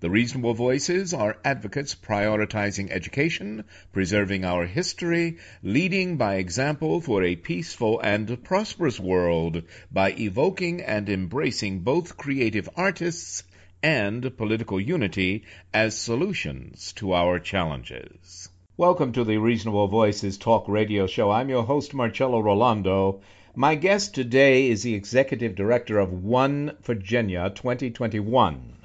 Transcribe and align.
The 0.00 0.10
reasonable 0.10 0.54
voices 0.54 1.12
are 1.12 1.38
advocates 1.44 1.96
prioritizing 1.96 2.88
education, 2.92 3.64
preserving 3.92 4.44
our 4.44 4.64
history, 4.64 5.38
leading 5.60 6.16
by 6.16 6.36
example 6.36 7.00
for 7.00 7.24
a 7.24 7.34
peaceful 7.34 7.98
and 7.98 8.44
prosperous 8.44 9.00
world 9.00 9.64
by 9.90 10.12
evoking 10.12 10.82
and 10.82 11.08
embracing 11.08 11.80
both 11.80 12.16
creative 12.16 12.68
artists 12.76 13.42
and 13.82 14.36
political 14.36 14.80
unity 14.80 15.42
as 15.74 15.98
solutions 15.98 16.92
to 16.92 17.12
our 17.12 17.40
challenges. 17.40 18.50
Welcome 18.76 19.10
to 19.14 19.24
the 19.24 19.38
Reasonable 19.38 19.88
Voices 19.88 20.38
Talk 20.38 20.68
Radio 20.68 21.08
Show. 21.08 21.32
I'm 21.32 21.48
your 21.48 21.64
host, 21.64 21.92
Marcello 21.92 22.40
Rollando. 22.40 23.20
My 23.56 23.74
guest 23.74 24.14
today 24.14 24.68
is 24.68 24.84
the 24.84 24.94
Executive 24.94 25.56
Director 25.56 25.98
of 25.98 26.12
One 26.12 26.76
Virginia 26.84 27.50
2021. 27.50 28.77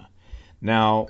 Now, 0.63 1.09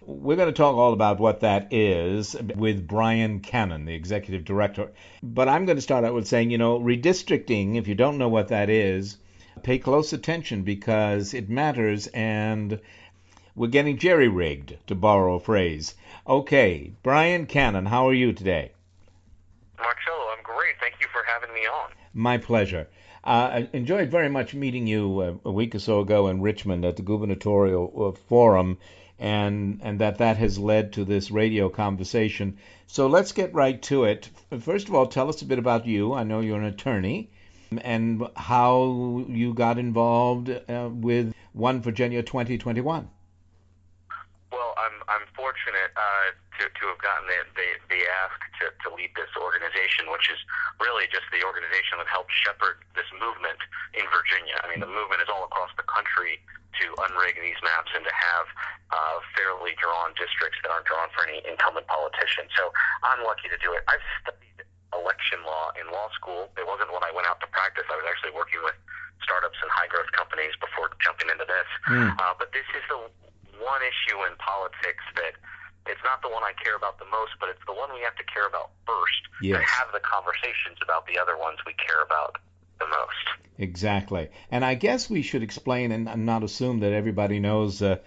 we're 0.00 0.36
going 0.36 0.48
to 0.48 0.52
talk 0.52 0.76
all 0.76 0.94
about 0.94 1.20
what 1.20 1.40
that 1.40 1.70
is 1.70 2.34
with 2.56 2.88
Brian 2.88 3.40
Cannon, 3.40 3.84
the 3.84 3.94
executive 3.94 4.46
director. 4.46 4.92
But 5.22 5.46
I'm 5.46 5.66
going 5.66 5.76
to 5.76 5.82
start 5.82 6.04
out 6.04 6.14
with 6.14 6.26
saying, 6.26 6.50
you 6.50 6.56
know, 6.56 6.80
redistricting, 6.80 7.76
if 7.76 7.86
you 7.86 7.94
don't 7.94 8.16
know 8.16 8.30
what 8.30 8.48
that 8.48 8.70
is, 8.70 9.18
pay 9.62 9.78
close 9.78 10.14
attention 10.14 10.62
because 10.62 11.34
it 11.34 11.50
matters 11.50 12.06
and 12.08 12.80
we're 13.54 13.68
getting 13.68 13.98
jerry 13.98 14.28
rigged, 14.28 14.78
to 14.86 14.94
borrow 14.94 15.34
a 15.34 15.40
phrase. 15.40 15.94
Okay, 16.26 16.94
Brian 17.02 17.44
Cannon, 17.44 17.84
how 17.84 18.08
are 18.08 18.14
you 18.14 18.32
today? 18.32 18.72
Marcello, 19.78 20.32
I'm 20.34 20.42
great. 20.42 20.76
Thank 20.80 20.94
you 21.00 21.08
for 21.12 21.22
having 21.26 21.54
me 21.54 21.60
on. 21.60 21.90
My 22.14 22.38
pleasure. 22.38 22.88
Uh, 23.24 23.64
I 23.64 23.68
enjoyed 23.72 24.10
very 24.10 24.28
much 24.28 24.54
meeting 24.54 24.86
you 24.86 25.20
uh, 25.20 25.48
a 25.48 25.52
week 25.52 25.74
or 25.74 25.78
so 25.78 26.00
ago 26.00 26.28
in 26.28 26.42
Richmond 26.42 26.84
at 26.84 26.96
the 26.96 27.02
gubernatorial 27.02 27.92
uh, 27.96 28.18
forum, 28.28 28.76
and 29.18 29.80
and 29.82 29.98
that 30.00 30.18
that 30.18 30.36
has 30.36 30.58
led 30.58 30.92
to 30.92 31.06
this 31.06 31.30
radio 31.30 31.70
conversation. 31.70 32.58
So 32.86 33.06
let's 33.06 33.32
get 33.32 33.54
right 33.54 33.80
to 33.84 34.04
it. 34.04 34.28
First 34.60 34.88
of 34.88 34.94
all, 34.94 35.06
tell 35.06 35.30
us 35.30 35.40
a 35.40 35.46
bit 35.46 35.58
about 35.58 35.86
you. 35.86 36.12
I 36.12 36.24
know 36.24 36.40
you're 36.40 36.58
an 36.58 36.66
attorney, 36.66 37.30
and 37.80 38.28
how 38.36 39.24
you 39.26 39.54
got 39.54 39.78
involved 39.78 40.50
uh, 40.50 40.90
with 40.92 41.32
One 41.54 41.80
Virginia 41.80 42.22
2021. 42.22 43.08
Well, 44.52 44.74
I'm 44.76 45.02
I'm 45.08 45.26
fortunate 45.34 45.90
uh, 45.96 46.32
to 46.60 46.70
to 46.70 46.84
have 46.90 47.00
gotten 47.00 47.26
the 47.26 47.40
the, 47.54 47.68
the 47.90 48.00
ask 48.24 48.38
to, 48.60 48.70
to 48.84 48.88
lead 48.94 49.10
this 49.14 49.30
organization, 49.38 50.10
which 50.10 50.30
is 50.30 50.38
really 50.78 51.06
just 51.10 51.26
the 51.34 51.42
organization 51.42 51.98
that 51.98 52.08
helped 52.08 52.32
shepherd 52.32 52.82
this 52.94 53.08
movement 53.16 53.58
in 53.94 54.06
Virginia. 54.10 54.58
I 54.62 54.70
mean, 54.70 54.80
the 54.82 54.90
movement 54.90 55.22
is 55.22 55.30
all 55.30 55.44
across 55.46 55.70
the 55.78 55.86
country 55.86 56.38
to 56.82 56.86
unrig 57.06 57.38
these 57.38 57.58
maps 57.62 57.90
and 57.94 58.02
to 58.02 58.14
have 58.14 58.46
uh, 58.90 59.18
fairly 59.38 59.78
drawn 59.78 60.10
districts 60.18 60.58
that 60.62 60.74
aren't 60.74 60.86
drawn 60.90 61.06
for 61.14 61.22
any 61.22 61.38
incumbent 61.46 61.86
politician. 61.86 62.50
So 62.58 62.74
I'm 63.06 63.22
lucky 63.22 63.46
to 63.46 63.58
do 63.62 63.70
it. 63.78 63.86
I've 63.86 64.02
studied 64.22 64.66
election 64.90 65.42
law 65.46 65.70
in 65.78 65.86
law 65.90 66.10
school. 66.14 66.50
It 66.58 66.66
wasn't 66.66 66.90
when 66.90 67.02
I 67.02 67.14
went 67.14 67.26
out 67.30 67.38
to 67.42 67.48
practice. 67.50 67.86
I 67.90 67.98
was 67.98 68.06
actually 68.10 68.34
working 68.34 68.62
with 68.62 68.74
startups 69.22 69.58
and 69.62 69.70
high 69.70 69.86
growth 69.90 70.10
companies 70.14 70.54
before 70.58 70.90
jumping 71.02 71.30
into 71.30 71.46
this. 71.46 71.68
Mm. 71.90 72.14
Uh, 72.18 72.34
but 72.38 72.50
this 72.50 72.66
is 72.74 72.84
the 72.90 72.98
one 73.62 73.82
issue 73.82 74.18
in 74.26 74.34
politics 74.42 75.02
that 75.18 75.38
it's 75.86 76.00
not 76.04 76.22
the 76.22 76.28
one 76.28 76.42
I 76.42 76.52
care 76.62 76.76
about 76.76 76.98
the 76.98 77.04
most, 77.06 77.32
but 77.40 77.48
it's 77.48 77.64
the 77.66 77.74
one 77.74 77.92
we 77.92 78.00
have 78.00 78.16
to 78.16 78.24
care 78.24 78.46
about 78.46 78.70
first 78.86 79.22
yes. 79.42 79.56
and 79.56 79.64
have 79.64 79.92
the 79.92 80.00
conversations 80.00 80.78
about 80.82 81.06
the 81.06 81.18
other 81.18 81.36
ones 81.36 81.58
we 81.66 81.74
care 81.74 82.02
about 82.02 82.38
the 82.78 82.86
most. 82.86 83.44
Exactly. 83.58 84.30
And 84.50 84.64
I 84.64 84.74
guess 84.74 85.08
we 85.08 85.22
should 85.22 85.42
explain 85.42 85.92
and 85.92 86.26
not 86.26 86.42
assume 86.42 86.80
that 86.80 86.92
everybody 86.92 87.38
knows 87.38 87.82
uh, 87.82 87.98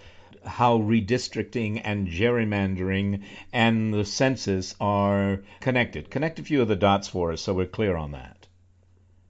how 0.46 0.80
redistricting 0.80 1.82
and 1.84 2.08
gerrymandering 2.08 3.24
and 3.54 3.94
the 3.94 4.06
census 4.06 4.76
are 4.80 5.42
connected. 5.60 6.10
Connect 6.10 6.40
a 6.40 6.44
few 6.44 6.62
of 6.62 6.68
the 6.68 6.76
dots 6.76 7.08
for 7.08 7.32
us 7.32 7.42
so 7.42 7.54
we're 7.54 7.66
clear 7.66 7.96
on 7.96 8.12
that. 8.12 8.48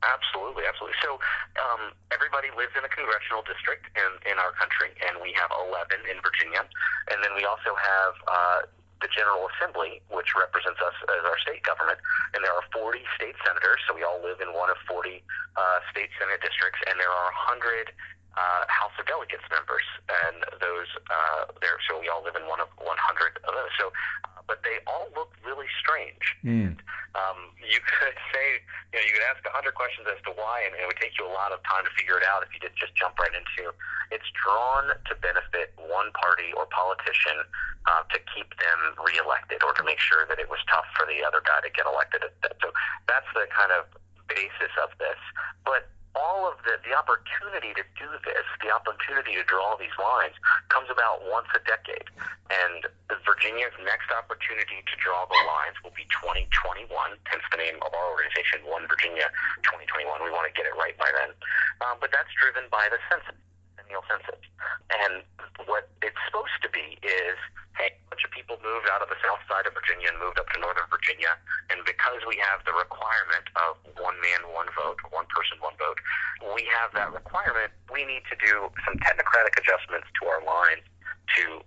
Absolutely, 0.04 0.64
absolutely. 0.68 0.98
So 1.04 1.20
um, 1.62 1.92
everybody 2.18 2.50
lives 2.58 2.74
in 2.74 2.82
a 2.82 2.90
congressional 2.90 3.46
district 3.46 3.86
in, 3.94 4.10
in 4.26 4.42
our 4.42 4.50
country, 4.58 4.90
and 5.06 5.22
we 5.22 5.38
have 5.38 5.54
11 5.54 6.02
in 6.10 6.18
Virginia. 6.26 6.66
And 7.14 7.22
then 7.22 7.38
we 7.38 7.46
also 7.46 7.78
have 7.78 8.14
uh, 8.26 8.60
the 9.06 9.10
General 9.14 9.46
Assembly, 9.54 10.02
which 10.10 10.34
represents 10.34 10.82
us 10.82 10.98
as 11.14 11.22
our 11.30 11.38
state 11.46 11.62
government. 11.62 12.02
And 12.34 12.42
there 12.42 12.58
are 12.58 12.66
40 12.74 13.06
state 13.14 13.38
senators, 13.46 13.78
so 13.86 13.94
we 13.94 14.02
all 14.02 14.18
live 14.18 14.42
in 14.42 14.50
one 14.58 14.74
of 14.74 14.82
40 14.90 15.22
uh, 15.54 15.86
state 15.94 16.10
senate 16.18 16.42
districts, 16.42 16.82
and 16.90 16.98
there 16.98 17.14
are 17.14 17.30
100 17.54 17.94
uh, 18.34 18.66
House 18.66 18.94
of 18.98 19.06
Delegates 19.06 19.46
members, 19.54 19.86
and 20.26 20.42
those 20.58 20.90
uh, 21.10 21.54
there. 21.62 21.78
So 21.86 22.02
we 22.02 22.10
all 22.10 22.26
live 22.26 22.38
in 22.38 22.50
one 22.50 22.62
of 22.62 22.70
100 22.82 22.90
of 23.46 23.52
those. 23.54 23.74
So, 23.78 23.94
but 24.48 24.64
they 24.64 24.80
all 24.88 25.12
look 25.14 25.36
really 25.44 25.68
strange. 25.80 26.24
Mm. 26.44 26.80
Um, 27.16 27.40
you 27.60 27.84
could 27.84 28.16
say, 28.34 28.64
you 28.92 29.00
know, 29.00 29.04
you 29.04 29.14
could 29.14 29.28
ask 29.28 29.44
a 29.44 29.52
100 29.52 29.76
questions 29.76 30.08
as 30.08 30.20
to 30.24 30.32
why, 30.40 30.64
and 30.64 30.74
it 30.76 30.88
would 30.88 30.98
take 30.98 31.14
you 31.20 31.28
a 31.28 31.34
lot 31.36 31.52
of 31.52 31.60
time 31.68 31.84
to 31.84 31.92
figure 31.94 32.16
it 32.16 32.26
out 32.26 32.42
if 32.42 32.50
you 32.56 32.60
didn't 32.64 32.80
just 32.80 32.96
jump 32.96 33.20
right 33.20 33.36
into. 33.36 33.72
It's 34.10 34.28
drawn 34.32 34.96
to 34.96 35.14
benefit 35.20 35.76
one 35.76 36.16
party 36.16 36.56
or 36.56 36.64
politician 36.72 37.44
uh, 37.92 38.08
to 38.12 38.18
keep 38.32 38.56
them 38.60 38.80
reelected, 39.04 39.64
or 39.64 39.76
to 39.76 39.84
make 39.84 40.00
sure 40.00 40.24
that 40.32 40.40
it 40.40 40.48
was 40.48 40.60
tough 40.72 40.88
for 40.96 41.04
the 41.08 41.24
other 41.28 41.44
guy 41.44 41.60
to 41.64 41.72
get 41.72 41.84
elected. 41.84 42.24
So 42.64 42.72
that's 43.08 43.28
the 43.36 43.48
kind 43.52 43.76
of 43.76 43.88
basis 44.28 44.72
of 44.80 44.92
this, 45.00 45.20
but 45.64 45.92
all 46.16 46.48
of 46.48 46.56
the, 46.64 46.80
the 46.88 46.94
opportunity 46.96 47.74
to 47.76 47.84
do 47.98 48.08
this, 48.24 48.46
the 48.64 48.72
opportunity 48.72 49.36
to 49.36 49.44
draw 49.46 49.76
these 49.76 49.94
lines, 50.00 50.34
comes 50.70 50.88
about 50.88 51.26
once 51.28 51.48
a 51.56 51.62
decade. 51.68 52.08
And 52.48 52.88
Virginia's 53.28 53.76
next 53.84 54.08
opportunity 54.14 54.82
to 54.82 54.96
draw 54.98 55.28
the 55.28 55.40
lines 55.46 55.76
will 55.84 55.94
be 55.94 56.08
2021, 56.24 56.88
hence 57.28 57.46
the 57.52 57.60
name 57.60 57.78
of 57.84 57.92
our 57.92 58.08
organization, 58.16 58.64
One 58.66 58.88
Virginia 58.88 59.28
2021. 59.68 60.08
We 60.24 60.32
want 60.32 60.48
to 60.48 60.56
get 60.56 60.66
it 60.66 60.76
right 60.80 60.96
by 60.96 61.12
then. 61.12 61.36
Um, 61.84 62.00
but 62.00 62.10
that's 62.10 62.32
driven 62.40 62.66
by 62.72 62.88
the 62.90 62.98
census, 63.12 63.36
annual 63.88 64.04
census. 64.12 64.44
And 64.92 65.24
what 65.64 65.88
it's 66.04 66.20
supposed 66.28 66.60
to 66.62 66.70
be 66.70 67.00
is 67.00 67.40
hey, 67.78 67.94
a 67.94 68.06
bunch 68.10 68.26
of 68.26 68.34
people 68.34 68.58
moved 68.66 68.90
out 68.90 69.06
of 69.06 69.10
the 69.10 69.20
south 69.22 69.40
side 69.46 69.70
of 69.70 69.74
Virginia 69.78 70.10
and 70.10 70.18
moved 70.18 70.42
up 70.42 70.50
to 70.50 70.58
northern 70.58 70.90
Virginia. 70.90 71.38
And 71.70 71.86
because 71.86 72.26
we 72.26 72.36
have 72.42 72.66
the 72.66 72.74
requirement 72.74 73.46
of 73.54 73.78
one 74.02 74.18
man, 74.20 74.50
one 74.50 74.68
vote, 74.74 74.98
one 75.14 75.30
person, 75.30 75.62
one 75.62 75.78
vote, 75.78 76.02
we 76.58 76.66
have 76.74 76.90
that 76.98 77.14
requirement. 77.14 77.70
We 77.94 78.04
need 78.04 78.26
to 78.34 78.36
do 78.42 78.74
some 78.84 78.98
technocratic 78.98 79.54
adjustments 79.62 80.10
to 80.20 80.22
our 80.26 80.42
lines 80.42 80.84
to 81.38 81.62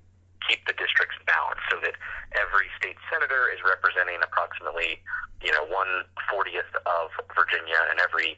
keep 0.50 0.66
the 0.66 0.74
districts 0.74 1.14
balanced 1.30 1.62
so 1.70 1.78
that 1.86 1.94
every 2.34 2.66
state 2.74 2.98
senator 3.06 3.46
is 3.54 3.62
representing 3.62 4.18
approximately, 4.18 4.98
you 5.46 5.54
know, 5.54 5.62
one 5.70 6.02
fortieth 6.26 6.70
of 6.74 7.14
Virginia 7.38 7.86
and 7.86 8.02
every 8.02 8.34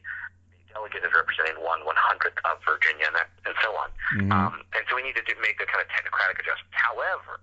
delegate 0.72 1.04
is 1.04 1.12
representing 1.12 1.60
one 1.60 1.84
one 1.84 1.98
hundredth 1.98 2.40
of 2.48 2.58
Virginia, 2.64 3.06
and, 3.08 3.16
that, 3.16 3.28
and 3.44 3.54
so 3.60 3.70
on. 3.76 3.88
Mm-hmm. 4.16 4.32
Um, 4.32 4.52
and 4.72 4.82
so 4.88 4.96
we 4.96 5.04
need 5.04 5.16
to 5.20 5.24
do, 5.24 5.36
make 5.40 5.60
the 5.60 5.68
kind 5.68 5.84
of 5.84 5.88
technocratic 5.92 6.40
adjustments. 6.40 6.74
However, 6.74 7.38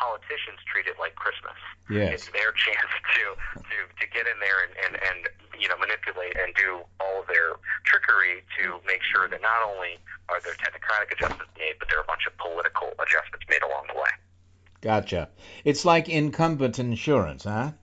politicians 0.00 0.56
treat 0.64 0.88
it 0.88 0.96
like 0.96 1.14
Christmas. 1.14 1.54
Yes. 1.92 2.24
It's 2.24 2.26
their 2.32 2.56
chance 2.64 2.92
to 3.20 3.24
to 3.60 3.76
to 3.84 4.04
get 4.08 4.24
in 4.24 4.40
there 4.40 4.64
and 4.64 4.72
and 4.80 4.92
and 4.96 5.18
you 5.60 5.68
know 5.68 5.76
manipulate 5.76 6.34
and 6.40 6.56
do 6.56 6.80
all 6.98 7.20
of 7.20 7.28
their 7.28 7.60
trickery 7.84 8.40
to 8.58 8.80
make 8.88 9.04
sure 9.04 9.28
that 9.28 9.44
not 9.44 9.60
only 9.60 10.00
are 10.32 10.40
there 10.40 10.56
technocratic 10.56 11.12
adjustments 11.12 11.52
made, 11.60 11.76
but 11.78 11.92
there 11.92 12.00
are 12.00 12.06
a 12.06 12.10
bunch 12.10 12.24
of 12.24 12.32
political 12.40 12.96
adjustments 12.96 13.44
made 13.52 13.62
along 13.62 13.84
the 13.92 13.98
way. 14.00 14.10
Gotcha. 14.80 15.28
It's 15.64 15.84
like 15.84 16.08
incumbent 16.08 16.80
insurance, 16.80 17.44
huh? 17.44 17.76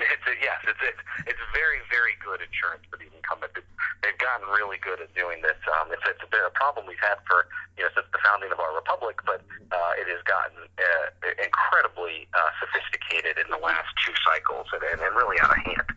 It's 0.00 0.24
a, 0.24 0.32
yes, 0.40 0.56
it's 0.64 0.80
it, 0.80 0.96
it's 1.26 1.44
very 1.52 1.84
very 1.90 2.16
good 2.24 2.40
insurance 2.40 2.86
for 2.88 2.96
these 2.96 3.12
incumbents. 3.12 3.52
It, 3.58 3.64
they've 4.02 4.18
gotten 4.18 4.48
really 4.48 4.78
good 4.78 5.00
at 5.00 5.12
doing 5.14 5.42
this. 5.42 5.56
Um, 5.76 5.92
it's, 5.92 6.02
it's 6.08 6.24
been 6.30 6.44
a 6.46 6.54
problem 6.56 6.86
we've 6.86 7.00
had 7.00 7.20
for 7.28 7.46
you 7.76 7.84
know 7.84 7.90
since 7.94 8.06
the 8.12 8.18
founding 8.24 8.52
of 8.52 8.60
our 8.60 8.74
republic, 8.74 9.20
but 9.24 9.40
uh, 9.72 9.92
it 10.00 10.08
has 10.08 10.22
gotten 10.24 10.56
uh, 10.78 11.06
incredibly 11.42 12.28
uh, 12.34 12.50
sophisticated 12.60 13.38
in 13.38 13.48
the 13.50 13.60
last 13.60 13.88
two 14.04 14.12
cycles 14.24 14.66
and, 14.72 15.00
and, 15.00 15.14
really 15.16 15.38
out 15.40 15.50
of 15.50 15.62
hand. 15.64 15.88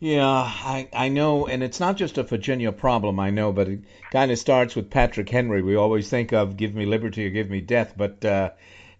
Yeah, 0.00 0.26
I, 0.26 0.88
I 0.92 1.08
know, 1.08 1.48
and 1.48 1.62
it's 1.62 1.80
not 1.80 1.96
just 1.96 2.18
a 2.18 2.22
Virginia 2.22 2.70
problem, 2.70 3.18
I 3.18 3.30
know, 3.30 3.50
but 3.52 3.68
it 3.68 3.80
kind 4.12 4.30
of 4.30 4.38
starts 4.38 4.76
with 4.76 4.90
Patrick 4.90 5.28
Henry. 5.28 5.60
We 5.60 5.74
always 5.74 6.08
think 6.08 6.32
of 6.32 6.56
give 6.56 6.72
me 6.72 6.86
liberty 6.86 7.26
or 7.26 7.30
give 7.30 7.50
me 7.50 7.60
death, 7.60 7.94
but 7.96 8.24
uh, 8.24 8.50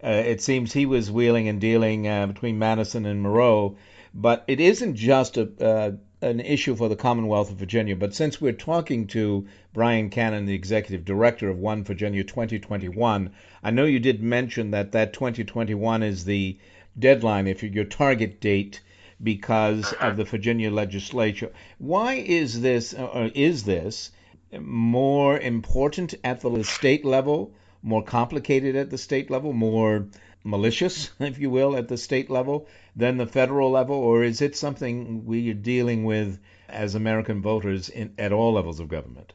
uh, 0.02 0.08
it 0.08 0.42
seems 0.42 0.72
he 0.72 0.86
was 0.86 1.10
wheeling 1.10 1.48
and 1.48 1.60
dealing 1.60 2.08
uh, 2.08 2.26
between 2.26 2.58
Madison 2.58 3.06
and 3.06 3.22
Monroe. 3.22 3.76
But 4.12 4.44
it 4.48 4.58
isn't 4.58 4.96
just 4.96 5.36
a, 5.36 5.48
uh, 5.64 5.92
an 6.20 6.40
issue 6.40 6.74
for 6.74 6.88
the 6.88 6.96
Commonwealth 6.96 7.50
of 7.50 7.56
Virginia. 7.56 7.94
But 7.94 8.14
since 8.14 8.40
we're 8.40 8.52
talking 8.52 9.06
to 9.08 9.46
Brian 9.72 10.10
Cannon, 10.10 10.46
the 10.46 10.54
executive 10.54 11.04
director 11.04 11.48
of 11.48 11.58
One 11.58 11.84
Virginia 11.84 12.24
2021, 12.24 13.30
I 13.62 13.70
know 13.70 13.84
you 13.84 14.00
did 14.00 14.22
mention 14.22 14.72
that 14.72 14.92
that 14.92 15.12
2021 15.12 16.02
is 16.02 16.24
the 16.24 16.58
deadline, 16.98 17.46
if 17.46 17.62
your 17.62 17.84
target 17.84 18.40
date 18.40 18.80
because 19.22 19.92
of 19.94 20.16
the 20.16 20.24
Virginia 20.24 20.70
legislature. 20.70 21.52
Why 21.78 22.14
is 22.14 22.60
this, 22.60 22.94
or 22.94 23.30
is 23.34 23.64
this, 23.64 24.10
more 24.58 25.38
important 25.38 26.14
at 26.24 26.40
the 26.40 26.64
state 26.64 27.04
level, 27.04 27.52
more 27.82 28.02
complicated 28.02 28.76
at 28.76 28.90
the 28.90 28.98
state 28.98 29.30
level, 29.30 29.52
more 29.52 30.06
malicious, 30.44 31.10
if 31.20 31.38
you 31.38 31.50
will, 31.50 31.76
at 31.76 31.88
the 31.88 31.96
state 31.96 32.30
level 32.30 32.66
than 32.96 33.16
the 33.16 33.26
federal 33.26 33.70
level, 33.70 33.96
or 33.96 34.22
is 34.24 34.40
it 34.40 34.56
something 34.56 35.24
we 35.26 35.50
are 35.50 35.54
dealing 35.54 36.04
with 36.04 36.38
as 36.68 36.94
American 36.94 37.40
voters 37.42 37.88
in, 37.88 38.12
at 38.18 38.32
all 38.32 38.52
levels 38.52 38.80
of 38.80 38.88
government? 38.88 39.32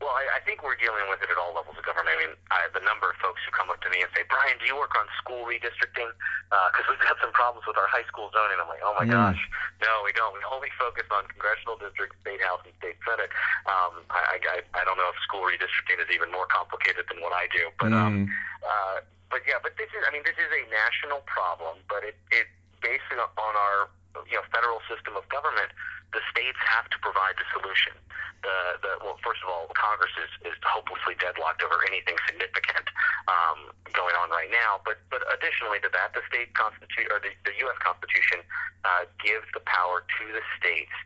Well, 0.00 0.12
I, 0.12 0.38
I 0.38 0.40
think 0.44 0.62
we're 0.62 0.76
dealing 0.76 1.08
with 1.08 1.22
it 1.22 1.30
at 1.32 1.38
all 1.40 1.54
levels 1.56 1.74
of 1.78 1.84
government. 1.84 2.12
I 2.14 2.18
mean, 2.26 2.34
I, 2.52 2.68
the 2.76 2.84
number 2.84 3.08
of 3.10 3.16
folks 3.16 3.40
who 3.46 3.50
come 3.50 3.70
up 3.72 3.80
to 3.80 3.88
me 3.90 4.04
and 4.04 4.10
say, 4.14 4.22
"Brian, 4.28 4.54
do 4.60 4.66
you 4.68 4.76
work 4.76 4.92
on 4.94 5.08
school 5.18 5.48
redistricting?" 5.48 6.12
Because 6.52 6.84
uh, 6.86 6.92
we've 6.92 7.00
got 7.02 7.16
some 7.18 7.32
problems 7.32 7.64
with 7.66 7.74
our 7.80 7.88
high 7.88 8.04
school 8.06 8.28
zoning. 8.30 8.60
I'm 8.60 8.68
like, 8.68 8.84
"Oh 8.84 8.94
my 8.94 9.08
Mm. 9.08 9.16
gosh, 9.16 9.40
no, 9.80 10.04
we 10.04 10.12
don't. 10.12 10.30
We 10.36 10.44
only 10.52 10.68
focus 10.78 11.08
on 11.10 11.26
congressional 11.32 11.80
districts, 11.80 12.14
state 12.22 12.38
house, 12.44 12.60
and 12.68 12.76
state 12.78 13.00
senate." 13.08 13.32
Um, 13.66 14.04
I, 14.12 14.36
I, 14.36 14.56
I 14.78 14.82
don't 14.84 15.00
know 15.00 15.08
if 15.10 15.16
school 15.24 15.42
redistricting 15.48 15.98
is 15.98 16.12
even 16.12 16.30
more 16.30 16.46
complicated 16.46 17.08
than 17.08 17.18
what 17.24 17.32
I 17.32 17.48
do, 17.50 17.72
but 17.80 17.90
um, 17.96 18.28
Mm. 18.28 18.28
uh, 18.62 18.96
but 19.36 19.44
yeah, 19.44 19.60
but 19.60 19.76
this 19.76 19.92
is, 19.92 20.00
I 20.00 20.16
mean, 20.16 20.24
this 20.24 20.40
is 20.40 20.48
a 20.48 20.64
national 20.72 21.20
problem, 21.28 21.76
but 21.92 22.00
it, 22.00 22.16
it 22.32 22.48
based 22.80 23.04
on 23.12 23.20
our, 23.20 23.92
you 24.24 24.40
know, 24.40 24.44
federal 24.48 24.80
system 24.88 25.12
of 25.12 25.28
government, 25.28 25.76
the 26.16 26.24
states 26.32 26.56
have 26.64 26.88
to 26.88 26.96
provide 27.04 27.36
the 27.36 27.44
solution. 27.52 27.92
The, 28.40 28.80
the 28.80 28.92
well, 29.04 29.20
first 29.20 29.44
of 29.44 29.52
all, 29.52 29.68
Congress 29.76 30.16
is, 30.16 30.32
is 30.48 30.56
hopelessly 30.64 31.20
deadlocked 31.20 31.60
over 31.60 31.84
anything 31.84 32.16
significant 32.24 32.88
um, 33.28 33.76
going 33.92 34.16
on 34.16 34.32
right 34.32 34.48
now. 34.48 34.80
But 34.88 35.04
but 35.12 35.20
additionally 35.28 35.84
to 35.84 35.92
that, 35.92 36.16
the 36.16 36.24
state 36.32 36.56
constitution 36.56 37.12
or 37.12 37.20
the, 37.20 37.36
the 37.44 37.52
U.S. 37.68 37.76
Constitution 37.84 38.40
uh, 38.88 39.04
gives 39.20 39.44
the 39.52 39.60
power 39.68 40.00
to 40.00 40.24
the 40.32 40.40
states 40.56 40.96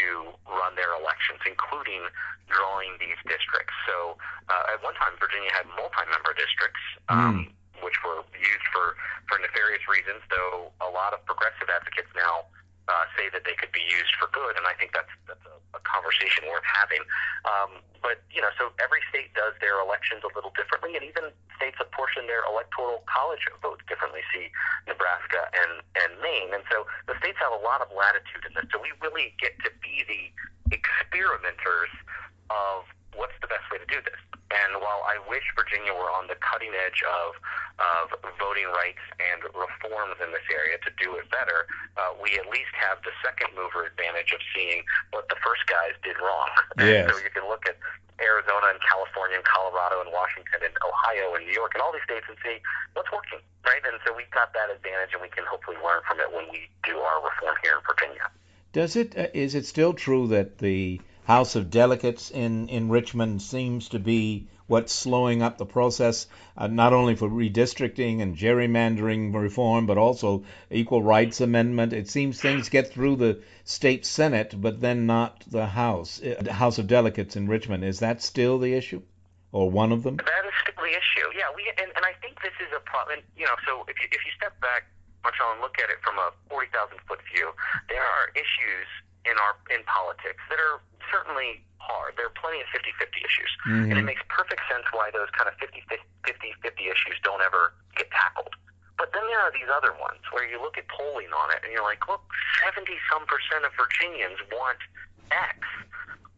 to 0.00 0.32
run 0.48 0.72
their 0.72 0.96
elections, 0.96 1.44
including 1.44 2.08
drawing 2.48 2.96
these 2.96 3.20
districts. 3.28 3.76
So 3.84 4.16
uh, 4.48 4.72
at 4.72 4.80
one 4.80 4.96
time, 4.96 5.20
Virginia 5.20 5.52
had 5.52 5.68
multi-member 5.76 6.32
districts. 6.32 6.80
Um, 7.12 7.52
which 7.84 8.00
were 8.00 8.24
used 8.32 8.66
for, 8.72 8.96
for 9.28 9.36
nefarious 9.38 9.84
reasons, 9.84 10.24
though 10.32 10.72
a 10.80 10.88
lot 10.88 11.12
of 11.12 11.20
progressive 11.28 11.68
advocates 11.68 12.10
now 12.16 12.48
uh, 12.88 13.04
say 13.16 13.32
that 13.32 13.44
they 13.48 13.56
could 13.56 13.72
be 13.72 13.84
used 13.84 14.12
for 14.20 14.28
good, 14.32 14.56
and 14.60 14.66
I 14.68 14.76
think 14.76 14.92
that's 14.92 15.12
that's 15.24 15.44
a, 15.48 15.56
a 15.72 15.80
conversation 15.88 16.44
worth 16.52 16.66
having. 16.68 17.00
Um, 17.48 17.80
but 18.04 18.20
you 18.28 18.44
know, 18.44 18.52
so 18.60 18.76
every 18.76 19.00
state 19.08 19.32
does 19.32 19.56
their 19.64 19.80
elections 19.80 20.20
a 20.20 20.30
little 20.36 20.52
differently, 20.52 20.92
and 20.92 21.04
even 21.04 21.32
states 21.56 21.80
apportion 21.80 22.28
their 22.28 22.44
electoral 22.44 23.00
college 23.08 23.40
votes 23.64 23.80
differently. 23.88 24.20
See 24.36 24.52
Nebraska 24.84 25.48
and 25.56 25.80
and 25.96 26.20
Maine, 26.20 26.52
and 26.52 26.64
so 26.68 26.84
the 27.08 27.16
states 27.24 27.40
have 27.40 27.56
a 27.56 27.62
lot 27.64 27.80
of 27.80 27.88
latitude 27.96 28.44
in 28.44 28.52
this. 28.52 28.68
So 28.68 28.76
we 28.76 28.92
really 29.00 29.32
get 29.40 29.56
to 29.64 29.72
be 29.80 30.04
the 30.04 30.22
experimenters 30.76 31.92
of 32.52 32.84
what's 33.16 33.36
the 33.40 33.50
best 33.50 33.66
way 33.72 33.78
to 33.78 33.88
do 33.88 34.00
this. 34.04 34.18
And 34.54 34.78
while 34.78 35.02
I 35.08 35.18
wish 35.26 35.42
Virginia 35.58 35.90
were 35.90 36.12
on 36.14 36.30
the 36.30 36.38
cutting 36.38 36.70
edge 36.74 37.02
of 37.02 37.34
of 37.82 38.14
voting 38.38 38.70
rights 38.70 39.02
and 39.18 39.42
reforms 39.50 40.14
in 40.22 40.30
this 40.30 40.46
area 40.46 40.78
to 40.86 40.90
do 40.94 41.18
it 41.18 41.26
better, 41.34 41.66
uh, 41.98 42.14
we 42.22 42.38
at 42.38 42.46
least 42.46 42.70
have 42.78 43.02
the 43.02 43.10
second 43.18 43.50
mover 43.58 43.82
advantage 43.82 44.30
of 44.30 44.38
seeing 44.54 44.86
what 45.10 45.26
the 45.26 45.34
first 45.42 45.66
guys 45.66 45.98
did 46.06 46.14
wrong. 46.22 46.50
Yes. 46.78 47.02
And 47.02 47.10
so 47.10 47.14
you 47.18 47.34
can 47.34 47.50
look 47.50 47.66
at 47.66 47.74
Arizona 48.22 48.70
and 48.70 48.78
California 48.78 49.42
and 49.42 49.46
Colorado 49.46 50.06
and 50.06 50.14
Washington 50.14 50.62
and 50.62 50.74
Ohio 50.86 51.34
and 51.34 51.42
New 51.46 51.56
York 51.56 51.74
and 51.74 51.82
all 51.82 51.90
these 51.90 52.06
states 52.06 52.26
and 52.30 52.38
see 52.46 52.62
what's 52.94 53.10
working, 53.10 53.42
right? 53.66 53.82
And 53.82 53.98
so 54.06 54.14
we've 54.14 54.30
got 54.30 54.54
that 54.54 54.70
advantage, 54.70 55.18
and 55.18 55.22
we 55.22 55.28
can 55.34 55.42
hopefully 55.50 55.76
learn 55.82 56.06
from 56.06 56.22
it 56.22 56.30
when 56.30 56.46
we 56.54 56.70
do 56.86 56.98
our 57.02 57.18
reform 57.26 57.58
here 57.62 57.74
in 57.74 57.82
Virginia. 57.82 58.30
Does 58.70 58.94
it 58.94 59.18
uh, 59.18 59.34
is 59.34 59.54
it 59.54 59.66
still 59.66 59.94
true 59.94 60.26
that 60.28 60.58
the 60.58 61.00
House 61.24 61.56
of 61.56 61.70
Delegates 61.70 62.30
in, 62.30 62.68
in 62.68 62.90
Richmond 62.90 63.40
seems 63.40 63.88
to 63.90 63.98
be 63.98 64.48
what's 64.66 64.92
slowing 64.92 65.42
up 65.42 65.58
the 65.58 65.66
process, 65.66 66.26
uh, 66.56 66.66
not 66.66 66.92
only 66.92 67.14
for 67.14 67.28
redistricting 67.28 68.22
and 68.22 68.36
gerrymandering 68.36 69.34
reform, 69.34 69.86
but 69.86 69.98
also 69.98 70.44
equal 70.70 71.02
rights 71.02 71.40
amendment. 71.40 71.92
It 71.92 72.08
seems 72.08 72.40
things 72.40 72.68
get 72.68 72.92
through 72.92 73.16
the 73.16 73.42
state 73.64 74.06
Senate, 74.06 74.54
but 74.56 74.80
then 74.80 75.06
not 75.06 75.44
the 75.50 75.66
House, 75.66 76.22
uh, 76.22 76.40
the 76.40 76.52
House 76.52 76.78
of 76.78 76.86
Delegates 76.86 77.36
in 77.36 77.48
Richmond. 77.48 77.84
Is 77.84 78.00
that 78.00 78.22
still 78.22 78.58
the 78.58 78.74
issue, 78.74 79.02
or 79.52 79.70
one 79.70 79.92
of 79.92 80.02
them? 80.02 80.16
That 80.16 80.46
is 80.46 80.54
still 80.62 80.82
the 80.82 80.90
issue. 80.90 81.28
Yeah, 81.36 81.48
we 81.56 81.68
and, 81.76 81.92
and 81.96 82.04
I 82.04 82.12
think 82.20 82.40
this 82.42 82.56
is 82.60 82.72
a 82.76 82.80
problem. 82.80 83.20
You 83.36 83.44
know, 83.44 83.56
so 83.66 83.84
if 83.88 83.96
you 84.00 84.08
if 84.12 84.24
you 84.24 84.32
step 84.36 84.58
back, 84.60 84.88
Marcello, 85.22 85.52
and 85.52 85.60
look 85.60 85.76
at 85.78 85.90
it 85.90 86.00
from 86.04 86.16
a 86.16 86.32
forty 86.48 86.68
thousand 86.72 87.00
foot 87.08 87.20
view, 87.32 87.52
there 87.88 88.04
are 88.04 88.28
issues 88.34 88.88
in 89.24 89.36
our 89.40 89.56
in 89.72 89.84
politics 89.84 90.40
that 90.48 90.60
are 90.60 90.80
certainly 91.12 91.60
hard. 91.78 92.14
There 92.16 92.26
are 92.26 92.36
plenty 92.40 92.60
of 92.64 92.68
50-50 92.72 93.20
issues, 93.24 93.52
Mm-hmm. 93.68 93.90
and 93.92 93.96
it 94.00 94.06
makes 94.08 94.22
perfect 94.28 94.60
sense 94.70 94.84
why 94.92 95.10
those 95.12 95.28
kind 95.36 95.48
of 95.48 95.56
50-50 95.60 96.00
issues 96.84 97.16
don't 97.22 97.40
ever 97.44 97.72
get 97.96 98.10
tackled. 98.10 98.52
But 98.96 99.10
then 99.12 99.24
there 99.26 99.40
are 99.42 99.50
these 99.52 99.68
other 99.68 99.90
ones 99.98 100.22
where 100.30 100.46
you 100.46 100.60
look 100.62 100.78
at 100.78 100.86
polling 100.88 101.32
on 101.34 101.50
it, 101.52 101.60
and 101.66 101.72
you're 101.74 101.82
like, 101.84 102.06
look, 102.08 102.22
70 102.64 102.86
some 103.10 103.26
percent 103.26 103.66
of 103.66 103.72
Virginians 103.74 104.38
want 104.54 104.78
X. 105.34 105.58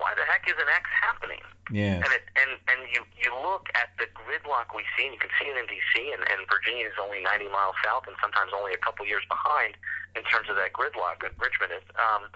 Why 0.00 0.12
the 0.16 0.24
heck 0.28 0.44
isn't 0.48 0.68
X 0.68 0.84
happening? 0.92 1.40
Yes. 1.72 1.98
And 2.04 2.12
it 2.14 2.22
and 2.38 2.50
and 2.70 2.78
you 2.94 3.02
you 3.18 3.32
look 3.42 3.66
at 3.74 3.90
the 3.98 4.06
gridlock 4.14 4.70
we 4.76 4.86
see, 4.94 5.08
and 5.08 5.12
you 5.16 5.20
can 5.20 5.32
see 5.40 5.50
it 5.50 5.56
in 5.58 5.66
D.C. 5.66 6.14
and, 6.14 6.22
and 6.30 6.46
Virginia 6.46 6.86
is 6.86 6.94
only 7.00 7.20
90 7.26 7.48
miles 7.50 7.74
south, 7.82 8.06
and 8.06 8.14
sometimes 8.22 8.52
only 8.54 8.70
a 8.72 8.78
couple 8.80 9.02
years 9.04 9.24
behind 9.26 9.74
in 10.14 10.22
terms 10.30 10.46
of 10.48 10.54
that 10.56 10.72
gridlock 10.76 11.20
that 11.26 11.34
Richmond 11.40 11.72
is. 11.76 11.84
Um, 11.98 12.28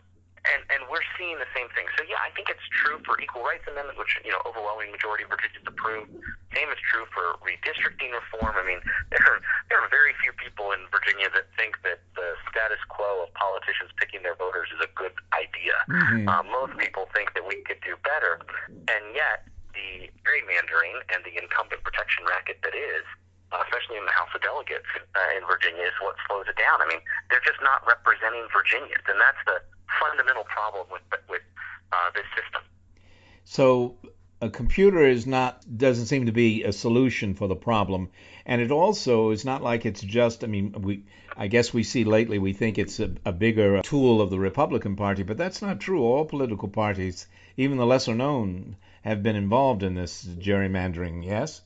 and 0.49 0.64
and 0.73 0.80
we're 0.88 1.04
seeing 1.20 1.37
the 1.37 1.49
same 1.52 1.68
thing. 1.76 1.85
So 1.97 2.04
yeah, 2.09 2.20
I 2.23 2.32
think 2.32 2.49
it's 2.49 2.64
true 2.73 3.00
for 3.04 3.20
equal 3.20 3.44
rights 3.44 3.64
amendment, 3.68 4.00
which 4.00 4.16
you 4.25 4.32
know 4.32 4.40
overwhelming 4.49 4.88
majority 4.92 5.25
of 5.25 5.30
Virginians 5.30 5.68
approve. 5.68 6.09
Same 6.56 6.68
is 6.73 6.80
true 6.88 7.04
for 7.12 7.37
redistricting 7.44 8.11
reform. 8.11 8.56
I 8.56 8.64
mean, 8.64 8.80
there 9.12 9.25
are, 9.28 9.40
there 9.68 9.78
are 9.78 9.90
very 9.92 10.16
few 10.25 10.32
people 10.40 10.73
in 10.73 10.80
Virginia 10.88 11.28
that 11.37 11.47
think 11.54 11.78
that 11.85 12.00
the 12.16 12.35
status 12.49 12.80
quo 12.88 13.28
of 13.28 13.30
politicians 13.37 13.92
picking 14.00 14.25
their 14.25 14.35
voters 14.35 14.68
is 14.73 14.80
a 14.80 14.90
good 14.97 15.12
idea. 15.37 15.76
Mhm. 15.92 16.26
Uh, 16.26 16.42
most 16.49 16.75
people 16.80 17.06
think 17.12 17.35
that 17.37 17.44
we 17.44 17.61
could 17.68 17.80
do 17.85 17.94
better, 18.02 18.40
and 18.68 19.04
yet 19.14 19.44
the 19.76 20.11
gerrymandering 20.26 20.99
and 21.14 21.23
the 21.23 21.37
incumbent 21.38 21.82
protection 21.85 22.25
racket 22.26 22.59
that 22.66 22.75
is, 22.75 23.06
uh, 23.52 23.62
especially 23.66 23.97
in 23.99 24.04
the 24.04 24.16
House 24.16 24.30
of 24.35 24.42
Delegates 24.42 24.88
uh, 24.97 25.37
in 25.38 25.47
Virginia, 25.47 25.85
is 25.87 25.94
what 26.02 26.16
slows 26.26 26.47
it 26.50 26.56
down. 26.59 26.82
I 26.82 26.87
mean, 26.90 26.99
they're 27.30 27.44
just 27.44 27.62
not 27.62 27.87
representing 27.87 28.47
Virginians, 28.50 29.04
and 29.06 29.20
that's 29.20 29.38
the 29.47 29.62
fundamental 29.99 30.44
problem 30.44 30.87
with 30.90 31.02
with 31.28 31.42
uh, 31.92 32.11
this 32.14 32.26
system. 32.37 32.62
So 33.44 33.97
a 34.40 34.49
computer 34.49 35.04
is 35.04 35.26
not 35.26 35.64
doesn't 35.76 36.06
seem 36.06 36.26
to 36.26 36.32
be 36.32 36.64
a 36.64 36.73
solution 36.73 37.35
for 37.35 37.49
the 37.49 37.56
problem, 37.56 38.11
and 38.47 38.61
it 38.61 38.70
also 38.70 39.30
is 39.30 39.44
not 39.44 39.62
like 39.62 39.85
it's 39.85 40.00
just. 40.00 40.44
I 40.44 40.47
mean, 40.47 40.73
we 40.73 41.04
I 41.37 41.49
guess 41.49 41.75
we 41.75 41.82
see 41.82 42.04
lately 42.04 42.38
we 42.38 42.52
think 42.52 42.78
it's 42.78 43.00
a, 43.00 43.11
a 43.25 43.32
bigger 43.32 43.82
tool 43.82 44.20
of 44.20 44.30
the 44.30 44.38
Republican 44.38 44.97
Party, 44.97 45.23
but 45.23 45.37
that's 45.37 45.62
not 45.62 45.80
true. 45.80 46.02
All 46.02 46.25
political 46.25 46.68
parties, 46.68 47.26
even 47.56 47.76
the 47.76 47.87
lesser 47.87 48.14
known, 48.14 48.76
have 49.02 49.23
been 49.23 49.37
involved 49.37 49.82
in 49.82 49.94
this 49.94 50.25
gerrymandering. 50.25 51.25
Yes. 51.25 51.62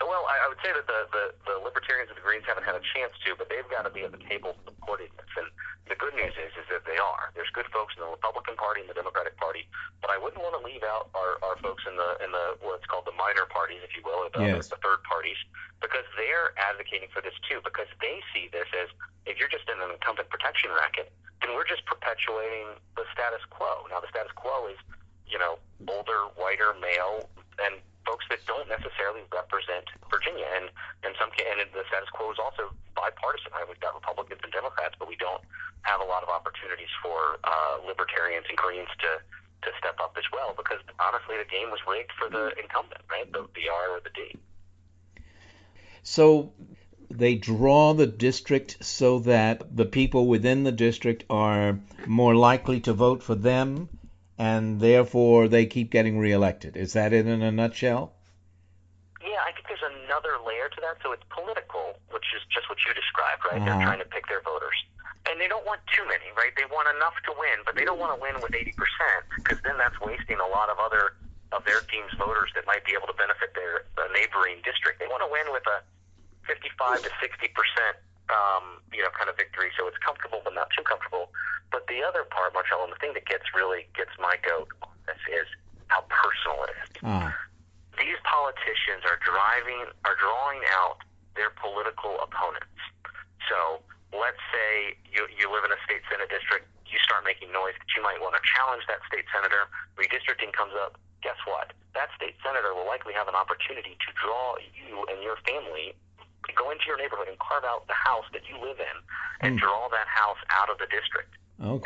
Well, 0.00 0.24
I, 0.28 0.46
I 0.46 0.48
would 0.48 0.58
say 0.62 0.72
that 0.72 0.86
the, 0.86 1.34
the 1.46 1.64
libertarians 1.64 2.08
and 2.08 2.16
the 2.16 2.22
greens 2.22 2.44
haven't 2.46 2.64
had 2.64 2.74
a 2.74 2.82
chance 2.94 3.12
to 3.24 3.36
but 3.36 3.48
they've 3.48 3.68
got 3.70 3.82
to 3.82 3.90
be 3.90 4.02
at 4.02 4.12
the 4.12 4.22
table 4.28 4.56
supporting 4.64 5.08
this. 5.16 5.26
And 5.36 5.46
the 5.92 6.00
good 6.00 6.16
news 6.16 6.32
is, 6.40 6.56
is 6.56 6.64
that 6.72 6.88
they 6.88 6.96
are. 6.96 7.28
There's 7.36 7.52
good 7.52 7.68
folks 7.68 7.92
in 7.92 8.00
the 8.00 8.08
Republican 8.08 8.56
Party 8.56 8.80
and 8.80 8.88
the 8.88 8.96
Democratic 8.96 9.36
Party, 9.36 9.68
but 10.00 10.08
I 10.08 10.16
wouldn't 10.16 10.40
want 10.40 10.56
to 10.56 10.64
leave 10.64 10.80
out 10.80 11.12
our, 11.12 11.36
our 11.44 11.60
folks 11.60 11.84
in 11.84 12.00
the 12.00 12.16
in 12.24 12.32
the 12.32 12.56
what's 12.64 12.88
called 12.88 13.04
the 13.04 13.12
minor 13.12 13.44
parties, 13.52 13.84
if 13.84 13.92
you 13.92 14.00
will, 14.00 14.24
or 14.24 14.32
the, 14.32 14.40
Yes. 14.56 14.72
the 14.72 14.80
third 14.80 15.04
parties, 15.04 15.36
because 15.84 16.08
they're 16.16 16.56
advocating 16.56 17.12
for 17.12 17.20
this 17.20 17.36
too, 17.44 17.60
because 17.60 17.92
they 18.00 18.24
see 18.32 18.48
this 18.48 18.66
as 18.72 18.88
if 19.28 19.36
you're 19.36 19.52
just 19.52 19.68
in 19.68 19.76
an 19.84 19.92
incumbent 19.92 20.32
protection 20.32 20.72
racket, 20.72 21.12
then 21.44 21.52
we're 21.52 21.68
just 21.68 21.84
perpetuating 21.84 22.72
the 22.96 23.04
status 23.12 23.44
quo. 23.52 23.84
Now, 23.92 24.00
the 24.00 24.08
status 24.08 24.32
quo 24.32 24.72
is, 24.72 24.80
you 25.28 25.36
know, 25.38 25.60
older, 25.86 26.32
whiter, 26.40 26.72
male, 26.80 27.28
and 27.60 27.78
folks 28.08 28.24
that 28.32 28.42
don't 28.50 28.66
necessarily 28.66 29.22
represent 29.30 29.86
Virginia. 30.10 30.48
And 30.58 30.72
in 31.06 31.12
some 31.20 31.30
ca- 31.36 31.46
and 31.46 31.62
the 31.70 31.84
status 31.86 32.10
quo 32.10 32.32
is 32.34 32.40
also 32.40 32.72
bipartisan. 32.98 33.52
Right? 33.54 33.62
We've 33.68 33.78
got 33.78 33.94
Republicans 33.94 34.40
and 34.42 34.50
Democrats, 34.50 34.96
but 34.98 35.06
we 35.06 35.14
don't 35.20 35.42
have 35.82 36.00
a 36.00 36.04
lot 36.06 36.22
of 36.22 36.28
opportunities 36.30 36.90
for 37.02 37.38
uh, 37.42 37.78
libertarians 37.86 38.46
and 38.50 38.58
Greens 38.58 38.90
to 39.06 39.22
to 39.62 39.70
step 39.78 39.98
up 40.02 40.14
as 40.18 40.26
well 40.34 40.54
because 40.58 40.78
honestly, 40.98 41.38
the 41.38 41.46
game 41.46 41.70
was 41.70 41.78
rigged 41.86 42.10
for 42.18 42.26
the 42.28 42.50
incumbent, 42.58 43.02
right? 43.10 43.30
The, 43.30 43.46
the 43.54 43.70
R 43.70 43.94
or 43.94 44.00
the 44.02 44.10
D. 44.10 44.34
So 46.02 46.52
they 47.32 47.38
draw 47.38 47.94
the 47.94 48.06
district 48.06 48.76
so 48.84 49.18
that 49.20 49.74
the 49.74 49.86
people 49.86 50.26
within 50.26 50.64
the 50.64 50.72
district 50.72 51.24
are 51.30 51.80
more 52.04 52.34
likely 52.34 52.78
to 52.80 52.92
vote 52.92 53.22
for 53.22 53.34
them, 53.34 53.88
and 54.36 54.80
therefore 54.80 55.48
they 55.48 55.64
keep 55.64 55.90
getting 55.90 56.18
reelected. 56.18 56.76
Is 56.76 56.92
that 56.92 57.14
it 57.14 57.26
in 57.26 57.40
a 57.40 57.50
nutshell? 57.50 58.12
Yeah, 59.24 59.40
I 59.48 59.52
think 59.56 59.64
there's 59.64 59.88
another 60.04 60.36
layer 60.44 60.68
to 60.68 60.80
that. 60.84 61.00
So 61.00 61.12
it's 61.16 61.24
political, 61.32 61.96
which 62.12 62.28
is 62.36 62.44
just 62.52 62.68
what 62.68 62.76
you 62.84 62.92
described, 62.92 63.48
right? 63.48 63.56
Uh-huh. 63.56 63.64
They're 63.64 63.86
trying 63.88 64.04
to 64.04 64.10
pick 64.12 64.28
their 64.28 64.44
voters. 64.44 64.76
And 65.24 65.40
they 65.40 65.48
don't 65.48 65.64
want 65.64 65.80
too 65.88 66.04
many, 66.04 66.28
right? 66.36 66.52
They 66.52 66.68
want 66.68 66.92
enough 66.92 67.16
to 67.24 67.32
win, 67.32 67.64
but 67.64 67.80
they 67.80 67.88
don't 67.88 67.98
want 67.98 68.12
to 68.12 68.20
win 68.20 68.36
with 68.44 68.52
80% 68.52 68.76
because 69.40 69.56
then 69.64 69.80
that's 69.80 69.96
wasting 70.04 70.36
a 70.36 70.50
lot 70.52 70.68
of 70.68 70.76
other 70.76 71.16
of 71.52 71.64
their 71.64 71.80
team's 71.88 72.12
voters 72.20 72.52
that 72.56 72.68
might 72.68 72.84
be 72.84 72.92
able 72.92 73.08
to 73.08 73.16
benefit 73.16 73.56
their 73.56 73.88
uh, 73.96 74.08
neighboring 74.12 74.60
district. 74.64 75.00
They 75.00 75.08
want 75.08 75.24
to 75.24 75.28
win 75.32 75.48
with 75.52 75.64
a 75.68 75.84
55 76.46 77.02
to 77.02 77.10
60%, 77.22 77.48
um, 78.30 78.82
you 78.92 79.02
know, 79.02 79.10
kind 79.14 79.30
of 79.30 79.36
victory. 79.36 79.70
So 79.78 79.86
it's 79.86 79.98
comfortable, 79.98 80.42
but 80.42 80.54
not 80.54 80.70
too 80.74 80.82
comfortable. 80.82 81.30
But 81.70 81.86
the 81.86 82.02
other 82.02 82.24
part, 82.28 82.54
Marcello, 82.54 82.84
and 82.84 82.92
the 82.92 83.00
thing 83.00 83.14
that 83.14 83.26
gets 83.26 83.46
really 83.54 83.86
gets 83.94 84.12
my 84.18 84.36
goat 84.42 84.68
on 84.82 84.94
this 85.06 85.20
is 85.30 85.46
how 85.88 86.04
personal 86.08 86.64
it 86.64 86.72
is 86.72 86.88
Ah, 87.04 87.32
these 88.00 88.16
politicians 88.24 89.04
are 89.04 89.20
driving 89.20 89.84
are 90.08 90.16
drawing 90.16 90.64
out 90.72 91.04
their 91.36 91.52
political 91.60 92.16
opponents. 92.20 92.80
So 93.48 93.80
let's 94.12 94.40
say 94.52 94.96
you 95.08 95.28
you 95.32 95.48
live 95.52 95.64
in 95.64 95.72
a 95.72 95.80
state 95.84 96.04
senate 96.08 96.28
district, 96.28 96.68
you 96.88 97.00
start 97.00 97.24
making 97.24 97.52
noise 97.52 97.76
that 97.76 97.90
you 97.96 98.00
might 98.04 98.20
want 98.20 98.36
to 98.36 98.42
challenge 98.44 98.84
that 98.88 99.00
state 99.08 99.24
senator. 99.32 99.68
Redistricting 99.96 100.52
comes 100.52 100.72
up. 100.76 101.00
Guess 101.20 101.40
what? 101.44 101.72
That 101.96 102.08
state 102.16 102.36
senator 102.44 102.72
will 102.72 102.88
likely 102.88 103.12
have 103.12 103.28
an 103.28 103.36
opportunity 103.36 103.96
to 103.96 104.08
draw 104.16 104.56
you 104.72 105.04
and 105.12 105.20
your 105.24 105.36
family 105.44 105.92
to 106.48 106.52
go 106.54 106.70
into 106.70 106.84
your 106.86 106.98
neighborhood 106.98 107.28
and 107.28 107.38
carve 107.38 107.64
out 107.64 107.86
the 107.86 107.96
house 107.96 108.26
that 108.32 108.41
you 108.52 108.60
live 108.60 108.78
in 108.78 108.96
and 109.40 109.56
Hmm. 109.56 109.64
draw 109.64 109.88
that 109.88 110.06
house 110.06 110.38
out 110.50 110.68
of 110.68 110.76
the 110.78 110.86
district. 110.86 111.32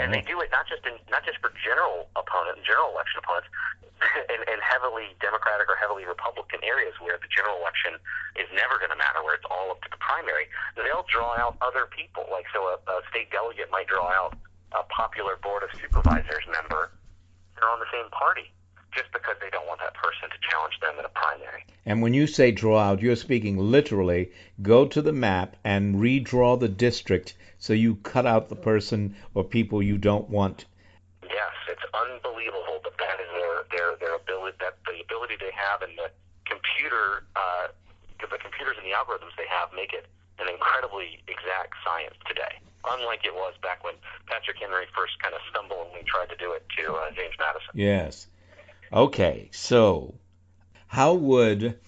And 0.01 0.09
they 0.13 0.23
do 0.25 0.41
it 0.41 0.49
not 0.51 0.67
just 0.67 0.87
in 0.87 0.97
not 1.13 1.25
just 1.25 1.37
for 1.39 1.53
general 1.63 2.09
opponent, 2.17 2.65
general 2.65 2.91
election 2.97 3.21
opponents, 3.21 3.49
in, 4.33 4.41
in 4.49 4.59
heavily 4.61 5.15
Democratic 5.21 5.69
or 5.69 5.77
heavily 5.77 6.05
Republican 6.05 6.61
areas 6.65 6.95
where 7.01 7.19
the 7.21 7.29
general 7.29 7.57
election 7.61 7.97
is 8.37 8.49
never 8.57 8.79
going 8.81 8.91
to 8.91 8.97
matter, 8.97 9.21
where 9.23 9.35
it's 9.37 9.45
all 9.51 9.71
up 9.71 9.81
to 9.85 9.91
the 9.93 10.01
primary. 10.01 10.49
They'll 10.77 11.05
draw 11.13 11.37
out 11.37 11.57
other 11.61 11.85
people, 11.87 12.25
like 12.33 12.47
so 12.53 12.73
a, 12.73 12.77
a 12.89 13.01
state 13.13 13.31
delegate 13.31 13.71
might 13.71 13.87
draw 13.89 14.09
out 14.09 14.37
a 14.73 14.83
popular 14.89 15.37
board 15.37 15.63
of 15.63 15.71
supervisors 15.81 16.45
member. 16.49 16.91
They're 17.57 17.69
on 17.69 17.81
the 17.81 17.89
same 17.93 18.09
party, 18.11 18.53
just 18.97 19.13
because 19.13 19.37
they 19.41 19.51
don't 19.51 19.67
want 19.69 19.81
that 19.81 19.95
person 19.95 20.29
to 20.31 20.39
challenge 20.49 20.75
them 20.81 20.99
in 20.99 21.05
a 21.05 21.13
primary. 21.13 21.65
And 21.85 22.03
when 22.03 22.15
you 22.15 22.27
say 22.27 22.51
draw 22.51 22.81
out, 22.81 23.03
you're 23.03 23.15
speaking 23.15 23.59
literally 23.59 24.33
go 24.63 24.87
to 24.89 25.03
the 25.03 25.13
map 25.13 25.57
and 25.63 25.97
redraw 25.97 26.59
the 26.59 26.69
district 26.69 27.35
so 27.59 27.73
you 27.73 27.97
cut 27.97 28.27
out 28.27 28.49
the 28.49 28.57
person 28.57 29.15
or 29.35 29.45
people 29.45 29.83
you 29.83 29.99
don't 29.99 30.29
want. 30.29 30.65
Yes, 31.23 31.55
it's 31.69 31.87
unbelievable, 31.95 32.81
but 32.83 32.97
that 32.99 33.21
is 33.21 33.31
their 33.33 33.57
their 33.71 33.97
their 33.99 34.15
ability 34.17 34.57
that 34.61 34.79
the 34.87 35.01
ability 35.01 35.37
they 35.39 35.53
have 35.55 35.83
and 35.83 35.93
the 35.99 36.11
computer 36.45 37.25
uh, 37.37 37.69
the 38.19 38.39
computers 38.39 38.77
and 38.81 38.87
the 38.87 38.97
algorithms 38.97 39.35
they 39.37 39.49
have 39.49 39.71
make 39.75 39.93
it 39.93 40.07
an 40.39 40.49
incredibly 40.49 41.23
exact 41.29 41.75
science 41.85 42.17
today. 42.27 42.61
Unlike 42.85 43.27
it 43.27 43.35
was 43.35 43.55
back 43.63 43.83
when 43.83 43.95
Patrick 44.27 44.59
Henry 44.59 44.87
first 44.95 45.19
kind 45.21 45.35
of 45.35 45.41
stumbled 45.51 45.91
and 45.91 45.97
we 45.99 46.03
tried 46.07 46.29
to 46.31 46.37
do 46.37 46.53
it 46.53 46.65
to 46.79 46.93
uh, 46.93 47.11
James 47.17 47.35
Madison. 47.39 47.75
Yes. 47.75 48.29
Okay, 48.93 49.51
so 49.53 50.15
how 50.87 51.15
would 51.15 51.79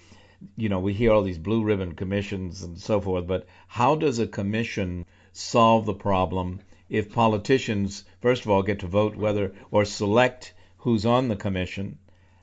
you 0.56 0.68
know 0.68 0.80
we 0.80 0.92
hear 0.92 1.12
all 1.12 1.22
these 1.22 1.38
blue 1.38 1.62
ribbon 1.62 1.94
commissions 1.94 2.62
and 2.62 2.78
so 2.78 3.00
forth, 3.00 3.26
but 3.26 3.46
how 3.68 3.94
does 3.94 4.18
a 4.18 4.26
commission 4.26 5.06
solve 5.32 5.86
the 5.86 5.94
problem 5.94 6.60
if 6.88 7.12
politicians 7.12 8.04
first 8.20 8.42
of 8.42 8.50
all 8.50 8.62
get 8.62 8.80
to 8.80 8.86
vote 8.86 9.14
whether 9.14 9.52
or 9.70 9.84
select 9.84 10.54
who's 10.78 11.06
on 11.06 11.28
the 11.28 11.36
commission? 11.36 11.98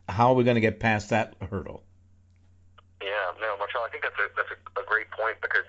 How 0.08 0.30
are 0.32 0.36
we 0.36 0.44
going 0.44 0.56
to 0.56 0.62
get 0.62 0.80
past 0.80 1.10
that 1.10 1.36
hurdle? 1.50 1.84
Yeah, 3.02 3.32
no, 3.42 3.58
Marcello, 3.58 3.86
I 3.86 3.90
think 3.90 4.04
that's 4.04 4.20
a 4.20 4.28
that's 4.38 4.52
a, 4.52 4.80
a 4.80 4.86
great 4.86 5.12
point 5.12 5.36
because 5.42 5.66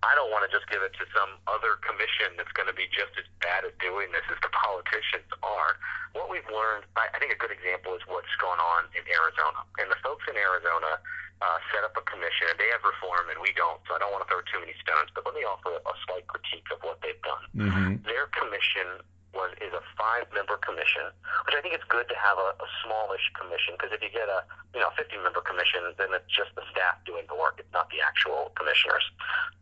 I 0.00 0.16
don't 0.16 0.32
want 0.32 0.48
to 0.48 0.50
just 0.50 0.64
give 0.72 0.80
it 0.80 0.96
to 0.96 1.04
some 1.12 1.36
other 1.44 1.76
commission 1.84 2.32
that's 2.40 2.52
going 2.56 2.68
to 2.68 2.76
be 2.76 2.88
just 2.88 3.12
as 3.20 3.28
bad 3.44 3.68
at 3.68 3.76
doing 3.84 4.08
this 4.16 4.24
as 4.32 4.40
the 4.40 4.52
politicians 4.64 5.28
are. 5.44 5.76
What 6.16 6.32
we've 6.32 6.46
learned, 6.48 6.88
I, 6.96 7.12
I 7.12 7.16
think 7.20 7.36
a 7.36 7.38
good 7.38 7.52
example 7.52 7.92
is 7.94 8.02
what's 8.08 8.32
going 8.40 8.58
on 8.58 8.88
in 8.96 9.04
Arizona. 9.04 9.60
And 9.76 9.92
the 9.92 10.00
folks 10.00 10.24
in 10.24 10.34
Arizona 10.40 10.98
uh, 11.44 11.58
set 11.72 11.84
up 11.84 11.96
a 11.96 12.04
commission, 12.08 12.48
and 12.48 12.56
they 12.56 12.68
have 12.72 12.84
reform, 12.84 13.28
and 13.28 13.40
we 13.40 13.52
don't. 13.56 13.80
So 13.88 13.96
I 13.96 14.00
don't 14.00 14.12
want 14.12 14.24
to 14.24 14.28
throw 14.28 14.40
too 14.48 14.60
many 14.60 14.76
stones, 14.80 15.12
but 15.12 15.24
let 15.28 15.36
me 15.36 15.44
offer 15.44 15.76
a 15.76 15.94
slight 16.08 16.24
critique 16.28 16.68
of 16.72 16.80
what 16.80 17.00
they've 17.04 17.20
done. 17.20 17.44
Mm-hmm. 17.56 18.04
Their 18.08 18.28
commission 18.32 19.04
was 19.32 19.54
is 19.62 19.72
a 19.72 19.82
five 19.94 20.26
member 20.34 20.58
commission, 20.58 21.10
which 21.46 21.54
I 21.54 21.60
think 21.62 21.74
it's 21.74 21.86
good 21.86 22.08
to 22.10 22.16
have 22.18 22.38
a, 22.38 22.50
a 22.58 22.68
smallish 22.82 23.30
commission 23.38 23.78
because 23.78 23.94
if 23.94 24.02
you 24.02 24.10
get 24.10 24.26
a 24.26 24.42
you 24.74 24.80
know 24.82 24.90
50 24.98 25.14
member 25.22 25.42
commission, 25.42 25.94
then 25.98 26.10
it's 26.14 26.30
just 26.30 26.54
the 26.58 26.66
staff 26.70 26.98
doing 27.06 27.26
the 27.30 27.38
work. 27.38 27.62
It's 27.62 27.72
not 27.72 27.90
the 27.94 28.02
actual 28.02 28.50
commissioners. 28.58 29.04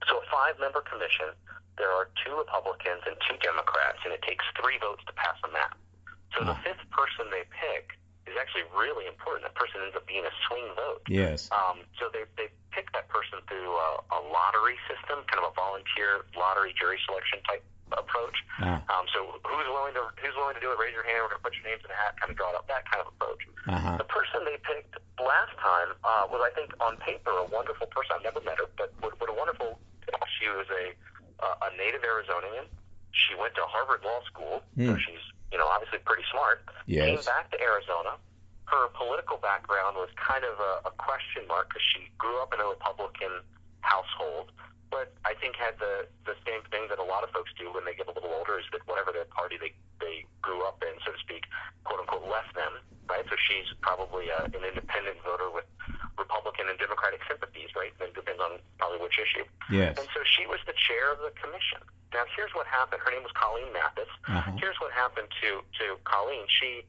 So 0.08 0.20
a 0.20 0.24
five 0.32 0.56
member 0.56 0.80
commission, 0.80 1.36
there 1.76 1.92
are 1.92 2.08
two 2.24 2.32
Republicans 2.32 3.04
and 3.04 3.16
two 3.28 3.36
Democrats, 3.44 4.00
and 4.04 4.12
it 4.12 4.24
takes 4.24 4.44
three 4.56 4.80
votes 4.80 5.04
to 5.04 5.12
pass 5.14 5.36
a 5.44 5.50
map. 5.52 5.76
So 6.36 6.44
the 6.44 6.56
fifth 6.60 6.84
person 6.92 7.32
they 7.32 7.48
pick 7.48 7.96
is 8.28 8.36
actually 8.36 8.68
really 8.76 9.08
important. 9.08 9.48
That 9.48 9.56
person 9.56 9.80
ends 9.80 9.96
up 9.96 10.04
being 10.04 10.24
a 10.28 10.34
swing 10.46 10.68
vote. 10.76 11.00
Yes. 11.08 11.48
Um, 11.48 11.88
so 11.96 12.12
they 12.12 12.28
they 12.36 12.52
pick 12.70 12.92
that 12.92 13.08
person 13.08 13.40
through 13.48 13.72
a, 13.72 13.88
a 14.12 14.20
lottery 14.28 14.76
system, 14.84 15.24
kind 15.28 15.40
of 15.40 15.50
a 15.50 15.54
volunteer 15.56 16.28
lottery 16.36 16.76
jury 16.76 17.00
selection 17.08 17.40
type 17.48 17.64
approach. 17.96 18.36
Ah. 18.60 18.82
Um, 18.92 19.06
so 19.14 19.38
who's 19.46 19.68
willing 19.70 19.94
to 19.94 20.04
who's 20.20 20.34
willing 20.36 20.54
to 20.58 20.62
do 20.64 20.72
it? 20.72 20.78
Raise 20.78 20.92
your 20.92 21.06
hand. 21.06 21.22
We're 21.24 21.32
gonna 21.36 21.44
put 21.46 21.54
your 21.56 21.64
names 21.64 21.80
in 21.84 21.90
a 21.90 21.98
hat. 21.98 22.18
Kind 22.20 22.30
of 22.32 22.36
draw 22.36 22.50
it 22.52 22.56
up. 22.58 22.66
That 22.68 22.84
kind 22.90 23.00
of 23.00 23.08
approach. 23.14 23.42
Uh-huh. 23.68 23.96
The 24.00 24.08
person 24.08 24.44
they 24.44 24.58
picked 24.64 24.96
last 25.20 25.52
time 25.60 25.92
uh, 26.04 26.24
was, 26.32 26.40
I 26.44 26.50
think, 26.56 26.72
on 26.80 26.96
paper, 26.98 27.30
a 27.30 27.44
wonderful 27.48 27.86
person. 27.92 28.16
I've 28.16 28.24
never 28.24 28.40
met 28.42 28.56
her, 28.58 28.68
but 28.76 28.92
what, 29.00 29.14
what 29.20 29.28
a 29.30 29.36
wonderful. 29.36 29.78
She 30.40 30.48
was 30.48 30.66
a 30.72 30.92
uh, 31.44 31.66
a 31.68 31.76
native 31.76 32.02
Arizonian. 32.02 32.64
She 33.12 33.34
went 33.36 33.54
to 33.56 33.62
Harvard 33.68 34.04
Law 34.04 34.20
School, 34.28 34.62
so 34.76 34.92
Hmm. 34.94 34.96
she's 35.00 35.24
you 35.52 35.58
know 35.58 35.66
obviously 35.68 35.98
pretty 36.04 36.24
smart. 36.32 36.64
Yes. 36.86 37.06
Came 37.06 37.24
back 37.24 37.50
to 37.52 37.58
Arizona. 37.60 38.16
Her 38.68 38.88
political 38.96 39.36
background 39.38 39.96
was 39.96 40.08
kind 40.20 40.44
of 40.44 40.56
a, 40.60 40.88
a 40.88 40.92
question 41.00 41.46
mark 41.48 41.68
because 41.68 41.82
she 41.94 42.08
grew 42.18 42.36
up 42.42 42.52
in 42.52 42.60
a 42.60 42.68
Republican 42.68 43.40
household, 43.80 44.52
but 44.90 45.12
I 45.24 45.34
think 45.36 45.56
had 45.56 45.78
the 45.78 46.08
the 46.24 46.34
same 46.44 46.62
thing 46.70 46.88
that 46.88 46.98
a 46.98 47.04
lot 47.04 47.24
of 47.24 47.30
folks 47.30 47.52
do 47.58 47.72
when 47.72 47.84
they 47.84 47.94
get 47.94 48.08
a 48.08 48.14
little 48.14 48.32
older 48.32 48.58
is 48.58 48.66
that 48.72 48.82
whatever 48.86 49.12
their 49.12 49.28
party 49.28 49.56
they 49.60 49.72
they 50.00 50.24
grew 50.42 50.64
up 50.64 50.82
in, 50.82 50.94
so 51.04 51.12
to 51.12 51.18
speak, 51.18 51.44
quote 51.84 52.00
unquote, 52.00 52.26
left 52.28 52.54
them, 52.54 52.72
right? 53.08 53.24
So 53.28 53.36
she's 53.36 53.68
probably 53.80 54.28
a, 54.30 54.46
an 54.48 54.62
independent 54.64 55.18
voter 55.24 55.50
with 55.50 55.66
Republican 56.16 56.68
and 56.68 56.78
Democratic 56.78 57.20
sympathies, 57.28 57.70
right? 57.76 57.92
It 58.00 58.14
depends 58.14 58.40
on 58.40 58.58
probably 58.78 58.98
which 58.98 59.18
issue. 59.18 59.46
Yes. 59.70 59.98
And 59.98 60.06
so 60.14 60.20
she 60.24 60.46
was 60.46 60.58
the 60.66 60.74
chair 60.74 61.12
of 61.12 61.18
the 61.22 61.32
commission. 61.38 61.82
Now, 62.12 62.24
here's 62.34 62.52
what 62.56 62.66
happened. 62.66 63.02
Her 63.04 63.12
name 63.12 63.22
was 63.22 63.32
Colleen 63.36 63.68
Mathis. 63.72 64.08
Uh-huh. 64.26 64.56
Here's 64.56 64.80
what 64.80 64.92
happened 64.92 65.28
to, 65.44 65.60
to 65.60 66.00
Colleen. 66.04 66.48
She 66.48 66.82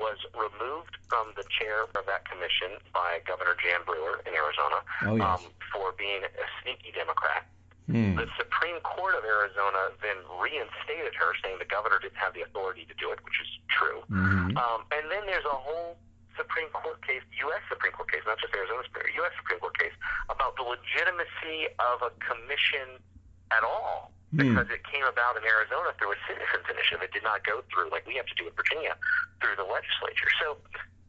was 0.00 0.18
removed 0.34 0.96
from 1.08 1.32
the 1.36 1.44
chair 1.58 1.84
of 1.94 2.04
that 2.06 2.24
commission 2.28 2.78
by 2.92 3.20
Governor 3.26 3.56
Jan 3.60 3.80
Brewer 3.84 4.20
in 4.26 4.32
Arizona 4.34 4.80
Oh, 5.04 5.16
yes. 5.16 5.26
um, 5.26 5.50
for 5.72 5.92
being 5.98 6.22
a 6.24 6.46
sneaky 6.62 6.92
Democrat. 6.92 7.44
Hmm. 7.90 8.14
The 8.16 8.28
Supreme 8.38 8.78
Court 8.86 9.14
of 9.18 9.24
Arizona 9.26 9.90
then 10.00 10.16
reinstated 10.38 11.12
her, 11.18 11.34
saying 11.42 11.58
the 11.58 11.66
governor 11.68 11.98
didn't 11.98 12.16
have 12.16 12.32
the 12.32 12.42
authority 12.46 12.86
to 12.86 12.94
do 12.94 13.10
it, 13.10 13.18
which 13.26 13.36
is 13.42 13.50
true. 13.74 14.00
Mhm. 14.08 14.54
Um, 14.56 14.86
and 14.94 15.10
then 15.10 15.26
there's 15.26 15.44
a 15.44 15.56
whole 15.58 15.98
Supreme 16.36 16.68
Court 16.70 17.02
case, 17.04 17.22
U.S. 17.44 17.60
Supreme 17.68 17.92
Court 17.92 18.10
case, 18.10 18.22
not 18.24 18.38
just 18.38 18.54
Arizona 18.54 18.82
Supreme 18.86 19.12
U.S. 19.20 19.32
Supreme 19.36 19.60
Court 19.60 19.76
case, 19.78 19.92
about 20.30 20.56
the 20.56 20.62
legitimacy 20.62 21.68
of 21.82 22.00
a 22.06 22.10
commission 22.22 23.02
at 23.50 23.64
all 23.64 24.12
because 24.32 24.68
it 24.72 24.80
came 24.88 25.04
about 25.04 25.36
in 25.36 25.44
Arizona 25.44 25.92
through 26.00 26.16
a 26.16 26.20
citizens 26.24 26.64
initiative. 26.64 27.04
It 27.04 27.12
did 27.12 27.24
not 27.24 27.44
go 27.44 27.60
through 27.68 27.92
like 27.92 28.08
we 28.08 28.16
have 28.16 28.26
to 28.26 28.36
do 28.36 28.48
in 28.48 28.54
Virginia 28.56 28.96
through 29.44 29.60
the 29.60 29.68
legislature. 29.68 30.30
So 30.40 30.56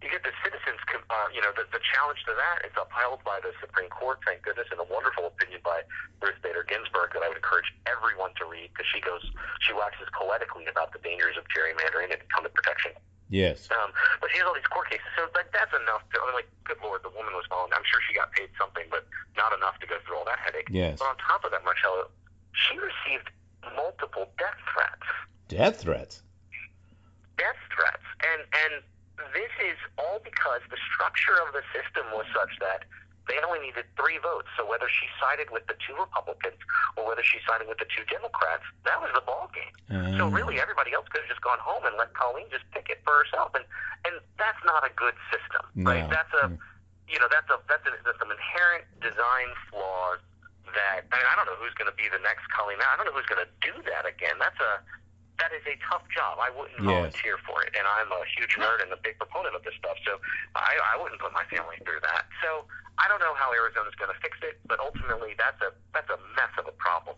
you 0.03 0.11
get 0.11 0.27
the 0.27 0.35
citizens, 0.43 0.83
uh, 0.91 1.31
you 1.31 1.39
know, 1.39 1.55
the, 1.55 1.63
the 1.71 1.79
challenge 1.79 2.19
to 2.27 2.35
that 2.35 2.67
is 2.67 2.75
upheld 2.75 3.23
by 3.23 3.39
the 3.39 3.55
Supreme 3.63 3.87
Court, 3.87 4.19
thank 4.27 4.43
goodness, 4.43 4.67
and 4.67 4.83
a 4.83 4.87
wonderful 4.91 5.31
opinion 5.31 5.63
by 5.63 5.79
Ruth 6.19 6.35
Bader 6.43 6.67
Ginsburg 6.67 7.15
that 7.15 7.23
I 7.23 7.31
would 7.31 7.39
encourage 7.39 7.71
everyone 7.87 8.35
to 8.35 8.43
read 8.43 8.75
because 8.75 8.91
she 8.91 8.99
goes, 8.99 9.23
she 9.63 9.71
waxes 9.71 10.11
poetically 10.11 10.67
about 10.67 10.91
the 10.91 10.99
dangers 10.99 11.39
of 11.39 11.47
gerrymandering 11.47 12.11
and 12.11 12.19
incumbent 12.19 12.51
protection. 12.51 12.91
Yes. 13.31 13.71
Um, 13.71 13.95
but 14.19 14.29
she 14.29 14.43
has 14.43 14.45
all 14.45 14.53
these 14.53 14.67
court 14.67 14.91
cases, 14.91 15.07
so 15.15 15.25
like 15.33 15.49
that's 15.55 15.71
enough. 15.71 16.03
To, 16.11 16.21
I 16.21 16.23
mean, 16.29 16.37
like, 16.43 16.51
good 16.67 16.77
lord, 16.83 17.01
the 17.01 17.09
woman 17.15 17.33
was 17.33 17.47
following. 17.47 17.71
I'm 17.71 17.87
sure 17.87 18.03
she 18.03 18.13
got 18.13 18.29
paid 18.35 18.51
something, 18.59 18.85
but 18.91 19.07
not 19.39 19.55
enough 19.57 19.79
to 19.81 19.87
go 19.87 19.97
through 20.03 20.21
all 20.21 20.27
that 20.27 20.37
headache. 20.37 20.67
Yes. 20.69 20.99
But 20.99 21.15
on 21.15 21.17
top 21.17 21.41
of 21.47 21.49
that, 21.49 21.63
Marcello, 21.65 22.11
she 22.53 22.77
received 22.77 23.29
multiple 23.75 24.29
death 24.37 24.59
threats. 24.71 25.07
Death 25.49 25.81
threats. 25.81 26.21
Death 27.37 27.59
threats, 27.73 28.05
and 28.21 28.41
and 28.65 28.73
this 29.33 29.51
is 29.61 29.77
all 29.97 30.21
because 30.23 30.61
the 30.69 30.77
structure 30.93 31.37
of 31.41 31.53
the 31.53 31.65
system 31.73 32.05
was 32.13 32.25
such 32.33 32.53
that 32.61 32.85
they 33.27 33.39
only 33.45 33.71
needed 33.71 33.85
three 33.95 34.19
votes. 34.19 34.49
So 34.57 34.67
whether 34.67 34.89
she 34.89 35.07
sided 35.17 35.47
with 35.49 35.65
the 35.71 35.77
two 35.79 35.95
Republicans 35.95 36.59
or 36.97 37.07
whether 37.07 37.23
she 37.23 37.39
sided 37.47 37.71
with 37.71 37.79
the 37.79 37.87
two 37.87 38.03
Democrats, 38.11 38.67
that 38.83 38.99
was 38.99 39.09
the 39.15 39.23
ball 39.23 39.47
game. 39.55 39.73
So 40.17 40.27
oh. 40.27 40.33
really, 40.33 40.59
everybody 40.59 40.93
else 40.93 41.07
could 41.09 41.23
have 41.25 41.31
just 41.31 41.41
gone 41.41 41.61
home 41.61 41.85
and 41.85 41.95
let 41.97 42.13
Colleen 42.13 42.49
just 42.51 42.65
pick 42.71 42.89
it 42.89 43.01
for 43.05 43.13
herself, 43.23 43.53
and 43.55 43.65
and 44.05 44.19
that's 44.37 44.59
not 44.65 44.83
a 44.85 44.91
good 44.93 45.15
system, 45.31 45.63
right? 45.85 46.05
That's 46.09 46.33
a 46.43 46.53
mm. 46.53 46.57
you 47.07 47.17
know 47.17 47.29
that's 47.31 47.49
a 47.49 47.57
that's, 47.69 47.85
a, 47.87 47.91
that's 48.03 48.19
some 48.19 48.31
inherent 48.31 48.85
design 49.01 49.49
flaws 49.71 50.21
that 50.73 51.05
I, 51.09 51.15
mean, 51.17 51.27
I 51.29 51.33
don't 51.37 51.47
know 51.47 51.57
who's 51.57 51.73
going 51.77 51.89
to 51.89 51.97
be 51.97 52.09
the 52.09 52.21
next 52.21 52.45
Colleen. 52.49 52.81
I 52.81 52.97
don't 52.97 53.07
know 53.09 53.15
who's 53.15 53.29
going 53.29 53.41
to 53.41 53.51
do 53.61 53.73
that 53.89 54.05
again. 54.05 54.37
That's 54.37 54.59
a 54.59 54.81
that 55.41 55.49
is 55.49 55.65
a 55.65 55.75
tough 55.89 56.05
job. 56.13 56.37
I 56.37 56.53
wouldn't 56.53 56.77
Yes. 56.77 56.85
volunteer 56.85 57.41
for 57.41 57.65
it, 57.65 57.73
and 57.73 57.85
I'm 57.89 58.11
a 58.13 58.21
huge 58.37 58.53
nerd 58.55 58.85
and 58.85 58.93
a 58.93 58.99
big 59.01 59.17
proponent 59.17 59.57
of 59.57 59.65
this 59.65 59.73
stuff. 59.81 59.97
So 60.05 60.21
I, 60.53 60.77
I 60.93 60.95
wouldn't 61.01 61.19
put 61.19 61.33
my 61.33 61.43
family 61.49 61.77
through 61.81 61.99
that. 62.05 62.29
So 62.45 62.69
I 63.01 63.09
don't 63.09 63.19
know 63.19 63.33
how 63.33 63.49
Arizona's 63.51 63.97
going 63.97 64.13
to 64.13 64.19
fix 64.21 64.37
it, 64.45 64.61
but 64.69 64.79
ultimately 64.79 65.33
that's 65.37 65.59
a 65.61 65.73
that's 65.93 66.09
a 66.09 66.19
mess 66.37 66.53
of 66.61 66.69
a 66.69 66.75
problem. 66.77 67.17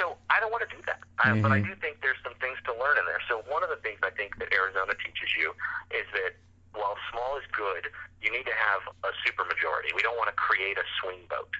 So 0.00 0.16
I 0.30 0.40
don't 0.40 0.50
want 0.50 0.66
to 0.66 0.72
do 0.74 0.82
that, 0.90 0.98
I, 1.22 1.38
but 1.38 1.52
I 1.52 1.60
mm-hmm. 1.62 1.70
do 1.70 1.78
think 1.78 2.02
there's 2.02 2.18
some 2.24 2.34
things 2.42 2.58
to 2.66 2.74
learn 2.74 2.98
in 2.98 3.06
there. 3.06 3.22
So 3.30 3.46
one 3.46 3.62
of 3.62 3.70
the 3.70 3.78
things 3.78 4.02
I 4.02 4.10
think 4.10 4.34
that 4.42 4.50
Arizona 4.50 4.90
teaches 4.98 5.30
you 5.38 5.54
is 5.94 6.02
that 6.18 6.34
while 6.74 6.98
small 7.14 7.38
is 7.38 7.46
good, 7.54 7.86
you 8.18 8.34
need 8.34 8.42
to 8.50 8.56
have 8.56 8.82
a 9.06 9.14
supermajority. 9.22 9.94
We 9.94 10.02
don't 10.02 10.18
want 10.18 10.34
to 10.34 10.38
create 10.38 10.74
a 10.78 10.86
swing 10.98 11.22
vote. 11.30 11.54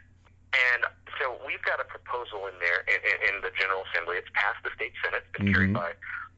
And 0.54 0.86
so 1.18 1.34
we've 1.46 1.62
got 1.66 1.80
a 1.82 1.86
proposal 1.88 2.46
in 2.46 2.54
there 2.62 2.86
in, 2.86 2.98
in, 3.02 3.16
in 3.30 3.34
the 3.42 3.50
General 3.58 3.82
Assembly. 3.90 4.16
It's 4.22 4.30
passed 4.34 4.62
the 4.62 4.70
state 4.78 4.94
Senate. 5.02 5.26
It's 5.26 5.34
been 5.34 5.50
carried 5.52 5.74
by 5.74 5.92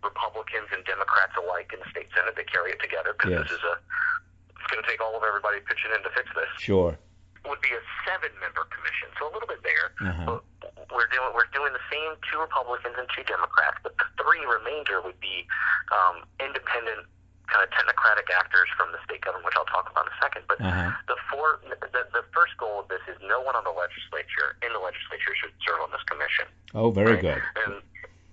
Republicans 0.05 0.69
and 0.73 0.85
Democrats 0.85 1.37
alike 1.37 1.73
in 1.73 1.81
the 1.85 1.89
state 1.93 2.09
Senate. 2.17 2.33
They 2.37 2.45
carry 2.49 2.73
it 2.73 2.81
together 2.81 3.13
because 3.13 3.33
Yes. 3.33 3.43
this 3.49 3.59
is 3.61 3.65
a. 3.65 3.75
It's 4.57 4.69
going 4.73 4.83
to 4.83 4.89
take 4.89 4.99
all 5.05 5.15
of 5.15 5.23
everybody 5.23 5.61
pitching 5.63 5.93
in 5.95 6.03
to 6.03 6.11
fix 6.11 6.27
this. 6.35 6.51
Sure. 6.59 6.99
Would 7.47 7.63
be 7.63 7.71
a 7.71 7.83
seven-member 8.03 8.67
commission, 8.75 9.07
so 9.15 9.31
a 9.31 9.33
little 9.33 9.47
bit 9.47 9.63
there. 9.63 9.95
Uh-huh. 10.03 10.43
We're 10.91 11.07
doing 11.15 11.31
we're 11.37 11.47
doing 11.55 11.71
the 11.71 11.87
same 11.93 12.19
two 12.27 12.43
Republicans 12.43 12.99
and 12.99 13.07
two 13.15 13.23
Democrats, 13.23 13.79
but 13.87 13.95
the 14.03 14.07
three 14.19 14.43
remainder 14.43 14.99
would 15.07 15.19
be 15.23 15.47
um, 15.95 16.27
independent, 16.43 17.07
kind 17.47 17.63
of 17.63 17.71
technocratic 17.71 18.27
actors 18.35 18.69
from 18.77 18.91
the 18.93 18.99
state 19.07 19.23
government, 19.23 19.47
which 19.47 19.55
I'll 19.57 19.71
talk 19.71 19.87
about 19.91 20.07
in 20.07 20.13
a 20.13 20.19
second. 20.23 20.43
But 20.51 20.59
Uh-huh. 20.61 20.91
the 21.07 21.17
four 21.31 21.61
the, 21.69 22.03
the 22.13 22.25
first 22.35 22.57
goal 22.59 22.81
of 22.83 22.89
this 22.89 23.03
is 23.07 23.17
no 23.23 23.41
one 23.41 23.55
on 23.55 23.65
the 23.65 23.73
legislature 23.75 24.57
in 24.67 24.73
the 24.73 24.83
legislature 24.83 25.33
should 25.39 25.55
serve 25.63 25.81
on 25.83 25.91
this 25.95 26.03
commission. 26.11 26.47
Oh, 26.75 26.91
very 26.91 27.15
right? 27.19 27.23
good. 27.23 27.43
And 27.65 27.83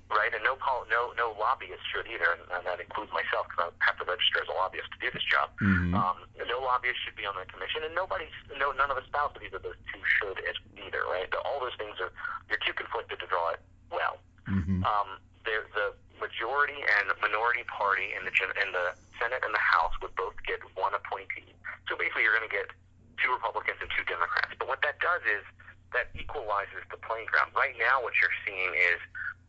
right, 0.10 0.34
and 0.34 0.44
no 0.44 0.56
pol- 0.58 0.86
no 0.90 1.14
no 1.18 1.34
lobbyist 1.38 1.82
should 1.94 2.06
either, 2.10 2.26
and, 2.38 2.42
and 2.58 2.62
that 2.66 2.80
includes 2.82 3.12
myself 3.14 3.46
because 3.50 3.70
I 3.70 3.86
have 3.86 3.98
to 4.02 4.06
register 4.06 4.42
as 4.42 4.50
a 4.50 4.58
lobbyist 4.58 4.90
to 4.94 5.00
do 5.02 5.10
this 5.14 5.24
job. 5.30 5.50
Mhm. 5.62 5.94
Um, 5.94 6.18
no 6.50 6.60
lobbyist 6.60 7.00
should 7.06 7.16
be 7.16 7.26
on 7.26 7.36
the 7.38 7.46
commission, 7.50 7.84
and 7.86 7.94
nobody's 7.94 8.34
no 8.58 8.72
none 8.74 8.90
of 8.90 8.98
the 8.98 9.06
spouses 9.06 9.38
of 9.38 9.44
either 9.46 9.60
those 9.62 9.78
two 9.94 10.02
should 10.06 10.38
as 10.50 10.58
either. 10.78 11.06
Right, 11.10 11.30
all 11.46 11.60
those 11.62 11.76
things 11.78 11.98
are 12.02 12.12
you're 12.50 12.62
too 12.66 12.74
conflicted 12.74 13.20
to 13.22 13.28
draw 13.28 13.50
it 13.54 13.62
well. 13.94 14.18
Mhm. 14.50 14.82
Um, 14.86 15.18
the 15.46 15.62
the 15.78 15.94
majority 16.20 16.78
and 16.80 17.12
minority 17.22 17.64
party 17.68 18.14
in 18.16 18.24
the 18.26 18.32
in 18.62 18.72
the 18.72 18.96
Senate 19.20 19.42
and 19.46 19.54
the 19.54 19.62
House 19.62 19.94
would 20.02 20.16
both 20.16 20.36
get 20.46 20.60
one 20.76 20.94
appointee. 20.94 21.54
So 21.90 21.98
basically, 21.98 22.24
you're 22.24 22.36
going 22.38 22.48
to 22.48 22.54
get 22.54 22.70
two 23.22 23.32
Republicans 23.32 23.78
and 23.82 23.90
two 23.94 24.04
Democrats. 24.06 24.54
But 24.58 24.68
what 24.68 24.82
that 24.82 25.00
does 25.00 25.22
is 25.28 25.44
that 25.94 26.10
equalizes 26.18 26.82
the 26.90 26.98
playing 26.98 27.30
ground. 27.30 27.54
Right 27.54 27.78
now, 27.78 28.02
what 28.02 28.18
you're 28.18 28.34
seeing 28.42 28.74
is 28.74 29.00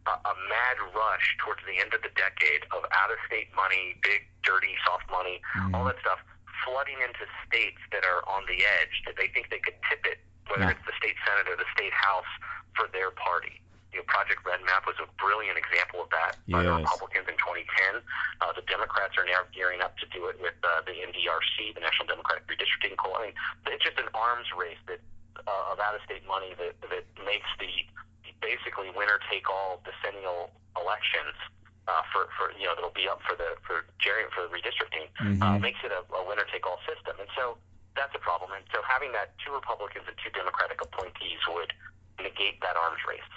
a, 0.04 0.12
a 0.12 0.34
mad 0.52 0.76
rush 0.92 1.26
towards 1.40 1.64
the 1.64 1.80
end 1.80 1.96
of 1.96 2.04
the 2.04 2.12
decade 2.12 2.68
of 2.76 2.84
out-of-state 2.92 3.48
money, 3.56 3.96
big, 4.04 4.28
dirty, 4.44 4.76
soft 4.84 5.08
money, 5.08 5.40
mm-hmm. 5.56 5.72
all 5.72 5.88
that 5.88 5.96
stuff, 6.04 6.20
flooding 6.62 7.00
into 7.00 7.24
states 7.48 7.80
that 7.92 8.04
are 8.04 8.20
on 8.28 8.44
the 8.44 8.60
edge 8.60 9.00
that 9.08 9.16
they 9.16 9.32
think 9.32 9.48
they 9.48 9.60
could 9.60 9.76
tip 9.88 10.04
it, 10.04 10.20
whether 10.52 10.68
Yeah. 10.68 10.76
it's 10.76 10.84
the 10.84 10.92
state 11.00 11.16
senate 11.24 11.48
or 11.48 11.56
the 11.56 11.68
state 11.72 11.92
house, 11.96 12.28
for 12.76 12.88
their 12.92 13.10
party. 13.16 13.63
You 13.94 14.02
know, 14.02 14.10
Project 14.10 14.42
REDMAP 14.42 14.90
was 14.90 14.98
a 14.98 15.06
brilliant 15.22 15.54
example 15.54 16.02
of 16.02 16.10
that 16.10 16.34
by 16.50 16.66
the 16.66 16.74
Republicans 16.82 17.30
in 17.30 17.38
2010. 17.38 18.02
Uh, 18.42 18.50
the 18.58 18.66
Democrats 18.66 19.14
are 19.14 19.22
now 19.24 19.46
gearing 19.54 19.78
up 19.80 19.94
to 20.02 20.06
do 20.10 20.26
it 20.26 20.34
with 20.42 20.58
uh, 20.66 20.82
the 20.82 20.98
NDRC, 20.98 21.78
the 21.78 21.80
National 21.80 22.10
Democratic 22.10 22.42
Redistricting 22.50 22.98
Coalition. 22.98 23.38
I 23.38 23.70
mean, 23.70 23.78
it's 23.78 23.86
just 23.86 23.98
an 24.02 24.10
arms 24.18 24.50
race 24.50 24.82
that 24.90 24.98
uh, 25.46 25.72
of 25.72 25.78
out-of-state 25.78 26.26
money 26.26 26.58
that 26.58 26.74
that 26.90 27.06
makes 27.22 27.46
the 27.62 27.70
basically 28.42 28.90
winner-take-all 28.92 29.80
decennial 29.86 30.50
elections 30.74 31.34
uh, 31.86 32.02
for 32.10 32.26
for 32.34 32.50
you 32.58 32.66
know 32.66 32.74
that'll 32.74 32.94
be 32.98 33.06
up 33.06 33.22
for 33.22 33.36
the 33.38 33.54
for 33.62 33.86
gerry 34.02 34.26
for 34.34 34.42
the 34.42 34.50
redistricting 34.50 35.06
uh, 35.42 35.58
makes 35.58 35.78
it 35.86 35.92
a, 35.94 36.02
a 36.18 36.22
winner-take-all 36.26 36.78
system, 36.88 37.14
and 37.22 37.30
so 37.38 37.56
that's 37.94 38.14
a 38.14 38.18
problem. 38.18 38.50
And 38.52 38.64
so 38.74 38.82
having 38.82 39.12
that 39.14 39.38
two 39.38 39.54
Republicans 39.54 40.04
and 40.10 40.16
two 40.18 40.30
Democratic 40.34 40.82
appointees 40.82 41.38
would 41.54 41.70
negate 42.18 42.60
that 42.62 42.74
arms 42.76 42.98
race. 43.06 43.30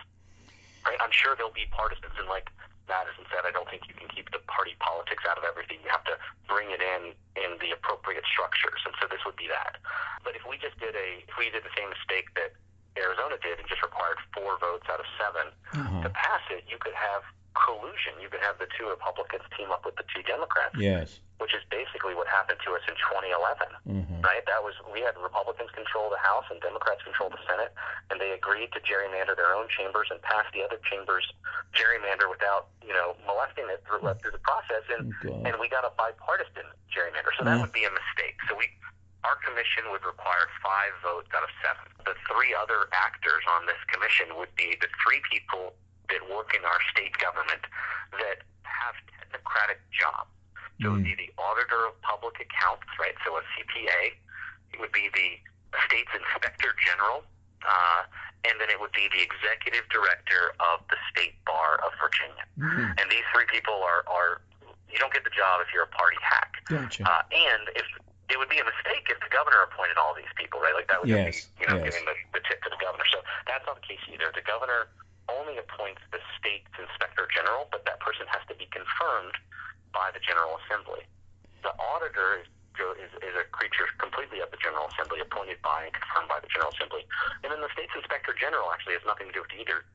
Right? 0.85 0.99
I'm 0.99 1.13
sure 1.13 1.35
there'll 1.35 1.55
be 1.55 1.67
partisans, 1.71 2.13
and 2.17 2.27
like 2.27 2.51
Madison 2.87 3.27
said, 3.31 3.43
I 3.43 3.51
don't 3.51 3.67
think 3.67 3.87
you 3.87 3.95
can 3.95 4.07
keep 4.07 4.31
the 4.31 4.39
party 4.47 4.75
politics 4.79 5.23
out 5.27 5.37
of 5.37 5.43
everything. 5.43 5.83
You 5.83 5.91
have 5.91 6.07
to 6.07 6.15
bring 6.47 6.71
it 6.71 6.79
in 6.79 7.11
in 7.35 7.59
the 7.59 7.71
appropriate 7.75 8.23
structures, 8.27 8.79
and 8.87 8.95
so 8.99 9.07
this 9.11 9.21
would 9.27 9.35
be 9.35 9.47
that. 9.51 9.77
But 10.23 10.35
if 10.35 10.47
we 10.47 10.57
just 10.57 10.79
did 10.79 10.95
a, 10.95 11.23
if 11.27 11.35
we 11.35 11.51
did 11.51 11.63
the 11.67 11.73
same 11.75 11.91
mistake 11.91 12.31
that 12.39 12.55
Arizona 12.97 13.37
did 13.43 13.59
and 13.59 13.67
just 13.67 13.83
required 13.83 14.17
four 14.33 14.57
votes 14.57 14.89
out 14.89 14.99
of 14.99 15.07
7 15.21 15.53
uh-huh. 15.77 16.01
to 16.01 16.09
pass 16.09 16.41
it, 16.49 16.65
you 16.65 16.77
could 16.81 16.97
have 16.97 17.21
collusion. 17.53 18.17
You 18.21 18.29
could 18.29 18.41
have 18.41 18.57
the 18.57 18.67
two 18.73 18.89
Republicans 18.89 19.45
team 19.55 19.69
up 19.69 19.85
with 19.85 19.95
the 19.95 20.05
two 20.09 20.23
Democrats, 20.23 20.75
Yes. 20.77 21.21
Which 21.47 21.55
is 21.55 21.63
basically 21.71 22.12
what 22.12 22.27
happened 22.27 22.60
to 22.60 22.75
us 22.75 22.83
in 22.91 22.95
2011 22.99 23.71
Mhm. 23.88 24.19
right? 24.19 24.43
That 24.51 24.60
was 24.67 24.75
we 24.91 24.99
had 24.99 25.15
Republicans 25.15 25.71
control 25.71 26.10
the 26.12 26.17
House 26.19 26.43
and 26.51 26.60
Democrats 26.60 27.01
control 27.07 27.29
the 27.31 27.39
Senate, 27.47 27.71
and 28.12 28.19
they 28.19 28.31
agreed 28.36 28.73
to 28.75 28.81
gerrymander 28.83 29.31
their 29.33 29.55
own 29.55 29.69
chambers 29.71 30.12
and 30.12 30.19
pass 30.21 30.43
the 30.51 30.62
other 30.62 30.75
chambers 30.83 31.23
gerrymander 31.71 32.27
without 32.29 32.67
you 32.83 32.91
know 32.91 33.15
molesting 33.25 33.63
it 33.71 33.79
through, 33.88 34.03
through 34.19 34.31
the 34.36 34.43
process, 34.43 34.83
and 34.91 35.13
Oh, 35.23 35.23
God. 35.23 35.47
and 35.47 35.53
we 35.63 35.69
got 35.71 35.86
a 35.88 35.89
bipartisan 35.95 36.67
gerrymander. 36.91 37.31
So 37.39 37.45
that 37.47 37.62
would 37.62 37.71
be 37.71 37.86
a 37.86 37.91
mistake. 37.91 38.36
So 38.49 38.55
we 38.55 38.67
our 39.23 39.38
commission 39.38 39.89
would 39.91 40.03
require 40.03 40.47
five 40.62 40.91
votes 41.01 41.31
out 41.33 41.43
of 41.43 41.49
seven. 41.63 41.88
The 42.03 42.15
three 42.27 42.53
other 42.53 42.89
actors 42.91 43.43
on 43.55 43.65
this 43.67 43.79
commission 43.88 44.36
would 44.36 44.53
be 44.55 44.75
the 44.81 44.89
three 45.01 45.21
people 45.31 45.75
that 46.10 46.27
work 46.29 46.53
in 46.53 46.63
our 46.65 46.79
state 46.91 47.17
government 47.19 47.63
that 48.19 48.43
have 48.63 48.95
technocratic 49.31 49.79
jobs. 49.91 50.29
So 50.81 50.93
it 50.93 51.01
would 51.01 51.09
be 51.09 51.17
the 51.17 51.31
auditor 51.41 51.89
of 51.89 51.97
public 52.05 52.37
accounts, 52.37 52.85
right? 53.01 53.17
So 53.25 53.33
a 53.37 53.41
CPA. 53.57 54.13
It 54.73 54.79
would 54.79 54.93
be 54.93 55.09
the 55.09 55.41
state's 55.89 56.13
inspector 56.13 56.69
general, 56.85 57.25
uh, 57.65 58.05
and 58.45 58.61
then 58.61 58.69
it 58.69 58.77
would 58.77 58.93
be 58.93 59.09
the 59.09 59.21
executive 59.25 59.89
director 59.89 60.53
of 60.61 60.85
the 60.93 60.99
state 61.09 61.33
bar 61.49 61.81
of 61.81 61.91
Virginia. 61.97 62.45
And 63.01 63.05
these 63.09 63.25
three 63.33 63.49
people 63.49 63.73
are, 63.81 64.05
are 64.05 64.41
you 64.91 64.97
don't 65.01 65.13
get 65.13 65.23
the 65.25 65.33
job 65.33 65.61
if 65.65 65.73
you're 65.73 65.85
a 65.89 65.93
party 65.97 66.17
hack. 66.21 66.61
Gotcha. 66.69 67.03
Uh, 67.05 67.23
and 67.33 67.69
if 67.75 67.85
it 68.29 68.37
would 68.37 68.49
be 68.51 68.59
a 68.59 68.67
mistake 68.67 69.07
if 69.09 69.17
the 69.23 69.31
governor 69.31 69.63
appointed 69.63 69.95
all 69.97 70.13
these 70.13 70.29
people, 70.35 70.59
right? 70.59 70.75
Like 70.75 70.87
that 70.91 70.99
would 71.01 71.09
Yes, 71.09 71.47
be, 71.57 71.63
you 71.63 71.67
know, 71.71 71.79
yes. 71.79 71.95
giving 71.95 72.05
the, 72.05 72.15
the 72.37 72.41
tip 72.45 72.59
to 72.63 72.69
the 72.69 72.79
governor. 72.79 73.07
So 73.09 73.23
that's 73.47 73.63
not 73.65 73.79
the 73.79 73.85
case 73.87 74.03
either. 74.11 74.29
The 74.35 74.43
governor 74.43 74.91
only 75.31 75.57
appoints 75.57 76.03
the 76.11 76.19
state's 76.39 76.71
inspector 76.75 77.27
general, 77.31 77.67
but 77.71 77.83
that 77.87 77.99
person 78.03 78.27
has 78.31 78.43
to 78.51 78.55
be 78.55 78.67
confirmed 78.71 79.35
by 79.91 80.12
the 80.12 80.21
General 80.23 80.58
Assembly. 80.65 81.04
The 81.63 81.73
auditor 81.78 82.43
is, 82.43 82.47
is, 83.02 83.12
is 83.23 83.36
a 83.36 83.45
creature 83.50 83.89
completely 83.97 84.39
of 84.39 84.54
the 84.54 84.60
General 84.62 84.88
Assembly, 84.93 85.19
appointed 85.19 85.60
by 85.65 85.89
and 85.89 85.93
confirmed 85.93 86.30
by 86.30 86.39
the 86.39 86.50
General 86.52 86.71
Assembly. 86.73 87.04
And 87.43 87.50
then 87.50 87.62
the 87.62 87.71
state's 87.73 87.93
inspector 87.97 88.36
general 88.38 88.69
actually 88.69 88.95
has 88.95 89.06
nothing 89.08 89.28
to 89.32 89.34
do 89.34 89.41
with 89.43 89.54
either. 89.58 89.86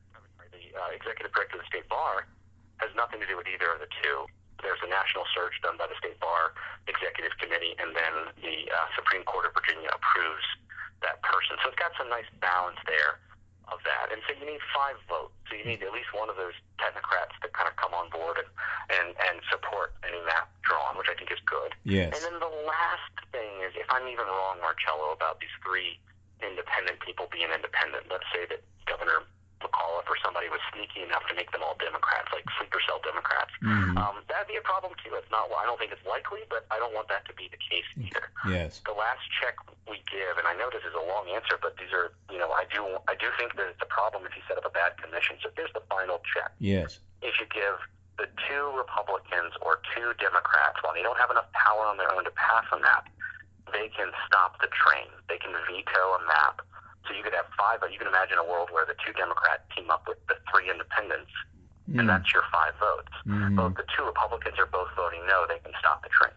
The 0.53 0.69
uh, 0.75 0.93
executive 0.93 1.33
director 1.33 1.57
of 1.57 1.65
the 1.65 1.69
state 1.69 1.87
bar 1.89 2.29
has 2.77 2.91
nothing 2.93 3.21
to 3.21 3.27
do 3.29 3.37
with 3.37 3.49
either 3.49 3.73
of 3.73 3.79
the 3.81 3.89
two. 4.03 4.27
There's 4.61 4.79
a 4.85 4.89
national 4.89 5.27
search 5.35 5.57
done 5.59 5.75
by 5.75 5.91
the 5.91 5.97
State 5.99 6.15
Bar 6.23 6.55
Executive 6.87 7.35
Committee, 7.35 7.75
and 7.83 7.91
then 7.91 8.31
the 8.39 8.71
uh, 8.71 8.87
Supreme 8.95 9.27
Court 9.27 9.43
of 9.43 9.51
Virginia 9.51 9.91
approves 9.91 10.45
that 11.03 11.19
person. 11.19 11.59
So 11.59 11.67
it's 11.67 11.81
got 11.81 11.91
some 11.99 12.07
nice 12.07 12.29
balance 12.39 12.79
there 12.87 13.19
of 13.73 13.81
that, 13.83 14.13
and 14.13 14.21
so 14.29 14.37
you 14.37 14.45
need 14.45 14.61
five 14.69 14.95
votes. 15.09 15.33
So 15.49 15.57
you 15.57 15.65
need 15.65 15.81
at 15.81 15.91
least 15.91 16.13
one 16.13 16.29
of 16.29 16.37
those 16.37 16.53
technocrats 16.77 17.33
to 17.41 17.49
kind 17.51 17.65
of 17.67 17.75
come 17.81 17.91
on 17.97 18.13
board 18.13 18.37
and 18.37 18.49
and 18.93 19.09
and 19.17 19.41
support 19.49 19.97
any 20.05 20.21
map 20.29 20.53
drawn, 20.61 20.93
which 20.95 21.09
I 21.09 21.17
think 21.17 21.33
is 21.33 21.41
good. 21.49 21.73
Yes. 21.83 22.13
And 22.13 22.21
then 22.21 22.37
the 22.39 22.53
last 22.69 23.11
thing 23.33 23.65
is, 23.65 23.73
if 23.73 23.89
I'm 23.89 24.05
even 24.07 24.29
wrong, 24.29 24.61
Marcello, 24.61 25.11
about 25.11 25.41
these 25.41 25.53
three 25.65 25.97
independent 26.45 26.99
people 27.01 27.25
being 27.33 27.49
independent. 27.49 28.05
Let's 28.11 28.27
say 28.35 28.45
that 28.51 28.61
Governor 28.85 29.23
McAuliffe 29.63 30.11
or 30.11 30.19
somebody 30.19 30.51
was 30.51 30.59
sneaky 30.75 31.07
enough 31.07 31.23
to 31.31 31.33
make 31.39 31.47
them 31.55 31.63
all 31.63 31.79
Democrats, 31.79 32.27
like 32.35 32.43
sleeper 32.59 32.83
cell 32.83 32.99
Democrats. 32.99 33.51
Mhm. 33.63 33.95
Um, 33.95 34.19
that'd 34.27 34.47
be 34.51 34.59
a 34.59 34.65
problem 34.67 34.91
too. 35.03 35.15
It's 35.15 35.29
not. 35.31 35.47
I 35.55 35.63
don't 35.65 35.79
think 35.79 35.91
it's 35.95 36.03
likely, 36.05 36.43
but 36.51 36.67
I 36.69 36.77
don't 36.79 36.93
want 36.93 37.07
that 37.07 37.23
to 37.31 37.33
be 37.33 37.47
the 37.47 37.57
case 37.57 37.87
either. 37.95 38.27
Yes. 38.47 38.81
The 38.85 38.91
last 38.91 39.23
check 39.39 39.55
give, 40.13 40.37
and 40.37 40.45
I 40.45 40.53
know 40.53 40.69
this 40.69 40.85
is 40.85 40.93
a 40.93 41.01
long 41.09 41.25
answer, 41.33 41.57
but 41.57 41.73
these 41.81 41.89
are, 41.89 42.13
you 42.29 42.37
know, 42.37 42.53
I 42.53 42.69
do, 42.69 42.85
I 43.09 43.17
do 43.17 43.33
think 43.41 43.57
that 43.57 43.65
it's 43.73 43.81
a 43.81 43.89
problem 43.89 44.21
if 44.29 44.37
you 44.37 44.45
set 44.45 44.61
up 44.61 44.65
a 44.69 44.73
bad 44.73 44.93
commission. 45.01 45.41
So 45.41 45.49
here's 45.57 45.73
the 45.73 45.81
final 45.89 46.21
check: 46.29 46.53
Yes. 46.61 47.01
if 47.25 47.33
you 47.41 47.49
give 47.49 47.81
the 48.21 48.29
two 48.45 48.63
Republicans 48.77 49.57
or 49.65 49.81
two 49.97 50.13
Democrats, 50.21 50.77
while 50.85 50.93
they 50.93 51.01
don't 51.01 51.17
have 51.17 51.33
enough 51.33 51.49
power 51.57 51.89
on 51.89 51.97
their 51.97 52.13
own 52.13 52.23
to 52.29 52.33
pass 52.37 52.63
a 52.69 52.77
map, 52.77 53.09
they 53.73 53.89
can 53.89 54.13
stop 54.29 54.61
the 54.61 54.69
train. 54.69 55.09
They 55.27 55.41
can 55.41 55.49
veto 55.65 56.03
a 56.13 56.21
map. 56.29 56.61
So 57.09 57.17
you 57.17 57.25
could 57.25 57.33
have 57.33 57.49
five, 57.57 57.81
but 57.81 57.91
you 57.91 57.97
can 57.97 58.07
imagine 58.07 58.37
a 58.37 58.45
world 58.45 58.69
where 58.71 58.85
the 58.85 58.95
two 59.01 59.11
Democrats 59.17 59.65
team 59.75 59.89
up 59.89 60.05
with 60.07 60.21
the 60.29 60.37
three 60.53 60.69
independents, 60.69 61.33
and 61.89 62.05
Mm. 62.05 62.07
that's 62.07 62.29
your 62.31 62.45
five 62.53 62.75
votes. 62.79 63.11
Mhm. 63.27 63.57
But 63.57 63.65
if 63.73 63.75
the 63.81 63.87
two 63.97 64.05
Republicans 64.05 64.55
are 64.61 64.69
both 64.69 64.87
voting 64.95 65.25
no, 65.27 65.45
they 65.49 65.59
can 65.59 65.73
stop 65.79 66.03
the 66.03 66.09
train. 66.09 66.31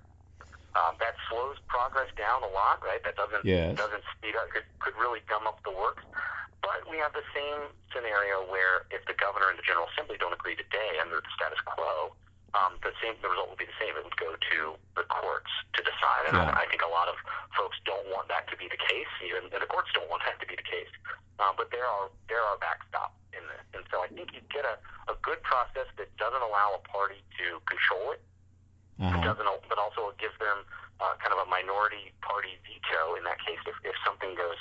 Um, 0.77 0.93
that 1.01 1.17
slows 1.33 1.57
progress 1.73 2.13
down 2.21 2.45
a 2.45 2.53
lot, 2.53 2.85
right? 2.85 3.01
That 3.03 3.17
doesn't 3.17 3.45
Yes. 3.49 3.73
doesn't 3.81 4.05
speed 4.13 4.37
up. 4.37 4.51
Could 4.53 4.69
could 4.79 4.95
really 5.01 5.21
gum 5.25 5.47
up 5.49 5.63
the 5.65 5.73
works. 5.73 6.05
But 6.61 6.85
we 6.91 6.99
have 7.01 7.13
the 7.17 7.25
same 7.33 7.73
scenario 7.95 8.45
where 8.53 8.85
if 8.93 9.01
the 9.09 9.15
governor 9.17 9.49
and 9.49 9.57
the 9.59 9.63
General 9.65 9.89
Assembly 9.95 10.19
don't 10.21 10.35
agree 10.37 10.57
today 10.57 10.99
under 11.01 11.17
the 11.17 11.31
status 11.35 11.61
quo, 11.65 12.13
um, 12.53 12.77
the 12.83 12.93
same 13.01 13.15
the 13.23 13.29
result 13.33 13.49
would 13.55 13.59
be 13.63 13.65
the 13.65 13.79
same. 13.81 13.97
It 13.97 14.05
would 14.05 14.17
go 14.21 14.37
to 14.37 14.59
the 15.01 15.05
courts 15.09 15.49
to 15.75 15.81
decide, 15.83 16.29
and 16.29 16.37
Yeah. 16.37 16.53
I, 16.53 16.65
I 16.65 16.67
think 16.69 16.83
a 16.83 16.93
lot 16.93 17.09
of 17.09 17.17
folks 17.57 17.79
don't 17.89 18.05
want 18.13 18.29
that 18.29 18.45
to 18.53 18.57
be 18.61 18.69
the 18.69 18.77
case. 18.77 19.09
Even 19.25 19.49
and 19.49 19.63
the 19.63 19.71
courts 19.73 19.89
don't 19.97 20.11
want 20.13 20.25
that 20.29 20.37
to 20.41 20.47
be 20.47 20.57
the 20.57 20.67
case. 20.69 20.91
Um, 21.41 21.55
but 21.57 21.71
there 21.73 21.87
are 21.87 22.11
there 22.29 22.43
are 22.43 22.57
backstop 22.59 23.15
in 23.33 23.41
this, 23.49 23.65
and 23.73 23.85
so 23.91 24.03
I 24.05 24.09
think 24.13 24.35
you 24.35 24.41
get 24.53 24.65
a, 24.69 24.77
a 25.09 25.17
good 25.23 25.41
process 25.43 25.87
that 25.97 26.09
doesn't 26.21 26.43
allow 26.43 26.75
a 26.77 26.83
party 26.89 27.23
to 27.41 27.61
control 27.65 28.13
it 28.13 28.21
Uh-huh. 28.97 29.21
doesn't, 29.21 29.45
but 29.69 29.77
also 29.77 30.09
it 30.09 30.19
gives 30.19 30.37
them 30.41 30.65
uh, 31.05 31.13
kind 31.21 31.33
of 31.37 31.41
a 31.45 31.49
minority 31.53 32.13
party 32.25 32.57
veto 32.65 33.13
in 33.21 33.25
that 33.29 33.37
case 33.45 33.61
if, 33.69 33.77
if 33.85 33.93
something 34.01 34.33
goes 34.33 34.57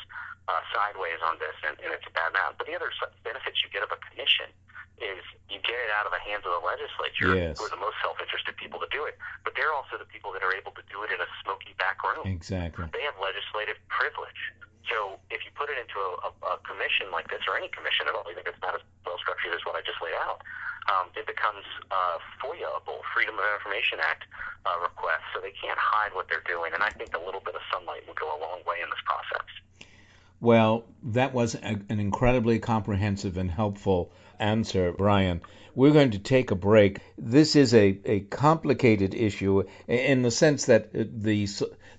uh, 0.51 0.59
sideways 0.75 1.17
on 1.23 1.39
this 1.39 1.55
and, 1.63 1.79
and 1.79 1.95
it's 1.95 2.03
a 2.05 2.13
bad 2.13 2.35
map. 2.35 2.59
But 2.59 2.67
the 2.67 2.75
other 2.75 2.91
benefits 3.23 3.63
you 3.63 3.71
get 3.71 3.81
of 3.81 3.95
a 3.95 3.99
commission 4.11 4.51
is 4.99 5.23
you 5.51 5.59
get 5.63 5.75
it 5.75 5.91
out 5.95 6.07
of 6.07 6.11
the 6.15 6.23
hands 6.23 6.43
of 6.47 6.51
the 6.55 6.63
legislature, 6.63 7.35
Yes. 7.35 7.59
who 7.59 7.67
are 7.67 7.73
the 7.73 7.79
most 7.79 7.95
self-interested 8.03 8.55
people 8.55 8.79
to 8.79 8.87
do 8.91 9.03
it. 9.07 9.15
But 9.43 9.55
they're 9.55 9.71
also 9.75 9.95
the 9.99 10.07
people 10.07 10.31
that 10.35 10.43
are 10.43 10.55
able 10.55 10.71
to 10.75 10.83
do 10.87 11.03
it 11.03 11.11
in 11.11 11.19
a 11.19 11.27
smoky 11.43 11.75
back 11.79 11.99
room. 12.03 12.23
Exactly. 12.27 12.87
They 12.95 13.03
have 13.03 13.15
legislative 13.19 13.75
privilege. 13.91 14.39
So 14.87 15.19
if 15.33 15.43
you 15.43 15.51
put 15.57 15.67
it 15.73 15.79
into 15.81 15.97
a, 15.99 16.09
a, 16.27 16.29
a 16.55 16.63
commission 16.63 17.09
like 17.11 17.27
this, 17.27 17.43
or 17.49 17.57
any 17.57 17.67
commission 17.73 18.07
at 18.07 18.13
all, 18.15 18.23
even 18.29 18.45
if 18.45 18.53
it's 18.55 18.61
not 18.63 18.75
as 18.75 18.83
well 19.03 19.17
structured 19.19 19.51
as 19.55 19.65
what 19.67 19.75
I 19.75 19.81
just 19.83 19.99
laid 19.99 20.15
out, 20.15 20.43
um, 20.87 21.09
it 21.15 21.25
becomes 21.25 21.65
uh, 21.91 22.17
FOIA-able, 22.41 23.01
Freedom 23.13 23.35
of 23.35 23.45
Information 23.57 23.99
Act 24.01 24.25
uh, 24.65 24.79
requests. 24.81 25.27
So 25.33 25.41
they 25.41 25.51
can't 25.51 25.79
hide 25.79 26.13
what 26.13 26.27
they're 26.29 26.45
doing. 26.47 26.71
And 26.73 26.83
I 26.83 26.89
think 26.89 27.15
a 27.15 27.23
little 27.25 27.41
bit 27.41 27.55
of 27.55 27.61
sunlight 27.71 28.03
would 28.07 28.19
go 28.19 28.27
a 28.27 28.39
long 28.39 28.61
way 28.67 28.77
in 28.83 28.89
this 28.89 29.01
process. 29.05 29.47
Well, 30.41 30.85
that 31.03 31.33
was 31.33 31.55
a, 31.55 31.79
an 31.89 31.99
incredibly 31.99 32.59
comprehensive 32.59 33.37
and 33.37 33.49
helpful 33.49 34.11
answer, 34.39 34.91
Brian. 34.91 35.41
We're 35.73 35.91
going 35.91 36.11
to 36.11 36.19
take 36.19 36.51
a 36.51 36.55
break. 36.55 36.99
This 37.17 37.55
is 37.55 37.73
a, 37.73 37.99
a 38.05 38.19
complicated 38.21 39.13
issue 39.13 39.63
in 39.87 40.21
the 40.21 40.31
sense 40.31 40.65
that 40.65 40.91
uh, 40.95 41.03
the 41.11 41.47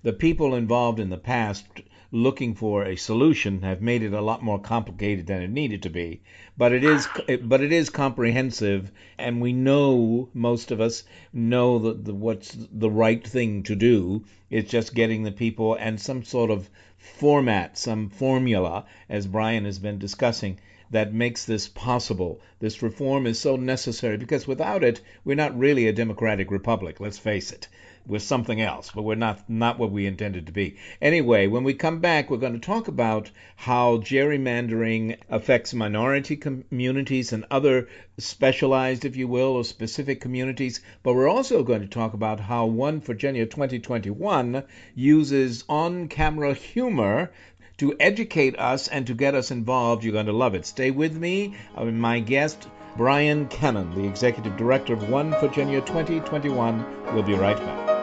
the 0.02 0.12
people 0.12 0.54
involved 0.54 1.00
in 1.00 1.10
the 1.10 1.18
past 1.18 1.66
looking 2.12 2.54
for 2.54 2.84
a 2.84 2.94
solution 2.94 3.62
have 3.62 3.82
made 3.82 4.02
it 4.02 4.12
a 4.12 4.20
lot 4.20 4.42
more 4.42 4.60
complicated 4.60 5.26
than 5.26 5.42
it 5.42 5.50
needed 5.50 5.82
to 5.82 5.90
be. 5.90 6.20
But 6.56 6.72
it 6.72 6.84
is 6.84 7.08
but 7.42 7.60
it 7.60 7.72
is 7.72 7.90
comprehensive, 7.90 8.92
and 9.18 9.40
we 9.40 9.52
know 9.52 10.28
most 10.32 10.70
of 10.70 10.80
us 10.80 11.02
know 11.32 11.80
that 11.80 12.04
the, 12.04 12.14
what's 12.14 12.56
the 12.70 12.90
right 12.90 13.26
thing 13.26 13.64
to 13.64 13.74
do. 13.74 14.24
It's 14.50 14.70
just 14.70 14.94
getting 14.94 15.24
the 15.24 15.32
people 15.32 15.74
and 15.74 16.00
some 16.00 16.22
sort 16.22 16.50
of 16.50 16.70
format, 16.96 17.76
some 17.76 18.08
formula, 18.08 18.84
as 19.08 19.26
Brian 19.26 19.64
has 19.64 19.78
been 19.78 19.98
discussing, 19.98 20.58
that 20.90 21.12
makes 21.12 21.44
this 21.44 21.66
possible. 21.68 22.40
This 22.60 22.82
reform 22.82 23.26
is 23.26 23.38
so 23.38 23.56
necessary 23.56 24.16
because 24.16 24.46
without 24.46 24.84
it, 24.84 25.00
we're 25.24 25.34
not 25.34 25.58
really 25.58 25.88
a 25.88 25.92
democratic 25.92 26.50
republic. 26.50 27.00
Let's 27.00 27.18
face 27.18 27.50
it. 27.50 27.66
We're 28.08 28.20
something 28.20 28.60
else, 28.60 28.92
but 28.94 29.02
we're 29.02 29.16
not 29.16 29.50
not 29.50 29.78
what 29.80 29.90
we 29.90 30.06
intended 30.06 30.46
to 30.46 30.52
be. 30.52 30.76
Anyway, 31.02 31.48
when 31.48 31.64
we 31.64 31.74
come 31.74 31.98
back, 31.98 32.30
we're 32.30 32.36
going 32.36 32.52
to 32.52 32.58
talk 32.60 32.86
about 32.86 33.30
how 33.56 33.98
gerrymandering 33.98 35.18
affects 35.28 35.74
minority 35.74 36.36
communities 36.36 37.32
and 37.32 37.44
other 37.50 37.88
specialized, 38.16 39.04
if 39.04 39.16
you 39.16 39.26
will, 39.26 39.56
or 39.56 39.64
specific 39.64 40.20
communities. 40.20 40.80
But 41.02 41.14
we're 41.14 41.28
also 41.28 41.64
going 41.64 41.80
to 41.80 41.88
talk 41.88 42.14
about 42.14 42.38
how 42.38 42.66
One 42.66 43.00
Virginia 43.00 43.44
2021 43.44 44.62
uses 44.94 45.64
on-camera 45.68 46.54
humor 46.54 47.32
to 47.78 47.96
educate 47.98 48.56
us 48.58 48.86
and 48.86 49.06
to 49.08 49.14
get 49.14 49.34
us 49.34 49.50
involved. 49.50 50.04
You're 50.04 50.12
going 50.12 50.26
to 50.26 50.32
love 50.32 50.54
it. 50.54 50.64
Stay 50.64 50.92
with 50.92 51.16
me. 51.16 51.56
My 51.76 52.20
guest. 52.20 52.68
Brian 52.96 53.46
Cannon, 53.48 53.94
the 53.94 54.08
Executive 54.08 54.56
Director 54.56 54.94
of 54.94 55.10
One 55.10 55.30
Virginia 55.38 55.82
2021. 55.82 57.12
We'll 57.12 57.22
be 57.22 57.34
right 57.34 57.58
back. 57.58 57.95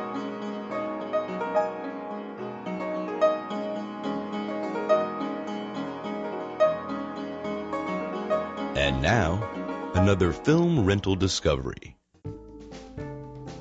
Now, 9.04 9.92
another 9.96 10.32
film 10.32 10.86
rental 10.86 11.14
discovery. 11.14 11.98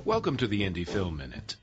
Welcome 0.05 0.37
to 0.37 0.47
the 0.47 0.61
Indie 0.61 0.87
Film 0.87 1.17
Minute. 1.17 1.57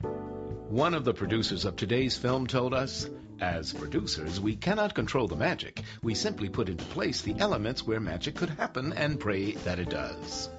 One 0.68 0.94
of 0.94 1.06
the 1.06 1.14
producers 1.14 1.64
of 1.64 1.78
today's 1.78 2.18
film 2.18 2.46
told 2.46 2.74
us, 2.74 3.10
as 3.40 3.72
producers, 3.72 4.38
we 4.38 4.58
cannot 4.58 4.96
control 4.96 5.30
the 5.30 5.38
magic. 5.38 5.82
We 6.04 6.14
simply 6.14 6.50
put 6.50 6.68
into 6.68 6.84
place 6.84 7.22
the 7.22 7.36
elements 7.40 7.88
where 7.88 8.02
magic 8.02 8.36
could 8.36 8.50
happen 8.50 8.92
and 8.92 9.18
pray 9.18 9.54
that 9.54 9.80
it 9.80 9.90
does. 9.90 10.50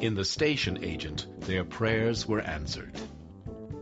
In 0.00 0.14
The 0.14 0.24
Station 0.24 0.82
Agent, 0.82 1.26
their 1.40 1.62
prayers 1.62 2.26
were 2.26 2.40
answered. 2.40 2.98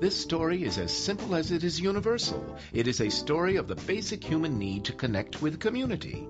This 0.01 0.21
story 0.21 0.65
is 0.65 0.79
as 0.79 0.93
simple 0.93 1.37
as 1.37 1.53
it 1.53 1.63
is 1.63 1.79
universal. 1.79 2.57
It 2.73 2.89
is 2.89 3.01
a 3.01 3.09
story 3.09 3.55
of 3.55 3.69
the 3.69 3.77
basic 3.77 4.25
human 4.25 4.59
need 4.59 4.87
to 4.87 4.93
connect 4.93 5.41
with 5.41 5.61
community. 5.61 6.27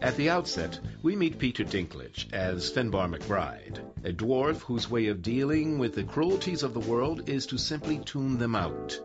At 0.00 0.16
the 0.16 0.30
outset, 0.30 0.78
we 1.02 1.16
meet 1.16 1.40
Peter 1.40 1.64
Dinklage 1.64 2.32
as 2.32 2.70
Finbar 2.70 3.12
McBride, 3.12 3.80
a 4.04 4.12
dwarf 4.12 4.58
whose 4.60 4.88
way 4.88 5.08
of 5.08 5.22
dealing 5.22 5.78
with 5.78 5.96
the 5.96 6.04
cruelties 6.04 6.62
of 6.62 6.72
the 6.72 6.80
world 6.80 7.28
is 7.28 7.46
to 7.46 7.58
simply 7.58 7.98
tune 7.98 8.38
them 8.38 8.54
out. 8.54 9.00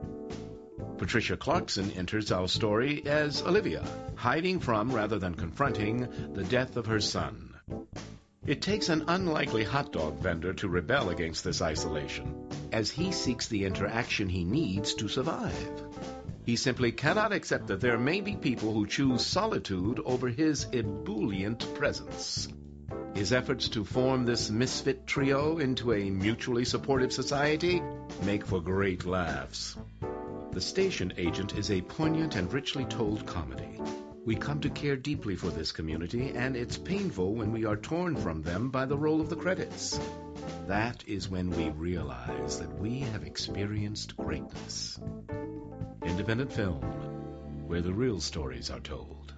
Patricia 0.99 1.35
Clarkson 1.35 1.89
enters 1.91 2.31
our 2.31 2.47
story 2.47 3.03
as 3.07 3.41
Olivia, 3.41 3.83
hiding 4.15 4.59
from 4.59 4.91
rather 4.91 5.17
than 5.17 5.33
confronting 5.33 6.07
the 6.33 6.43
death 6.43 6.77
of 6.77 6.85
her 6.85 7.01
son. 7.01 7.55
It 8.45 8.61
takes 8.61 8.89
an 8.89 9.05
unlikely 9.07 9.63
hot 9.63 9.93
dog 9.93 10.19
vendor 10.19 10.53
to 10.53 10.69
rebel 10.69 11.09
against 11.09 11.43
this 11.43 11.61
isolation, 11.61 12.49
as 12.71 12.91
he 12.91 13.11
seeks 13.11 13.47
the 13.47 13.65
interaction 13.65 14.29
he 14.29 14.43
needs 14.43 14.93
to 14.95 15.07
survive. 15.07 15.92
He 16.45 16.57
simply 16.57 16.91
cannot 16.91 17.31
accept 17.31 17.67
that 17.67 17.79
there 17.79 17.97
may 17.97 18.19
be 18.19 18.35
people 18.35 18.73
who 18.73 18.85
choose 18.85 19.25
solitude 19.25 20.01
over 20.03 20.27
his 20.27 20.67
ebullient 20.73 21.73
presence. 21.75 22.49
His 23.15 23.31
efforts 23.31 23.69
to 23.69 23.85
form 23.85 24.25
this 24.25 24.49
misfit 24.49 25.07
trio 25.07 25.59
into 25.59 25.93
a 25.93 26.09
mutually 26.09 26.65
supportive 26.65 27.13
society 27.13 27.81
make 28.23 28.45
for 28.45 28.59
great 28.59 29.05
laughs. 29.05 29.77
The 30.51 30.61
Station 30.61 31.13
Agent 31.17 31.57
is 31.57 31.71
a 31.71 31.81
poignant 31.81 32.35
and 32.35 32.51
richly 32.51 32.85
told 32.85 33.25
comedy. 33.25 33.79
We 34.25 34.35
come 34.35 34.61
to 34.61 34.69
care 34.69 34.95
deeply 34.95 35.35
for 35.35 35.49
this 35.49 35.71
community, 35.71 36.31
and 36.35 36.55
it's 36.55 36.77
painful 36.77 37.35
when 37.35 37.51
we 37.51 37.65
are 37.65 37.75
torn 37.75 38.15
from 38.15 38.41
them 38.41 38.69
by 38.69 38.85
the 38.85 38.97
roll 38.97 39.21
of 39.21 39.29
the 39.29 39.35
credits. 39.35 39.99
That 40.67 41.03
is 41.07 41.29
when 41.29 41.49
we 41.49 41.69
realize 41.69 42.59
that 42.59 42.79
we 42.79 42.99
have 42.99 43.23
experienced 43.23 44.15
greatness. 44.15 44.99
Independent 46.05 46.51
film, 46.51 46.81
where 47.65 47.79
the 47.79 47.93
real 47.93 48.19
stories 48.19 48.69
are 48.69 48.81
told. 48.81 49.33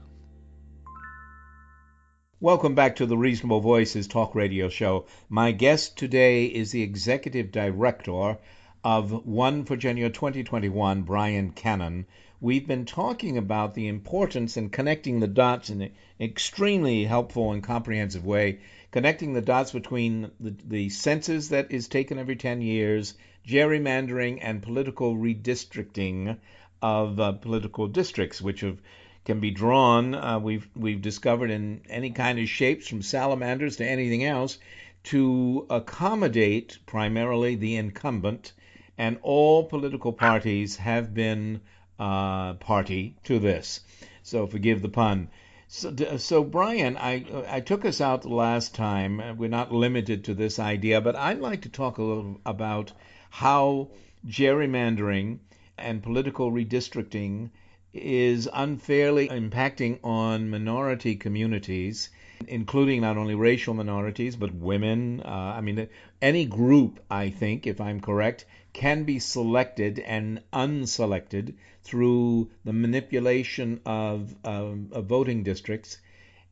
Welcome 2.39 2.73
back 2.73 2.95
to 2.95 3.05
the 3.05 3.15
Reasonable 3.15 3.59
Voices 3.59 4.07
Talk 4.07 4.33
Radio 4.33 4.67
Show. 4.67 5.05
My 5.29 5.51
guest 5.51 5.95
today 5.95 6.45
is 6.45 6.71
the 6.71 6.81
Executive 6.81 7.51
Director 7.51 8.39
of 8.83 9.25
One 9.27 9.63
Virginia 9.63 10.09
2021, 10.09 11.03
Brian 11.03 11.51
Cannon. 11.51 12.07
We've 12.41 12.67
been 12.67 12.85
talking 12.85 13.37
about 13.37 13.75
the 13.75 13.87
importance 13.87 14.57
in 14.57 14.69
connecting 14.69 15.19
the 15.19 15.27
dots 15.27 15.69
in 15.69 15.83
an 15.83 15.91
extremely 16.19 17.03
helpful 17.03 17.51
and 17.51 17.61
comprehensive 17.61 18.25
way, 18.25 18.59
connecting 18.89 19.33
the 19.33 19.41
dots 19.41 19.71
between 19.71 20.31
the, 20.39 20.55
the 20.65 20.89
census 20.89 21.49
that 21.49 21.71
is 21.71 21.87
taken 21.87 22.17
every 22.17 22.35
10 22.35 22.61
years, 22.61 23.13
gerrymandering, 23.47 24.39
and 24.41 24.61
political 24.61 25.15
redistricting 25.15 26.37
of 26.81 27.19
uh, 27.19 27.31
political 27.31 27.87
districts, 27.87 28.41
which 28.41 28.61
have 28.61 28.79
can 29.25 29.39
be 29.39 29.51
drawn. 29.51 30.13
Uh, 30.13 30.39
we've 30.39 30.67
we've 30.75 31.01
discovered 31.01 31.49
in 31.49 31.81
any 31.89 32.11
kind 32.11 32.39
of 32.39 32.47
shapes, 32.47 32.87
from 32.87 33.01
salamanders 33.01 33.77
to 33.77 33.85
anything 33.85 34.23
else, 34.23 34.59
to 35.03 35.65
accommodate 35.69 36.77
primarily 36.85 37.55
the 37.55 37.75
incumbent, 37.75 38.53
and 38.97 39.17
all 39.21 39.63
political 39.63 40.13
parties 40.13 40.77
have 40.77 41.13
been 41.13 41.61
uh, 41.99 42.53
party 42.55 43.15
to 43.23 43.39
this. 43.39 43.81
So 44.23 44.47
forgive 44.47 44.81
the 44.81 44.89
pun. 44.89 45.29
So, 45.67 46.17
so 46.17 46.43
Brian, 46.43 46.95
I 46.97 47.25
I 47.49 47.59
took 47.61 47.85
us 47.85 47.99
out 47.99 48.25
last 48.25 48.75
time. 48.75 49.37
We're 49.37 49.49
not 49.49 49.73
limited 49.73 50.25
to 50.25 50.33
this 50.33 50.59
idea, 50.59 51.01
but 51.01 51.15
I'd 51.15 51.39
like 51.39 51.63
to 51.63 51.69
talk 51.69 51.97
a 51.97 52.03
little 52.03 52.39
about 52.45 52.91
how 53.35 53.89
gerrymandering 54.25 55.37
and 55.77 56.01
political 56.01 56.53
redistricting 56.53 57.49
is 57.93 58.47
unfairly 58.53 59.27
impacting 59.27 59.99
on 60.05 60.49
minority 60.49 61.17
communities, 61.17 62.09
including 62.47 63.01
not 63.01 63.17
only 63.17 63.35
racial 63.35 63.73
minorities, 63.73 64.37
but 64.37 64.55
women. 64.55 65.19
Uh, 65.19 65.53
I 65.57 65.59
mean, 65.59 65.85
any 66.21 66.45
group, 66.45 67.03
I 67.11 67.29
think, 67.29 67.67
if 67.67 67.81
I'm 67.81 67.99
correct, 67.99 68.45
can 68.71 69.03
be 69.03 69.19
selected 69.19 69.99
and 69.99 70.41
unselected 70.53 71.55
through 71.83 72.49
the 72.63 72.71
manipulation 72.71 73.81
of, 73.85 74.33
um, 74.45 74.87
of 74.93 75.07
voting 75.07 75.43
districts. 75.43 75.97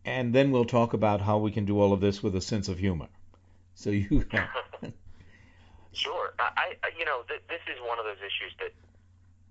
And 0.04 0.36
then 0.36 0.52
we'll 0.52 0.66
talk 0.66 0.92
about 0.92 1.22
how 1.22 1.38
we 1.38 1.52
can 1.52 1.64
do 1.64 1.80
all 1.80 1.94
of 1.94 2.02
this 2.02 2.22
with 2.22 2.36
a 2.36 2.42
sense 2.42 2.68
of 2.68 2.78
humor. 2.78 3.08
So 3.74 3.90
you. 3.90 4.26
sure. 5.94 6.34
I, 6.40 6.76
I, 6.84 6.92
you 6.98 7.06
know, 7.06 7.24
th- 7.30 7.46
this 7.48 7.62
is 7.70 7.80
one 7.82 7.98
of 7.98 8.06
those 8.06 8.20
issues 8.20 8.54
that 8.60 8.74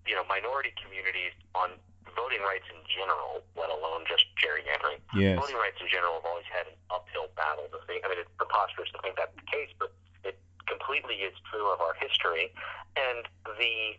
you 0.07 0.15
know, 0.15 0.27
minority 0.27 0.75
communities 0.83 1.35
on 1.55 1.79
voting 2.19 2.43
rights 2.43 2.67
in 2.69 2.79
general, 2.91 3.47
let 3.55 3.71
alone 3.71 4.05
just 4.05 4.27
gerrymandering. 4.37 4.99
Yes. 5.15 5.39
Voting 5.39 5.57
rights 5.57 5.79
in 5.79 5.89
general 5.89 6.19
have 6.21 6.27
always 6.27 6.49
had 6.51 6.67
an 6.67 6.77
uphill 6.91 7.31
battle 7.39 7.71
to 7.71 7.79
think. 7.87 8.05
I 8.05 8.11
mean, 8.11 8.21
it's 8.21 8.33
preposterous 8.37 8.91
to 8.93 8.99
think 9.01 9.17
that's 9.17 9.35
the 9.35 9.47
case, 9.49 9.71
but 9.79 9.95
it 10.27 10.37
completely 10.67 11.23
is 11.23 11.35
true 11.49 11.71
of 11.71 11.81
our 11.81 11.95
history. 12.03 12.51
And 12.99 13.25
the 13.47 13.97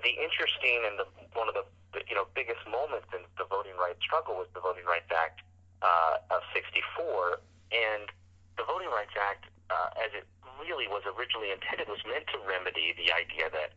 the 0.00 0.14
interesting 0.16 0.88
and 0.88 0.96
the 0.96 1.06
one 1.36 1.50
of 1.50 1.54
the, 1.54 1.66
the 1.92 2.00
you 2.08 2.16
know 2.16 2.24
biggest 2.32 2.62
moments 2.64 3.10
in 3.12 3.20
the 3.36 3.44
voting 3.44 3.76
rights 3.76 4.00
struggle 4.00 4.38
was 4.38 4.48
the 4.54 4.62
Voting 4.62 4.86
Rights 4.88 5.10
Act 5.12 5.44
uh, 5.82 6.32
of 6.32 6.40
'64, 6.56 7.42
and 7.74 8.08
the 8.56 8.64
Voting 8.64 8.88
Rights 8.88 9.12
Act, 9.18 9.50
uh, 9.68 9.92
as 10.00 10.14
it 10.16 10.24
really 10.60 10.88
was 10.88 11.02
originally 11.06 11.52
intended, 11.52 11.88
was 11.88 12.02
meant 12.04 12.26
to 12.32 12.38
remedy 12.44 12.94
the 12.96 13.12
idea 13.12 13.48
that 13.52 13.72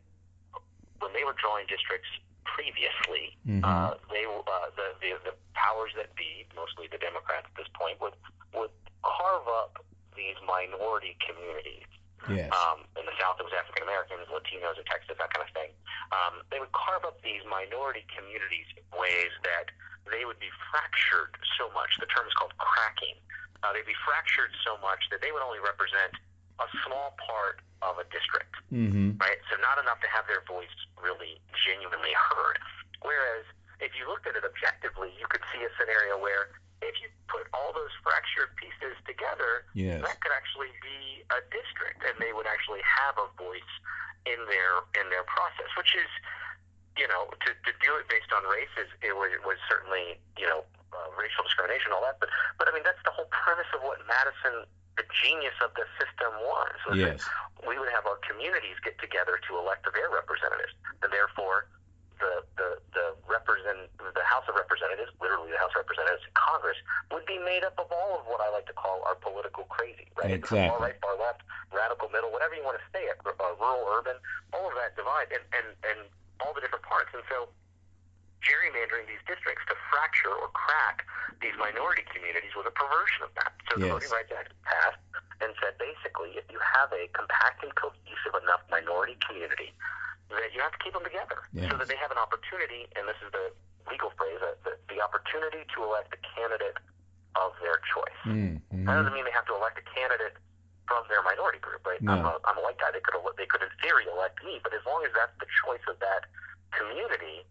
when 0.99 1.11
they 1.13 1.23
were 1.23 1.35
drawing 1.35 1.67
districts 1.67 2.09
previously, 2.43 3.35
mm-hmm. 3.43 3.63
uh, 3.63 3.99
they 4.09 4.23
uh, 4.25 4.69
the, 4.75 4.87
the 5.01 5.11
the 5.31 5.33
powers 5.53 5.91
that 5.95 6.15
be, 6.15 6.47
mostly 6.55 6.87
the 6.87 7.01
Democrats 7.01 7.47
at 7.49 7.55
this 7.55 7.69
point, 7.75 7.99
would 7.99 8.15
would 8.55 8.71
carve 9.03 9.47
up 9.47 9.83
these 10.15 10.39
minority 10.47 11.19
communities. 11.19 11.85
Yes. 12.25 12.49
Um, 12.49 12.89
in 12.97 13.05
the 13.05 13.13
South, 13.21 13.37
it 13.37 13.45
was 13.45 13.53
African 13.53 13.85
Americans, 13.85 14.25
Latinos, 14.33 14.81
in 14.81 14.85
Texas, 14.89 15.13
that 15.13 15.29
kind 15.29 15.45
of 15.45 15.51
thing. 15.53 15.69
Um, 16.09 16.41
they 16.49 16.57
would 16.57 16.73
carve 16.73 17.05
up 17.05 17.21
these 17.21 17.45
minority 17.45 18.01
communities 18.09 18.65
in 18.73 18.81
ways 18.97 19.29
that 19.45 19.69
they 20.09 20.25
would 20.25 20.41
be 20.41 20.49
fractured 20.73 21.37
so 21.53 21.69
much. 21.77 22.01
The 22.01 22.09
term 22.09 22.25
is 22.25 22.33
called 22.33 22.57
cracking. 22.57 23.21
Uh, 23.61 23.77
they'd 23.77 23.85
be 23.85 23.97
fractured 24.01 24.49
so 24.65 24.73
much 24.81 25.05
that 25.13 25.21
they 25.21 25.29
would 25.29 25.45
only 25.45 25.61
represent 25.61 26.17
a 26.59 26.67
small 26.87 27.15
part 27.19 27.59
of 27.83 27.99
a 27.99 28.05
district, 28.09 28.55
mm-hmm. 28.71 29.19
right? 29.19 29.39
So 29.51 29.59
not 29.59 29.77
enough 29.77 29.99
to 30.01 30.09
have 30.09 30.25
their 30.25 30.41
voice 30.47 30.71
really 30.97 31.37
genuinely 31.53 32.15
heard. 32.15 32.57
Whereas 33.03 33.45
if 33.83 33.91
you 33.99 34.07
looked 34.07 34.25
at 34.25 34.39
it 34.39 34.47
objectively, 34.47 35.11
you 35.19 35.27
could 35.27 35.43
see 35.51 35.61
a 35.61 35.71
scenario 35.75 36.15
where 36.17 36.55
if 36.83 36.95
you 37.03 37.11
put 37.27 37.47
all 37.51 37.71
those 37.71 37.91
fractured 38.03 38.51
pieces 38.55 38.95
together, 39.03 39.67
yes. 39.75 39.99
that 40.03 40.19
could 40.19 40.31
actually 40.31 40.71
be 40.79 41.23
a 41.31 41.39
district, 41.51 42.03
and 42.03 42.15
they 42.19 42.31
would 42.35 42.47
actually 42.47 42.83
have 42.83 43.15
a 43.19 43.27
voice 43.39 43.73
in 44.25 44.39
their 44.49 44.83
in 44.99 45.07
their 45.13 45.23
process, 45.25 45.69
which 45.77 45.93
is, 45.95 46.09
you 46.97 47.07
know, 47.07 47.29
to, 47.45 47.49
to 47.53 47.71
do 47.79 47.95
it 47.99 48.09
based 48.09 48.31
on 48.33 48.41
race 48.49 48.71
is 48.79 48.89
it 49.05 49.13
was, 49.13 49.31
it 49.31 49.43
was 49.45 49.57
certainly 49.69 50.17
you 50.37 50.47
know 50.47 50.65
uh, 50.91 51.09
racial 51.15 51.45
discrimination, 51.45 51.93
all 51.93 52.03
that. 52.03 52.19
But 52.19 52.29
but 52.59 52.67
I 52.67 52.71
mean 52.75 52.83
that's 52.83 53.01
the 53.05 53.13
whole 53.13 53.29
premise 53.31 53.69
of 53.73 53.81
what 53.85 54.01
Madison 54.05 54.67
the 54.97 55.05
genius 55.23 55.55
of 55.59 55.71
the 55.75 55.85
system 55.99 56.31
was. 56.43 56.75
was 56.87 56.97
yes. 56.97 57.21
we 57.67 57.75
would 57.79 57.91
have 57.91 58.07
our 58.07 58.19
communities 58.23 58.79
get 58.83 58.95
together 58.99 59.39
to 59.47 59.51
elect 59.59 59.83
their 59.91 60.09
representatives, 60.11 60.71
and 61.03 61.11
therefore 61.11 61.67
the 62.19 62.43
the 62.55 62.69
the 62.95 63.05
represent 63.27 63.91
the 63.99 64.23
House 64.23 64.47
of 64.47 64.55
Representatives, 64.55 65.11
literally 65.19 65.51
the 65.51 65.59
House 65.59 65.75
of 65.75 65.83
Representatives 65.83 66.23
Congress, 66.33 66.79
would 67.11 67.27
be 67.27 67.39
made 67.43 67.67
up 67.67 67.75
of 67.75 67.91
all 67.91 68.19
of 68.19 68.23
what 68.31 68.39
I 68.39 68.47
like 68.51 68.67
to 68.71 68.77
call 68.77 69.03
our 69.03 69.19
political 69.19 69.67
crazy, 69.67 70.07
right? 70.15 70.31
Exactly. 70.31 70.71
Far 70.71 70.79
right, 70.79 70.97
far 71.03 71.15
left, 71.19 71.43
radical 71.75 72.07
middle, 72.09 72.31
whatever 72.31 72.55
you 72.55 72.63
want 72.63 72.79
to 72.79 72.85
say 72.95 73.03
it, 73.07 73.19
uh, 73.27 73.31
rural, 73.59 73.83
urban, 73.99 74.15
all 74.55 74.67
of 74.67 74.75
that 74.79 74.95
divide, 74.95 75.31
and 75.35 75.43
and 75.51 75.67
and 75.83 75.99
all 76.39 76.55
the 76.55 76.63
different 76.63 76.83
parts, 76.87 77.11
and 77.11 77.23
so 77.27 77.51
gerrymandering 78.45 79.09
these 79.09 79.21
districts 79.25 79.65
to 79.67 79.75
fracture 79.89 80.31
or 80.31 80.47
crack 80.53 81.03
these 81.41 81.55
minority 81.59 82.05
communities 82.07 82.53
was 82.55 82.63
a 82.69 82.73
perversion 82.73 83.25
of 83.27 83.31
that. 83.35 83.51
So 83.67 83.81
the. 83.81 83.89
Voting 83.91 84.13
Rights 84.13 84.31
Act 84.31 84.53
passed 84.63 85.01
and 85.43 85.51
said 85.59 85.75
basically 85.81 86.39
if 86.39 86.47
you 86.47 86.61
have 86.61 86.93
a 86.95 87.11
compact 87.11 87.65
and 87.65 87.73
cohesive 87.75 88.35
enough 88.39 88.63
minority 88.71 89.19
community, 89.25 89.75
that 90.31 90.53
you 90.55 90.61
have 90.63 90.73
to 90.73 90.81
keep 90.81 90.93
them 90.95 91.05
together 91.05 91.45
yes. 91.53 91.69
so 91.69 91.77
that 91.77 91.87
they 91.91 91.99
have 91.99 92.09
an 92.09 92.17
opportunity, 92.17 92.89
and 92.97 93.05
this 93.05 93.19
is 93.21 93.29
the 93.29 93.53
legal 93.91 94.09
phrase, 94.17 94.41
the, 94.65 94.73
the 94.89 94.97
opportunity 94.97 95.61
to 95.69 95.85
elect 95.85 96.09
a 96.15 96.19
candidate 96.33 96.77
of 97.37 97.53
their 97.61 97.77
choice. 97.85 98.21
Mm-hmm. 98.25 98.89
That 98.89 99.05
doesn't 99.05 99.13
mean 99.13 99.27
they 99.27 99.35
have 99.35 99.45
to 99.51 99.55
elect 99.55 99.77
a 99.77 99.85
candidate 99.85 100.39
from 100.89 101.05
their 101.09 101.21
minority 101.21 101.61
group, 101.61 101.85
right? 101.85 102.01
No. 102.01 102.13
I'm, 102.13 102.25
a, 102.25 102.33
I'm 102.45 102.57
a 102.57 102.63
white 102.63 102.77
guy. 102.81 102.93
They 102.93 103.01
could 103.01 103.17
they 103.37 103.45
could 103.49 103.61
in 103.61 103.69
theory 103.81 104.05
elect 104.09 104.41
me, 104.45 104.61
but 104.61 104.73
as 104.73 104.81
long 104.85 105.05
as 105.05 105.13
that's 105.13 105.33
the 105.37 105.49
choice 105.65 105.83
of 105.89 105.97
that 106.01 106.29
community, 106.73 107.45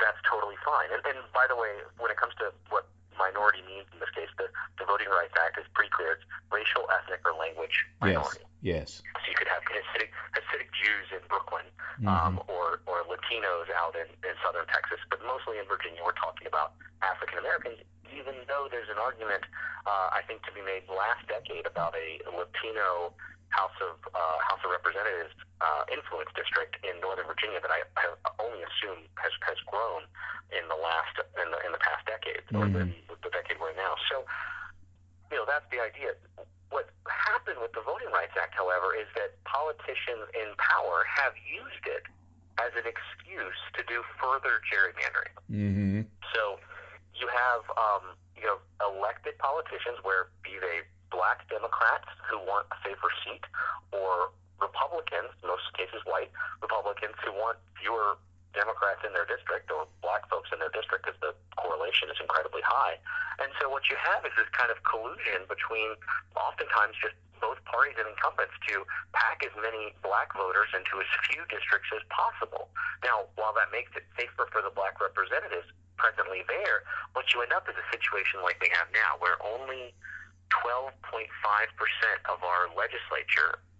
that's 0.00 0.20
totally 0.24 0.56
fine. 0.64 0.88
And, 0.92 1.02
and 1.04 1.18
by 1.32 1.44
the 1.48 1.56
way, 1.56 1.84
when 1.98 2.10
it 2.10 2.16
comes 2.16 2.32
to 2.40 2.52
what 2.72 2.88
minority 3.18 3.60
means 3.68 3.86
in 3.92 4.00
this 4.00 4.10
case, 4.16 4.30
the, 4.40 4.48
the 4.80 4.84
Voting 4.88 5.08
Rights 5.12 5.36
Act 5.36 5.60
is 5.60 5.68
pretty 5.76 5.92
clear. 5.92 6.16
It's 6.16 6.26
racial, 6.48 6.88
ethnic, 6.88 7.20
or 7.24 7.36
language 7.36 7.84
minority. 8.00 8.44
Yes. 8.62 9.02
Yes. 9.02 9.02
So 9.18 9.26
you 9.26 9.34
could 9.34 9.50
have 9.50 9.66
Hasidic, 9.66 10.14
Hasidic 10.38 10.70
Jews 10.70 11.10
in 11.10 11.22
Brooklyn, 11.26 11.66
mm-hmm. 11.98 12.06
um, 12.06 12.38
or 12.46 12.78
or 12.86 13.02
Latinos 13.10 13.66
out 13.74 13.98
in, 13.98 14.06
in 14.22 14.34
southern 14.38 14.70
Texas, 14.70 15.02
but 15.10 15.18
mostly 15.26 15.58
in 15.58 15.66
Virginia, 15.66 15.98
we're 16.06 16.14
talking 16.14 16.46
about 16.46 16.78
African 17.02 17.42
Americans. 17.42 17.82
Even 18.12 18.38
though 18.46 18.68
there's 18.70 18.92
an 18.92 19.00
argument, 19.02 19.42
uh, 19.88 20.14
I 20.14 20.22
think, 20.28 20.44
to 20.46 20.52
be 20.52 20.62
made 20.62 20.86
last 20.86 21.26
decade 21.26 21.66
about 21.66 21.96
a 21.98 22.22
Latino 22.28 23.16
House 23.50 23.74
of 23.82 23.98
uh, 24.14 24.38
House 24.46 24.62
of 24.62 24.70
Representatives 24.70 25.34
uh, 25.62 25.86
influence 25.94 26.28
district 26.34 26.74
in 26.82 26.98
Northern 26.98 27.30
Virginia 27.30 27.62
that 27.62 27.70
I, 27.70 27.86
I 27.94 28.10
only 28.42 28.66
assume 28.66 29.06
has 29.14 29.30
has 29.46 29.58
grown 29.70 30.02
in 30.50 30.66
the 30.66 30.76
last 30.76 31.14
in 31.38 31.48
the 31.54 31.58
in 31.62 31.70
the 31.70 31.78
past 31.78 32.02
decade 32.04 32.42
mm-hmm. 32.50 32.58
or 32.58 32.66
the, 32.66 32.90
the 33.22 33.30
decade 33.30 33.62
we're 33.62 33.70
in 33.70 33.78
now. 33.78 33.94
So, 34.10 34.26
you 35.30 35.38
know, 35.38 35.46
that's 35.46 35.64
the 35.70 35.78
idea. 35.78 36.18
What 36.74 36.90
happened 37.06 37.62
with 37.62 37.70
the 37.78 37.84
Voting 37.84 38.10
Rights 38.10 38.34
Act, 38.34 38.58
however, 38.58 38.96
is 38.96 39.06
that 39.14 39.38
politicians 39.46 40.26
in 40.34 40.56
power 40.58 41.06
have 41.06 41.38
used 41.46 41.84
it 41.86 42.04
as 42.58 42.74
an 42.74 42.84
excuse 42.84 43.60
to 43.78 43.86
do 43.86 44.02
further 44.18 44.60
gerrymandering. 44.66 45.34
Mm-hmm. 45.48 46.10
So, 46.34 46.58
you 47.14 47.30
have 47.30 47.62
um, 47.78 48.18
you 48.34 48.50
know 48.50 48.58
elected 48.82 49.38
politicians, 49.38 50.02
where 50.02 50.34
be 50.42 50.58
they 50.58 50.82
black 51.14 51.46
Democrats 51.46 52.08
who 52.26 52.40
want 52.42 52.66
a 52.72 52.76
safer 52.82 53.12
seat, 53.22 53.44
or 53.92 54.34
Republicans, 54.62 55.34
most 55.42 55.66
cases 55.74 56.00
white 56.06 56.30
Republicans 56.62 57.18
who 57.26 57.34
want 57.34 57.58
fewer 57.76 58.16
Democrats 58.54 59.00
in 59.02 59.12
their 59.16 59.26
district 59.26 59.72
or 59.72 59.88
black 60.04 60.28
folks 60.28 60.52
in 60.52 60.60
their 60.60 60.72
district 60.72 61.04
because 61.04 61.18
the 61.24 61.32
correlation 61.56 62.08
is 62.12 62.18
incredibly 62.20 62.62
high. 62.62 63.00
And 63.40 63.50
so 63.58 63.68
what 63.72 63.88
you 63.88 63.96
have 63.98 64.22
is 64.28 64.32
this 64.36 64.48
kind 64.52 64.68
of 64.68 64.78
collusion 64.84 65.48
between 65.48 65.96
oftentimes 66.36 66.94
just 67.00 67.16
both 67.40 67.58
parties 67.66 67.98
and 67.98 68.06
incumbents 68.06 68.54
to 68.70 68.86
pack 69.10 69.42
as 69.42 69.50
many 69.58 69.90
black 70.04 70.30
voters 70.36 70.70
into 70.70 71.02
as 71.02 71.08
few 71.26 71.42
districts 71.50 71.90
as 71.90 72.04
possible. 72.12 72.70
Now, 73.02 73.26
while 73.34 73.50
that 73.58 73.74
makes 73.74 73.90
it 73.98 74.06
safer 74.14 74.46
for 74.54 74.62
the 74.62 74.70
black 74.70 75.02
representatives 75.02 75.66
presently 75.98 76.46
there, 76.46 76.86
what 77.18 77.26
you 77.34 77.42
end 77.42 77.50
up 77.50 77.66
is 77.66 77.74
a 77.74 77.86
situation 77.90 78.46
like 78.46 78.62
we 78.62 78.70
have 78.70 78.86
now 78.94 79.18
where 79.18 79.34
only 79.42 79.90
12.5% 80.54 81.26
of 82.30 82.38
our 82.44 82.70
legislature 82.78 83.58
is 83.58 83.71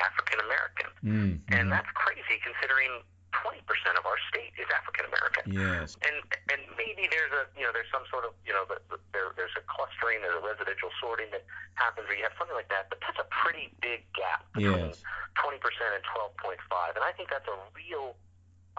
African 0.00 0.38
American. 0.44 0.90
Mm, 1.04 1.32
And 1.52 1.72
that's 1.72 1.88
crazy 1.94 2.36
considering 2.44 3.00
20% 3.44 3.60
of 4.00 4.04
our 4.08 4.16
state 4.32 4.52
is 4.56 4.64
African 4.72 5.04
American. 5.12 5.44
Yes. 5.52 5.96
And 6.04 6.16
and 6.52 6.60
maybe 6.80 7.04
there's 7.12 7.32
a 7.36 7.44
you 7.56 7.64
know 7.68 7.72
there's 7.72 7.88
some 7.92 8.04
sort 8.08 8.24
of 8.24 8.32
you 8.48 8.52
know 8.56 8.64
the, 8.64 8.80
the, 8.88 8.96
there 9.12 9.32
there's 9.36 9.52
a 9.60 9.64
clustering 9.68 10.24
there's 10.24 10.36
a 10.40 10.44
residential 10.44 10.88
sorting 11.00 11.28
that 11.36 11.44
happens 11.76 12.08
where 12.08 12.16
you 12.16 12.24
have 12.24 12.32
something 12.40 12.56
like 12.56 12.68
that, 12.72 12.88
but 12.88 12.98
that's 13.04 13.20
a 13.20 13.28
pretty 13.28 13.72
big 13.84 14.04
gap 14.16 14.44
between 14.56 14.88
Yes. 14.92 15.04
20% 15.36 15.60
and 15.60 16.00
12.5, 16.08 16.96
and 16.96 17.04
I 17.04 17.12
think 17.12 17.28
that's 17.28 17.44
a 17.48 17.58
real 17.76 18.16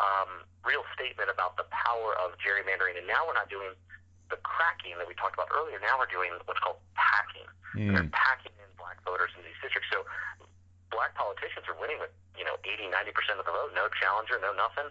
um, 0.01 0.45
real 0.65 0.81
statement 0.97 1.29
about 1.29 1.57
the 1.57 1.65
power 1.73 2.13
of 2.21 2.33
gerrymandering. 2.41 2.97
And 2.97 3.05
now 3.09 3.25
we're 3.25 3.37
not 3.37 3.49
doing 3.49 3.73
the 4.29 4.37
cracking 4.45 4.97
that 4.97 5.07
we 5.07 5.13
talked 5.17 5.33
about 5.37 5.49
earlier. 5.53 5.77
Now 5.81 5.97
we're 6.01 6.09
doing 6.11 6.33
what's 6.45 6.59
called 6.61 6.77
packing. 6.97 7.45
And 7.77 7.93
they're 7.95 8.09
Mm. 8.09 8.11
packing 8.13 8.53
in 8.57 8.69
black 8.77 8.97
voters 9.05 9.29
in 9.37 9.41
these 9.45 9.57
districts. 9.61 9.89
So 9.93 10.05
black 10.89 11.15
politicians 11.15 11.65
are 11.67 11.77
winning 11.77 11.99
with, 11.99 12.11
you 12.37 12.45
know, 12.45 12.55
80, 12.63 12.89
90% 12.89 13.39
of 13.39 13.45
the 13.45 13.53
vote, 13.53 13.71
no 13.75 13.87
challenger, 13.99 14.39
no 14.39 14.53
nothing. 14.55 14.87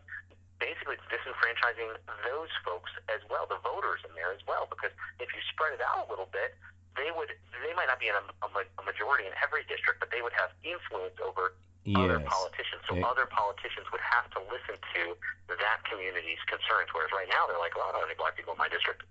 Basically, 0.61 0.97
it's 0.97 1.05
disenfranchising 1.13 2.01
those 2.25 2.53
folks 2.65 2.89
as 3.13 3.21
well, 3.29 3.45
the 3.45 3.61
voters 3.61 4.01
in 4.09 4.13
there 4.17 4.33
as 4.33 4.41
well, 4.49 4.65
because 4.69 4.93
if 5.21 5.29
you 5.37 5.41
spread 5.53 5.77
it 5.77 5.83
out 5.85 6.05
a 6.05 6.09
little 6.09 6.29
bit, 6.33 6.57
they 6.97 7.13
would, 7.13 7.29
they 7.61 7.73
might 7.77 7.93
not 7.93 8.01
be 8.01 8.09
in 8.09 8.17
a, 8.17 8.25
a, 8.41 8.49
a 8.49 8.83
majority 8.89 9.29
in 9.29 9.37
every 9.45 9.69
district, 9.69 10.01
but 10.01 10.09
they 10.09 10.25
would 10.25 10.33
have 10.33 10.49
influence 10.65 11.17
over 11.21 11.53
other 11.95 12.19
politicians. 12.25 12.83
So 12.89 12.97
Eh. 12.97 13.05
other 13.05 13.27
politicians 13.31 13.87
would 13.93 14.01
have 14.01 14.27
to 14.33 14.41
listen 14.51 14.75
to 14.97 15.03
that 15.47 15.85
community's 15.85 16.41
concerns, 16.49 16.89
whereas 16.97 17.13
right 17.13 17.29
now 17.29 17.47
they're 17.47 17.61
like, 17.61 17.77
well, 17.77 17.87
I 17.87 17.93
don't 17.93 18.01
have 18.03 18.11
any 18.11 18.19
black 18.19 18.35
people 18.35 18.57
in 18.57 18.59
my 18.59 18.69
district. 18.73 19.05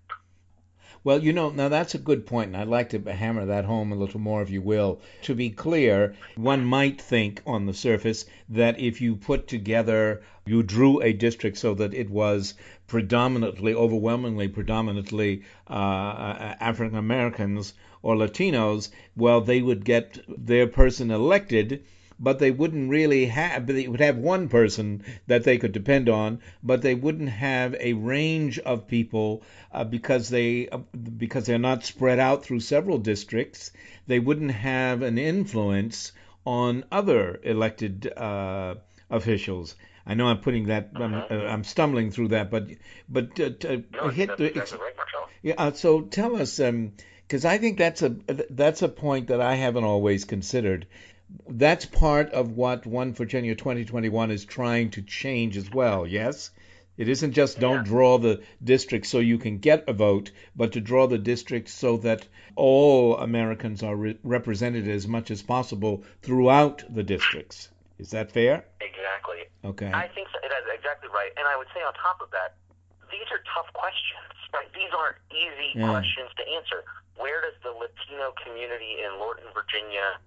Well, 1.06 1.24
you 1.24 1.34
know, 1.34 1.52
now 1.52 1.70
that's 1.70 1.94
a 1.94 2.00
good 2.00 2.26
point, 2.26 2.48
and 2.48 2.58
I'd 2.58 2.68
like 2.68 2.90
to 2.90 3.14
hammer 3.14 3.46
that 3.46 3.66
home 3.66 3.92
a 3.92 3.96
little 3.96 4.20
more, 4.20 4.42
if 4.42 4.50
you 4.50 4.64
will. 4.64 5.00
To 5.22 5.36
be 5.36 5.52
clear, 5.52 6.16
one 6.36 6.66
might 6.66 7.00
think 7.00 7.44
on 7.46 7.68
the 7.68 7.76
surface 7.76 8.26
that 8.50 8.80
if 8.80 9.00
you 9.02 9.16
put 9.16 9.48
together, 9.48 10.24
you 10.48 10.64
drew 10.64 11.00
a 11.04 11.14
district 11.14 11.60
so 11.60 11.76
that 11.76 11.94
it 11.94 12.10
was 12.10 12.56
predominantly, 12.88 13.76
overwhelmingly 13.76 14.48
predominantly 14.48 15.44
uh, 15.70 16.56
African 16.60 16.98
Americans 16.98 17.76
or 18.02 18.16
Latinos, 18.16 18.90
well, 19.16 19.42
they 19.42 19.62
would 19.62 19.86
get 19.86 20.18
their 20.28 20.66
person 20.66 21.12
elected 21.12 21.84
but 22.20 22.40
they 22.40 22.52
wouldn't 22.52 22.90
really 22.90 23.26
have 23.26 23.68
they 23.68 23.88
would 23.88 24.00
have 24.00 24.18
one 24.18 24.48
person 24.48 25.04
that 25.28 25.44
they 25.44 25.58
could 25.58 25.72
depend 25.72 26.10
on 26.10 26.40
but 26.64 26.82
they 26.82 26.96
wouldn't 26.96 27.30
have 27.30 27.76
a 27.80 27.94
range 27.94 28.60
of 28.60 28.88
people 28.88 29.44
uh, 29.72 29.84
because 29.84 30.30
they 30.30 30.68
uh, 30.70 30.78
because 31.18 31.46
they're 31.46 31.58
not 31.58 31.84
spread 31.84 32.20
out 32.20 32.44
through 32.44 32.60
several 32.60 32.98
districts 32.98 33.72
they 34.08 34.20
wouldn't 34.20 34.52
have 34.52 35.02
an 35.02 35.18
influence 35.18 36.12
on 36.46 36.84
other 36.92 37.40
elected 37.44 38.12
uh, 38.18 38.76
officials 39.10 39.76
I 40.08 40.14
know 40.14 40.28
I'm 40.28 40.40
putting 40.40 40.68
that 40.68 40.92
I'm, 40.96 41.14
uh, 41.16 41.26
I'm 41.30 41.64
stumbling 41.64 42.12
through 42.12 42.30
that 42.30 42.52
but 42.52 42.68
but 43.10 43.40
uh, 43.40 43.50
to 43.60 43.84
No, 43.92 44.08
hit 44.10 44.38
the 44.38 44.46
exactly 44.46 44.78
right, 44.80 44.96
yeah. 45.42 45.54
Uh, 45.58 45.72
so 45.74 46.02
tell 46.02 46.36
us, 46.36 46.58
because 46.58 47.46
I 47.46 47.58
think 47.60 47.78
that's 47.78 48.02
a 48.02 48.10
that's 48.50 48.82
a 48.82 48.90
point 48.90 49.28
that 49.28 49.42
I 49.42 49.56
haven't 49.56 49.84
always 49.84 50.26
considered. 50.26 50.88
That's 51.48 51.86
part 51.86 52.32
of 52.32 52.52
what 52.52 52.86
One 52.86 53.14
Virginia 53.14 53.56
2021 53.56 54.32
is 54.32 54.46
trying 54.46 54.92
to 54.92 55.02
change 55.02 55.58
as 55.58 55.70
well. 55.72 56.06
Yes, 56.06 56.52
it 56.98 57.10
isn't 57.10 57.34
just 57.34 57.60
don't 57.60 57.84
draw 57.84 58.18
the 58.18 58.42
district 58.64 59.08
so 59.08 59.20
you 59.20 59.38
can 59.38 59.58
get 59.58 59.88
a 59.90 59.94
vote, 59.94 60.32
but 60.56 60.72
to 60.74 60.82
draw 60.82 61.08
the 61.08 61.18
district 61.18 61.70
so 61.70 61.98
that 61.98 62.28
all 62.56 63.18
Americans 63.18 63.84
are 63.84 63.96
re- 63.96 64.18
represented 64.24 64.88
as 64.88 65.08
much 65.08 65.32
as 65.32 65.42
possible 65.42 66.04
throughout 66.22 66.84
the 66.94 67.04
districts. 67.04 67.70
Is 67.98 68.12
that 68.12 68.32
fair? 68.32 68.66
Exactly. 68.82 69.44
Okay. 69.64 69.92
I 69.92 70.08
think 70.10 70.28
so. 70.32 70.40
that's 70.44 70.66
exactly 70.74 71.10
right. 71.10 71.32
And 71.38 71.48
I 71.48 71.58
would 71.58 71.68
say 71.74 71.82
on 71.82 71.94
top 71.96 72.22
of 72.22 72.30
that, 72.32 72.56
these 73.12 73.28
are 73.32 73.42
tough 73.56 73.72
questions. 73.74 74.22
Right? 74.54 74.72
These 74.74 74.94
aren't 74.98 75.18
easy 75.32 75.74
Yeah. 75.76 75.90
questions 75.90 76.30
to 76.38 76.44
answer. 76.56 76.84
Where 77.18 77.42
does 77.42 77.56
the 77.64 77.72
Latino 77.72 78.32
community 78.46 79.04
in 79.04 79.20
Lorton, 79.20 79.46
Virginia, 79.54 80.20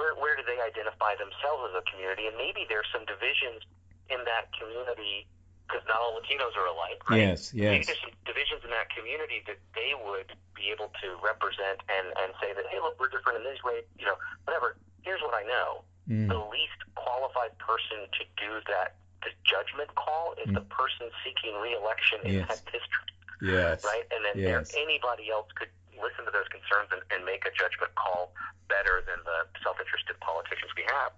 where 0.00 0.16
where 0.16 0.32
do 0.32 0.42
they 0.48 0.56
identify 0.56 1.12
themselves 1.20 1.68
as 1.68 1.74
a 1.76 1.84
community? 1.92 2.24
And 2.24 2.40
maybe 2.40 2.64
there's 2.72 2.88
some 2.88 3.04
divisions 3.04 3.60
in 4.08 4.24
that 4.24 4.48
community 4.56 5.28
because 5.68 5.84
not 5.84 6.00
all 6.00 6.16
Latinos 6.16 6.56
are 6.56 6.64
alike. 6.72 7.04
Right? 7.04 7.28
Yes. 7.28 7.52
Maybe 7.52 7.84
Yes. 7.84 7.92
there's 7.92 8.00
some 8.00 8.16
divisions 8.24 8.64
in 8.64 8.72
that 8.72 8.88
community 8.96 9.44
that 9.44 9.60
they 9.76 9.92
would 9.92 10.32
be 10.56 10.72
able 10.72 10.88
to 11.04 11.08
represent 11.20 11.84
and 11.92 12.08
and 12.24 12.32
say 12.40 12.56
that 12.56 12.64
hey, 12.72 12.80
look, 12.80 12.96
we're 12.96 13.12
different 13.12 13.44
in 13.44 13.44
this 13.44 13.60
way. 13.60 13.84
You 14.00 14.08
know, 14.08 14.16
whatever. 14.48 14.80
Here's 15.04 15.20
what 15.20 15.36
I 15.36 15.44
know 15.44 15.84
Mm. 16.08 16.26
the 16.26 16.42
least 16.50 16.80
qualified 16.96 17.54
person 17.58 18.08
to 18.18 18.24
do 18.40 18.58
that 18.66 18.96
the 19.22 19.30
judgment 19.44 19.94
call 19.94 20.32
is 20.42 20.48
the 20.52 20.64
person 20.72 21.06
seeking 21.22 21.54
reelection 21.60 22.18
in 22.24 22.40
that 22.48 22.58
district, 22.64 23.12
Yes. 23.42 23.84
right? 23.84 24.02
And 24.10 24.24
then 24.24 24.38
Yes. 24.38 24.72
there, 24.72 24.82
anybody 24.82 25.30
else 25.30 25.46
could 25.54 25.68
listen 26.02 26.24
to 26.26 26.32
those 26.32 26.48
concerns 26.48 26.90
and, 26.92 27.00
and 27.12 27.24
make 27.24 27.44
a 27.46 27.52
judgment 27.54 27.94
call 27.96 28.32
better 28.68 29.04
than 29.06 29.20
the 29.24 29.46
self-interested 29.62 30.16
politicians 30.20 30.72
we 30.76 30.84
have. 30.88 31.12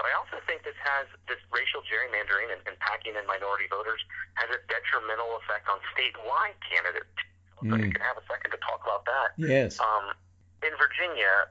But 0.00 0.08
I 0.08 0.16
also 0.16 0.40
think 0.48 0.64
this 0.64 0.78
has 0.82 1.04
this 1.28 1.38
racial 1.52 1.84
gerrymandering 1.84 2.48
and, 2.50 2.60
and 2.64 2.74
packing 2.80 3.12
in 3.14 3.24
minority 3.28 3.68
voters 3.68 4.00
has 4.40 4.48
a 4.48 4.58
detrimental 4.66 5.36
effect 5.44 5.68
on 5.68 5.78
statewide 5.92 6.56
candidates. 6.64 7.12
So 7.62 7.78
Mm. 7.78 7.84
you 7.86 7.92
can 7.94 8.02
have 8.02 8.18
a 8.18 8.26
second 8.26 8.50
to 8.50 8.58
talk 8.58 8.82
about 8.82 9.04
that. 9.06 9.38
Yes. 9.38 9.78
Um, 9.78 10.10
in 10.66 10.74
Virginia, 10.78 11.46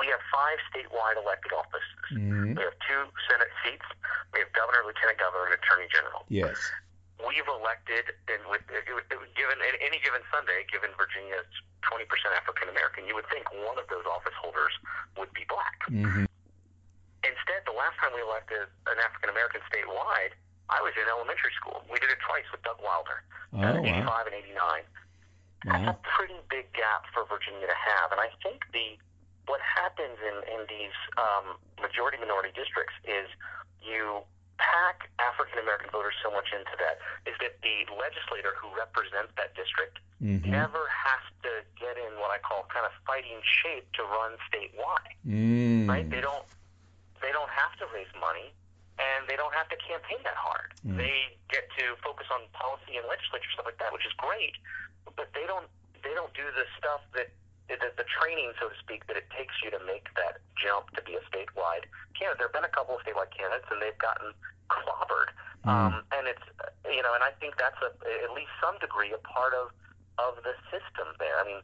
we 0.00 0.06
have 0.08 0.20
five 0.32 0.56
statewide 0.72 1.20
elected 1.20 1.52
offices. 1.52 1.92
Mhm. 2.12 2.56
We 2.56 2.62
have 2.62 2.72
two 2.88 3.02
Senate 3.28 3.52
seats. 3.64 3.84
We 4.32 4.40
have 4.40 4.52
governor, 4.52 4.80
lieutenant 4.86 5.18
governor, 5.18 5.44
and 5.52 5.54
attorney 5.60 5.88
general. 5.92 6.24
Yes. 6.28 6.56
We've 7.22 7.46
elected, 7.46 8.12
and 8.28 8.42
with 8.50 8.62
it, 8.68 8.82
it, 8.84 8.94
it, 9.10 9.18
given 9.38 9.56
any 9.62 9.98
given 10.02 10.20
Sunday, 10.34 10.66
given 10.70 10.90
Virginia's 10.98 11.46
20% 11.86 12.04
African 12.34 12.68
American, 12.68 13.06
you 13.06 13.14
would 13.14 13.26
think 13.30 13.46
one 13.52 13.78
of 13.78 13.86
those 13.88 14.04
office 14.10 14.34
holders 14.38 14.74
would 15.16 15.30
be 15.32 15.46
black. 15.48 15.78
Mhm. 15.88 16.26
Instead, 17.22 17.62
the 17.66 17.76
last 17.78 17.94
time 18.02 18.10
we 18.14 18.20
elected 18.20 18.66
an 18.90 18.98
African 18.98 19.30
American 19.30 19.62
statewide, 19.70 20.34
I 20.68 20.82
was 20.82 20.90
in 20.98 21.06
elementary 21.06 21.52
school. 21.54 21.84
We 21.86 21.98
did 22.02 22.10
it 22.10 22.18
twice 22.26 22.46
with 22.50 22.62
Doug 22.66 22.82
Wilder, 22.82 23.22
Oh, 23.54 23.58
uh, 23.62 23.78
wow. 23.78 24.02
85 24.02 24.26
and 24.26 24.34
89. 24.34 24.82
That's 25.64 25.88
a 25.94 25.98
pretty 26.18 26.38
big 26.50 26.72
gap 26.74 27.06
for 27.14 27.22
Virginia 27.30 27.66
to 27.70 27.74
have, 27.78 28.10
and 28.10 28.18
I 28.20 28.30
think 28.42 28.66
the 28.74 28.98
what 29.46 29.60
happens 29.62 30.18
in 30.22 30.36
in 30.54 30.66
these 30.66 30.94
um, 31.18 31.58
majority 31.80 32.18
minority 32.18 32.50
districts 32.54 32.94
is 33.04 33.28
you 33.80 34.22
pack 34.62 35.10
African 35.18 35.58
American 35.58 35.90
voters 35.90 36.14
so 36.22 36.30
much 36.30 36.46
into 36.54 36.70
that 36.78 37.02
is 37.26 37.34
that 37.42 37.58
the 37.66 37.82
legislator 37.98 38.54
who 38.62 38.70
represents 38.78 39.34
that 39.36 39.54
district 39.58 39.98
Mhm. 40.22 40.46
never 40.46 40.86
has 40.86 41.22
to 41.42 41.50
get 41.74 41.98
in 41.98 42.14
what 42.22 42.30
I 42.30 42.38
call 42.38 42.62
kind 42.70 42.86
of 42.86 42.92
fighting 43.06 43.42
shape 43.42 43.90
to 43.98 44.02
run 44.06 44.38
statewide. 44.46 45.14
Mm. 45.26 45.88
Right? 45.90 46.06
They 46.08 46.20
don't 46.22 46.46
they 47.20 47.30
don't 47.34 47.50
have 47.50 47.74
to 47.78 47.86
raise 47.94 48.10
money 48.18 48.52
and 48.98 49.26
they 49.28 49.36
don't 49.36 49.54
have 49.54 49.68
to 49.70 49.76
campaign 49.82 50.18
that 50.22 50.36
hard. 50.36 50.74
Mm. 50.86 50.96
They 50.98 51.36
get 51.50 51.66
to 51.78 51.96
focus 52.06 52.26
on 52.30 52.46
policy 52.52 52.96
and 52.98 53.06
legislature 53.06 53.50
stuff 53.54 53.66
like 53.66 53.78
that, 53.78 53.92
which 53.92 54.06
is 54.06 54.12
great, 54.14 54.54
but 55.16 55.26
they 55.34 55.46
don't 55.46 55.66
they 56.06 56.14
don't 56.14 56.32
do 56.34 56.46
the 56.54 56.66
stuff 56.78 57.02
that 57.18 57.30
the, 57.68 57.90
the 57.96 58.04
training, 58.04 58.52
so 58.60 58.68
to 58.68 58.76
speak, 58.78 59.06
that 59.06 59.16
it 59.16 59.24
takes 59.30 59.54
you 59.64 59.70
to 59.70 59.78
make 59.86 60.04
that 60.14 60.21
jump 60.62 60.94
to 60.94 61.02
be 61.02 61.18
a 61.18 61.22
statewide 61.26 61.90
candidate. 62.14 62.38
There 62.38 62.46
have 62.46 62.54
been 62.54 62.64
a 62.64 62.70
couple 62.70 62.94
of 62.94 63.02
statewide 63.02 63.34
candidates, 63.34 63.66
and 63.70 63.82
they've 63.82 63.98
gotten 63.98 64.30
clobbered. 64.70 65.34
Mm. 65.66 65.70
Um, 65.70 65.94
and 66.14 66.26
it's 66.30 66.46
you 66.86 67.02
know, 67.02 67.14
and 67.14 67.22
I 67.26 67.34
think 67.42 67.58
that's 67.58 67.78
a, 67.82 67.90
at 68.24 68.30
least 68.34 68.50
some 68.62 68.78
degree 68.78 69.10
a 69.12 69.18
part 69.26 69.54
of 69.54 69.74
of 70.22 70.38
the 70.46 70.54
system 70.70 71.10
there. 71.18 71.34
I 71.38 71.44
mean, 71.44 71.60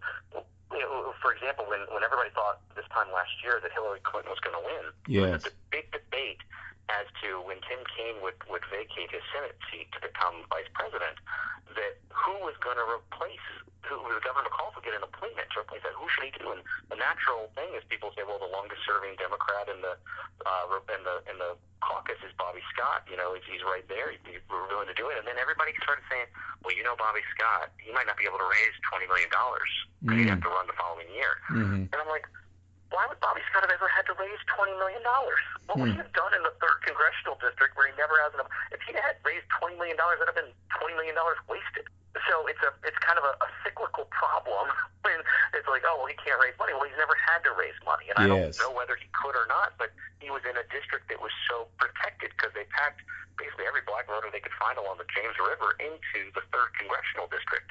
you 0.74 0.82
know, 0.82 1.14
for 1.22 1.30
example, 1.32 1.64
when 1.70 1.80
when 1.94 2.02
everybody 2.02 2.30
thought 2.34 2.58
this 2.74 2.86
time 2.90 3.06
last 3.14 3.32
year 3.42 3.58
that 3.62 3.70
Hillary 3.72 4.02
Clinton 4.02 4.30
was 4.30 4.42
going 4.42 4.56
to 4.58 4.64
win, 4.66 4.84
was 5.22 5.42
Yes. 5.42 5.46
a 5.46 5.54
big 5.70 5.90
debate 5.94 6.42
as 6.88 7.06
to 7.22 7.40
when 7.44 7.60
Tim 7.68 7.80
Kaine 7.92 8.18
would 8.24 8.36
would 8.48 8.64
vacate 8.72 9.12
his 9.12 9.22
Senate 9.32 9.56
seat 9.68 9.92
to 9.92 10.00
become 10.00 10.44
vice 10.48 10.68
president, 10.72 11.20
that 11.76 12.00
who 12.12 12.34
was 12.44 12.56
going 12.64 12.76
to 12.80 12.86
replace 12.88 13.44
who 13.86 13.96
the 14.12 14.20
governor 14.20 14.44
McAuliffe 14.52 14.76
would 14.76 14.84
get 14.84 14.92
an 14.92 15.04
appointment 15.06 15.48
to 15.54 15.64
replace 15.64 15.80
that. 15.86 15.94
Who 15.96 16.04
should 16.12 16.28
he 16.28 16.32
do? 16.36 16.52
And 16.52 16.60
the 16.92 16.98
natural 17.00 17.48
thing 17.56 17.72
is 17.72 17.80
people 17.88 18.12
say, 18.12 18.20
well, 18.26 18.36
the 18.36 18.50
longest 18.50 18.84
serving 18.84 19.16
Democrat 19.16 19.70
in 19.70 19.80
the 19.80 19.96
uh, 20.44 20.64
in 20.92 21.00
the 21.08 21.16
in 21.30 21.36
the 21.40 21.56
caucus 21.80 22.18
is 22.26 22.32
Bobby 22.36 22.60
Scott. 22.74 23.06
You 23.08 23.16
know, 23.16 23.32
he's, 23.38 23.46
he's 23.48 23.64
right 23.64 23.86
there. 23.88 24.10
He'd 24.12 24.24
be 24.26 24.36
willing 24.50 24.90
to 24.90 24.96
do 24.98 25.08
it. 25.08 25.16
And 25.16 25.24
then 25.24 25.38
everybody 25.40 25.72
started 25.80 26.04
saying, 26.10 26.26
well, 26.66 26.74
you 26.74 26.82
know, 26.84 26.98
Bobby 26.98 27.22
Scott, 27.32 27.70
he 27.80 27.92
might 27.94 28.04
not 28.10 28.18
be 28.20 28.26
able 28.28 28.40
to 28.42 28.48
raise 28.50 28.74
twenty 28.90 29.06
million 29.08 29.30
dollars 29.32 29.70
because 30.04 30.18
he'd 30.20 30.28
have 30.32 30.42
to 30.44 30.52
run 30.52 30.66
the 30.68 30.76
following 30.76 31.08
year. 31.14 31.38
Mhm. 31.48 31.88
And 31.88 31.96
I'm 31.96 32.10
like, 32.10 32.26
why 32.90 33.04
would 33.06 33.20
Bobby 33.20 33.44
Scott 33.52 33.62
have 33.64 33.72
ever 33.74 33.88
had 33.92 34.06
to 34.08 34.14
raise 34.16 34.40
twenty 34.48 34.72
million 34.80 35.02
dollars? 35.04 35.42
What 35.68 35.78
would 35.80 35.92
he 35.92 35.96
Hmm. 35.98 36.04
have 36.08 36.12
done 36.16 36.32
in 36.32 36.42
the 36.42 36.54
third 36.62 36.80
congressional 36.86 37.36
district 37.36 37.76
where 37.76 37.86
he 37.88 37.94
never 38.00 38.16
has 38.24 38.32
enough? 38.34 38.48
If 38.72 38.80
he 38.88 38.92
had 38.96 39.20
raised 39.24 39.44
twenty 39.60 39.76
million 39.76 39.96
dollars, 40.00 40.18
that'd 40.20 40.32
have 40.32 40.40
been 40.40 40.52
twenty 40.78 40.94
million 40.96 41.14
dollars 41.14 41.36
wasted. 41.48 41.86
so 42.26 42.46
it's 42.48 42.60
a 42.64 42.72
it's 42.88 42.98
kind 43.04 43.18
of 43.20 43.24
a, 43.28 43.34
a 43.44 43.48
cyclical 43.62 44.08
problem 44.10 44.72
when 45.04 45.20
it's 45.54 45.68
like, 45.68 45.84
oh 45.86 46.00
well, 46.00 46.08
he 46.10 46.16
can't 46.16 46.40
raise 46.40 46.56
money. 46.58 46.72
Well, 46.72 46.88
he's 46.88 46.96
never 46.98 47.14
had 47.28 47.44
to 47.44 47.52
raise 47.52 47.76
money, 47.84 48.08
and 48.08 48.16
I 48.18 48.26
don't 48.26 48.56
know 48.58 48.72
whether 48.72 48.96
he 48.96 49.06
could 49.12 49.36
or 49.36 49.46
not. 49.46 49.76
But 49.76 49.92
he 50.18 50.32
was 50.32 50.42
in 50.48 50.56
a 50.56 50.64
district 50.72 51.08
that 51.12 51.20
was 51.20 51.32
so 51.48 51.68
protected 51.78 52.32
because 52.34 52.52
they 52.56 52.64
packed 52.72 53.04
basically 53.36 53.68
every 53.70 53.84
black 53.86 54.08
voter 54.10 54.32
they 54.32 54.40
could 54.42 54.56
find 54.58 54.74
along 54.80 54.98
the 54.98 55.06
James 55.14 55.36
River 55.38 55.76
into 55.78 56.32
the 56.34 56.42
third 56.50 56.74
congressional 56.74 57.28
district. 57.30 57.70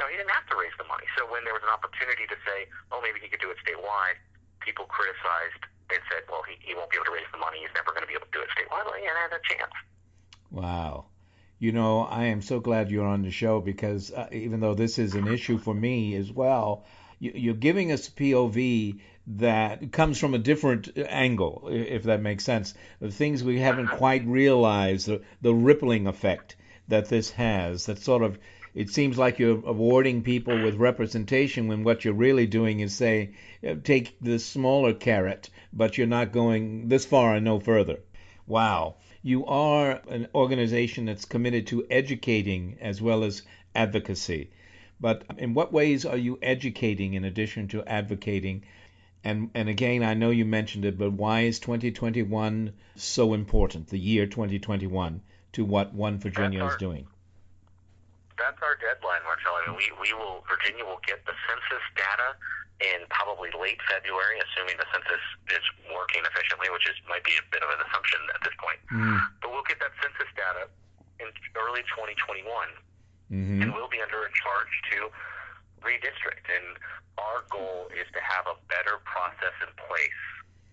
No, 0.00 0.10
he 0.10 0.18
didn't 0.18 0.34
have 0.34 0.42
to 0.50 0.56
raise 0.58 0.74
the 0.74 0.82
money. 0.90 1.06
So 1.14 1.22
when 1.30 1.44
there 1.46 1.54
was 1.54 1.62
an 1.62 1.70
opportunity 1.70 2.26
to 2.26 2.34
say, 2.42 2.66
oh, 2.90 2.98
maybe 2.98 3.22
he 3.22 3.30
could 3.30 3.38
do 3.38 3.46
it 3.54 3.58
statewide, 3.62 4.18
people 4.64 4.86
criticized 4.86 5.62
and 5.90 6.00
said, 6.10 6.22
well, 6.30 6.42
he, 6.48 6.56
he 6.60 6.74
won't 6.74 6.90
be 6.90 6.96
able 6.96 7.06
to 7.06 7.12
raise 7.12 7.28
the 7.32 7.38
money. 7.38 7.58
He's 7.60 7.74
never 7.74 7.92
going 7.92 8.02
to 8.02 8.08
be 8.08 8.14
able 8.14 8.26
to 8.26 8.32
do 8.32 8.40
it 8.40 8.48
statewide. 8.56 8.84
Well, 8.84 8.94
he 8.98 9.04
had 9.04 9.32
a 9.32 9.40
chance. 9.44 9.72
Wow. 10.50 11.06
You 11.58 11.72
know, 11.72 12.00
I 12.00 12.26
am 12.26 12.42
so 12.42 12.60
glad 12.60 12.90
you're 12.90 13.06
on 13.06 13.22
the 13.22 13.30
show 13.30 13.60
because 13.60 14.10
uh, 14.10 14.28
even 14.32 14.60
though 14.60 14.74
this 14.74 14.98
is 14.98 15.14
an 15.14 15.28
issue 15.28 15.58
for 15.58 15.74
me 15.74 16.14
as 16.16 16.30
well, 16.30 16.84
you, 17.18 17.32
you're 17.34 17.54
giving 17.54 17.92
us 17.92 18.08
POV 18.08 19.00
that 19.26 19.92
comes 19.92 20.18
from 20.18 20.34
a 20.34 20.38
different 20.38 20.90
angle, 20.96 21.68
if 21.70 22.04
that 22.04 22.20
makes 22.20 22.44
sense. 22.44 22.74
The 23.00 23.10
things 23.10 23.42
we 23.42 23.58
haven't 23.58 23.88
quite 23.88 24.26
realized, 24.26 25.06
the, 25.06 25.22
the 25.40 25.54
rippling 25.54 26.06
effect 26.06 26.56
that 26.88 27.08
this 27.08 27.30
has, 27.30 27.86
that 27.86 27.98
sort 27.98 28.22
of, 28.22 28.38
it 28.74 28.90
seems 28.90 29.16
like 29.16 29.38
you're 29.38 29.62
awarding 29.64 30.22
people 30.22 30.60
with 30.60 30.74
representation 30.74 31.68
when 31.68 31.84
what 31.84 32.04
you're 32.04 32.12
really 32.12 32.46
doing 32.48 32.80
is 32.80 32.92
say, 32.92 33.30
uh, 33.64 33.74
take 33.84 34.16
the 34.20 34.36
smaller 34.38 34.92
carrot, 34.92 35.48
but 35.72 35.96
you're 35.96 36.08
not 36.08 36.32
going 36.32 36.88
this 36.88 37.06
far 37.06 37.36
and 37.36 37.44
no 37.44 37.60
further. 37.60 38.00
Wow. 38.48 38.96
You 39.22 39.46
are 39.46 40.02
an 40.08 40.26
organization 40.34 41.04
that's 41.04 41.24
committed 41.24 41.68
to 41.68 41.86
educating 41.88 42.76
as 42.80 43.00
well 43.00 43.22
as 43.22 43.42
advocacy. 43.76 44.50
But 45.00 45.24
in 45.38 45.54
what 45.54 45.72
ways 45.72 46.04
are 46.04 46.16
you 46.16 46.38
educating 46.42 47.14
in 47.14 47.24
addition 47.24 47.68
to 47.68 47.84
advocating? 47.84 48.64
And 49.22 49.50
and 49.54 49.68
again, 49.68 50.02
I 50.02 50.14
know 50.14 50.30
you 50.30 50.44
mentioned 50.44 50.84
it, 50.84 50.98
but 50.98 51.12
why 51.12 51.42
is 51.42 51.60
2021 51.60 52.72
so 52.96 53.34
important, 53.34 53.86
the 53.88 53.98
year 53.98 54.26
2021, 54.26 55.22
to 55.52 55.64
what 55.64 55.94
One 55.94 56.18
Virginia 56.18 56.66
is 56.66 56.76
doing? 56.76 57.06
That's 58.34 58.58
our 58.62 58.74
deadline, 58.78 59.22
Marcel. 59.22 59.54
I 59.54 59.70
mean, 59.70 59.78
we, 59.78 59.86
we 59.98 60.10
will, 60.12 60.42
Virginia 60.50 60.82
will 60.82 61.02
get 61.06 61.22
the 61.22 61.34
census 61.46 61.84
data 61.94 62.34
in 62.82 63.06
probably 63.10 63.54
late 63.54 63.78
February, 63.86 64.42
assuming 64.42 64.74
the 64.74 64.88
census 64.90 65.22
is 65.54 65.64
working 65.94 66.26
efficiently, 66.26 66.66
which 66.74 66.84
is 66.90 66.98
might 67.06 67.22
be 67.22 67.38
a 67.38 67.44
bit 67.54 67.62
of 67.62 67.70
an 67.70 67.78
assumption 67.86 68.18
at 68.34 68.42
this 68.42 68.56
point. 68.58 68.80
Mm. 68.90 69.22
But 69.38 69.54
we'll 69.54 69.66
get 69.66 69.78
that 69.78 69.94
census 70.02 70.26
data 70.34 70.66
in 71.22 71.30
early 71.54 71.86
2021, 71.94 72.42
hmm 73.30 73.62
and 73.62 73.70
we'll 73.72 73.88
be 73.88 74.02
under 74.02 74.26
a 74.26 74.30
charge 74.34 74.74
to 74.90 75.08
redistrict. 75.86 76.50
And 76.50 76.74
our 77.16 77.46
goal 77.46 77.86
is 77.94 78.10
to 78.10 78.20
have 78.20 78.50
a 78.50 78.58
better 78.66 78.98
process 79.06 79.54
in 79.62 79.70
place. 79.78 80.20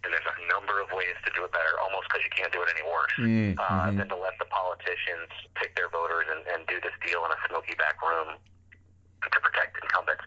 And 0.04 0.10
there's 0.10 0.26
a 0.26 0.38
number 0.50 0.82
of 0.82 0.90
ways 0.90 1.14
to 1.26 1.30
do 1.38 1.46
it 1.46 1.54
better, 1.54 1.78
almost 1.78 2.10
because 2.10 2.26
you 2.26 2.34
can't 2.34 2.50
do 2.50 2.62
it 2.66 2.70
any 2.74 2.82
worse 2.82 3.14
Mm, 3.22 3.54
uh, 3.60 3.92
than 3.94 4.08
to 4.10 4.18
let 4.18 4.34
the 4.42 4.50
politicians 4.50 5.30
pick 5.54 5.76
their 5.78 5.92
voters 5.94 6.26
and, 6.32 6.42
and 6.50 6.66
do 6.66 6.82
this 6.82 6.96
deal 7.06 7.22
in 7.28 7.32
a 7.32 7.40
smoky 7.46 7.76
back 7.78 8.02
room 8.02 8.40
to 9.22 9.38
protect 9.40 9.78
incumbents. 9.78 10.26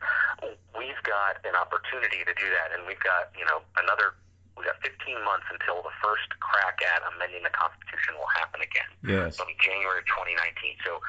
We've 0.79 1.03
got 1.03 1.43
an 1.43 1.59
opportunity 1.59 2.23
to 2.23 2.35
do 2.39 2.47
that, 2.55 2.71
and 2.77 2.87
we've 2.87 3.03
got 3.03 3.35
you 3.35 3.43
know 3.47 3.63
another. 3.81 4.15
We've 4.55 4.71
got 4.71 4.79
15 4.87 4.95
months 5.27 5.51
until 5.51 5.83
the 5.83 5.91
first 5.99 6.31
crack 6.39 6.79
at 6.79 7.03
amending 7.11 7.43
the 7.43 7.51
Constitution 7.51 8.15
will 8.15 8.31
happen 8.39 8.63
again. 8.63 8.87
Yes. 9.03 9.35
It'll 9.35 9.51
January 9.59 9.99
of 9.99 10.07
2019. 10.07 10.79
So 10.87 11.03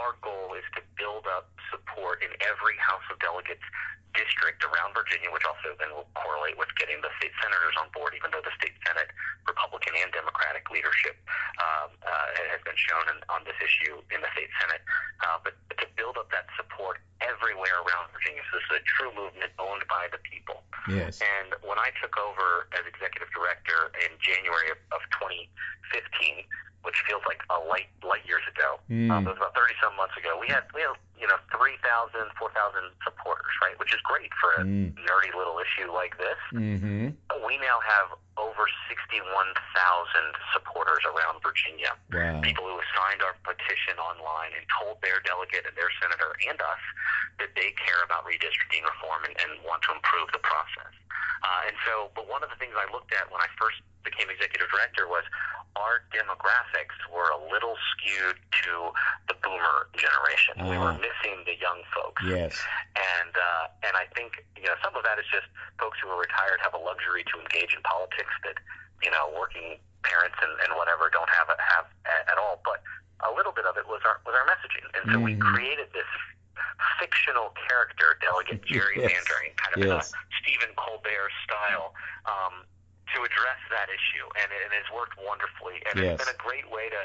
our 0.00 0.16
goal 0.24 0.54
is 0.56 0.64
to 0.76 0.80
build 0.96 1.26
up 1.28 1.50
support 1.70 2.22
in 2.24 2.30
every 2.40 2.76
House 2.80 3.04
of 3.12 3.18
Delegates 3.20 3.64
district 4.12 4.60
around 4.60 4.92
Virginia, 4.92 5.32
which 5.32 5.44
also 5.48 5.72
then 5.80 5.88
will 5.96 6.08
correlate 6.12 6.52
with 6.60 6.68
getting 6.76 7.00
the 7.00 7.08
state 7.16 7.32
senators 7.40 7.72
on 7.80 7.88
board, 7.96 8.12
even 8.12 8.28
though 8.28 8.44
the 8.44 8.52
state 8.60 8.76
Senate, 8.84 9.08
Republican 9.48 9.96
and 10.04 10.12
Democratic 10.12 10.68
leadership 10.68 11.16
um, 11.56 11.88
uh, 12.04 12.28
has 12.52 12.60
been 12.60 12.76
shown 12.76 13.00
in, 13.08 13.16
on 13.32 13.40
this 13.48 13.56
issue 13.64 13.96
in 14.12 14.20
the 14.20 14.28
state 14.36 14.52
Senate. 14.60 14.84
Uh, 15.24 15.40
but 15.40 15.56
to 15.80 15.88
build 15.96 16.20
up 16.20 16.28
that 16.28 16.44
support 16.60 17.00
everywhere 17.24 17.80
around 17.88 18.12
Virginia. 18.12 18.44
So 18.52 18.60
this 18.60 18.66
is 18.68 18.74
a 18.80 18.84
true 18.84 19.12
movement 19.16 19.48
owned 19.56 19.88
by 19.88 20.12
the 20.12 20.20
people. 20.28 20.60
Yes. 20.92 21.16
And 21.24 21.56
when 21.64 21.80
I 21.80 21.88
took 22.02 22.12
over 22.20 22.68
as 22.76 22.84
executive 22.84 23.32
director 23.32 23.94
in 24.04 24.12
January 24.20 24.68
of, 24.76 24.78
of 24.92 25.00
2015, 25.16 26.44
which 26.84 26.98
feels 27.06 27.22
like 27.30 27.40
a 27.48 27.58
light 27.70 27.86
light 28.02 28.26
years 28.26 28.42
ago, 28.50 28.82
Mm. 28.90 29.08
um, 29.10 29.24
it 29.26 29.30
was 29.30 29.38
about 29.38 29.54
30 29.54 29.72
some 29.82 29.94
months 29.98 30.14
ago. 30.16 30.38
We 30.38 30.46
had 30.48 30.62
we 30.74 30.80
had 30.86 30.94
you 31.18 31.26
know 31.26 31.38
3,000, 31.50 31.78
4,000 32.38 32.94
supporters, 33.02 33.52
right? 33.62 33.74
Which 33.78 33.92
is 33.94 34.00
great 34.06 34.30
for 34.40 34.62
a 34.62 34.64
Mm. 34.64 34.94
nerdy 35.02 35.34
little 35.34 35.58
issue 35.58 35.90
like 35.92 36.16
this. 36.18 36.38
hmm 36.50 37.10
We 37.46 37.58
now 37.58 37.78
have 37.82 38.08
over 38.40 38.64
61,000 38.88 39.52
supporters 40.52 41.02
around 41.04 41.40
Virginia 41.44 41.92
Wow. 42.12 42.40
people 42.40 42.64
who 42.68 42.76
have 42.76 42.90
signed 42.96 43.20
our 43.24 43.36
petition 43.44 43.96
online 44.00 44.52
and 44.56 44.64
told 44.80 45.00
their 45.04 45.20
delegate 45.24 45.64
and 45.68 45.76
their 45.76 45.92
senator 46.00 46.32
and 46.48 46.58
us 46.60 46.82
that 47.40 47.52
they 47.56 47.72
care 47.80 48.00
about 48.04 48.24
redistricting 48.28 48.84
reform 48.84 49.24
and, 49.28 49.34
and 49.40 49.50
want 49.64 49.80
to 49.88 49.92
improve 49.96 50.28
the 50.32 50.40
process. 50.44 50.92
Uh, 51.42 51.68
and 51.72 51.76
so, 51.88 52.08
but 52.14 52.28
one 52.28 52.44
of 52.44 52.50
the 52.52 52.56
things 52.60 52.72
I 52.76 52.86
looked 52.92 53.12
at 53.12 53.26
when 53.32 53.40
I 53.42 53.48
first 53.58 53.80
became 54.04 54.30
executive 54.30 54.68
director 54.70 55.08
was 55.08 55.24
our 55.74 56.04
demographics 56.12 56.92
were 57.08 57.32
a 57.32 57.40
little 57.50 57.74
skewed 57.96 58.36
to 58.62 58.72
the 59.28 59.34
boomer 59.40 59.88
generation. 59.96 60.68
We 60.68 60.76
were 60.76 60.92
Ah. 60.92 61.00
missing 61.00 61.42
the 61.48 61.56
young 61.56 61.80
folks 61.96 62.22
Yes. 62.28 62.52
and 62.94 63.32
uh, 63.34 63.66
and 63.88 63.96
I 63.96 64.04
think 64.14 64.44
you 64.56 64.68
know 64.68 64.76
some 64.84 64.94
of 64.94 65.02
that 65.08 65.18
is 65.18 65.24
just 65.32 65.46
folks 65.80 65.96
who 66.02 66.10
are 66.12 66.20
retired 66.20 66.60
have 66.60 66.74
a 66.74 66.82
luxury 66.82 67.24
to 67.32 67.40
engage 67.40 67.72
in 67.74 67.80
politics 67.82 68.21
that 68.44 68.58
you 69.02 69.10
know 69.10 69.30
working 69.38 69.78
parents 70.02 70.36
and, 70.42 70.52
and 70.66 70.74
whatever 70.78 71.08
don't 71.10 71.30
have 71.30 71.48
it 71.50 71.58
have 71.62 71.86
at, 72.06 72.28
at 72.32 72.38
all. 72.38 72.60
But 72.64 72.82
a 73.22 73.30
little 73.34 73.52
bit 73.52 73.64
of 73.66 73.76
it 73.76 73.86
was 73.86 74.02
our 74.04 74.20
was 74.26 74.34
our 74.34 74.46
messaging, 74.46 74.86
and 74.94 75.02
so 75.12 75.18
we 75.20 75.34
Mhm. 75.34 75.42
created 75.54 75.88
this 75.92 76.08
fictional 76.98 77.54
character, 77.68 78.18
Delegate 78.20 78.62
Jerry 78.70 78.98
Yes. 79.00 79.12
Kind 79.56 79.72
of 79.76 79.82
Yes. 79.82 79.88
in 79.88 79.98
a 79.98 80.04
Stephen 80.42 80.74
Colbert 80.76 81.30
style. 81.44 81.94
Um, 82.26 82.64
to 83.14 83.20
address 83.28 83.60
that 83.68 83.92
issue, 83.92 84.24
and 84.40 84.48
it, 84.56 84.72
it's 84.72 84.88
worked 84.90 85.18
wonderfully. 85.20 85.82
And 85.84 86.00
Yes. 86.00 86.16
it's 86.16 86.24
been 86.24 86.32
a 86.34 86.38
great 86.38 86.64
way 86.70 86.88
to 86.88 87.04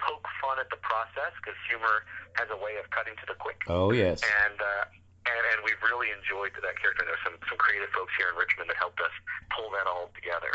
poke 0.00 0.24
fun 0.40 0.58
at 0.58 0.70
the 0.70 0.80
process 0.80 1.28
because 1.36 1.52
humor 1.68 2.06
has 2.40 2.48
a 2.48 2.56
way 2.56 2.76
of 2.80 2.88
cutting 2.88 3.12
to 3.20 3.26
the 3.28 3.34
quick 3.34 3.60
Oh, 3.68 3.92
yes. 3.92 4.22
and 4.48 4.56
uh, 4.62 4.84
and 5.26 5.42
and 5.52 5.58
we've 5.64 5.82
really 5.90 6.08
enjoyed 6.10 6.52
that 6.54 6.76
character. 6.80 7.04
There's 7.04 7.22
some 7.24 7.38
some 7.48 7.58
creative 7.58 7.90
folks 7.90 8.12
here 8.18 8.28
in 8.28 8.36
Richmond 8.36 8.70
that 8.70 8.76
helped 8.76 9.00
us 9.00 9.14
pull 9.54 9.70
that 9.70 9.86
all 9.86 10.10
together. 10.14 10.52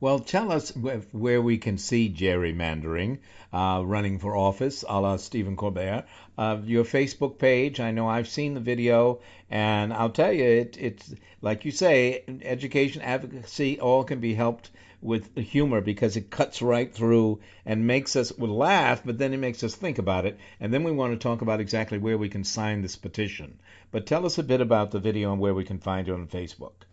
Well, 0.00 0.18
tell 0.18 0.50
us 0.50 0.74
where 0.74 1.42
we 1.42 1.58
can 1.58 1.76
see 1.76 2.08
gerrymandering 2.08 3.18
uh, 3.52 3.82
running 3.84 4.18
for 4.18 4.34
office, 4.34 4.82
a 4.88 4.98
la 4.98 5.16
Stephen 5.18 5.56
Colbert. 5.56 6.06
Uh, 6.38 6.58
your 6.64 6.84
Facebook 6.84 7.38
page, 7.38 7.80
I 7.80 7.90
know 7.90 8.08
I've 8.08 8.28
seen 8.28 8.54
the 8.54 8.60
video, 8.60 9.20
and 9.50 9.92
I'll 9.92 10.08
tell 10.08 10.32
you, 10.32 10.44
it, 10.44 10.78
it's 10.80 11.14
like 11.42 11.66
you 11.66 11.70
say, 11.70 12.24
education, 12.42 13.02
advocacy, 13.02 13.78
all 13.78 14.04
can 14.04 14.20
be 14.20 14.32
helped 14.32 14.70
with 15.02 15.36
humor 15.36 15.80
because 15.80 16.16
it 16.16 16.30
cuts 16.30 16.60
right 16.60 16.92
through 16.92 17.40
and 17.64 17.86
makes 17.86 18.16
us 18.16 18.36
laugh, 18.38 19.02
but 19.04 19.18
then 19.18 19.32
it 19.32 19.38
makes 19.38 19.62
us 19.64 19.74
think 19.74 19.98
about 19.98 20.26
it, 20.26 20.38
and 20.60 20.72
then 20.72 20.84
we 20.84 20.92
want 20.92 21.12
to 21.12 21.18
talk 21.18 21.40
about 21.40 21.60
exactly 21.60 21.98
where 21.98 22.18
we 22.18 22.28
can 22.28 22.44
sign 22.44 22.82
this 22.82 22.96
petition. 22.96 23.58
But 23.90 24.06
tell 24.06 24.26
us 24.26 24.38
a 24.38 24.42
bit 24.42 24.60
about 24.60 24.90
the 24.90 25.00
video 25.00 25.32
and 25.32 25.40
where 25.40 25.54
we 25.54 25.64
can 25.64 25.78
find 25.78 26.06
it 26.08 26.12
on 26.12 26.26
Facebook. 26.28 26.84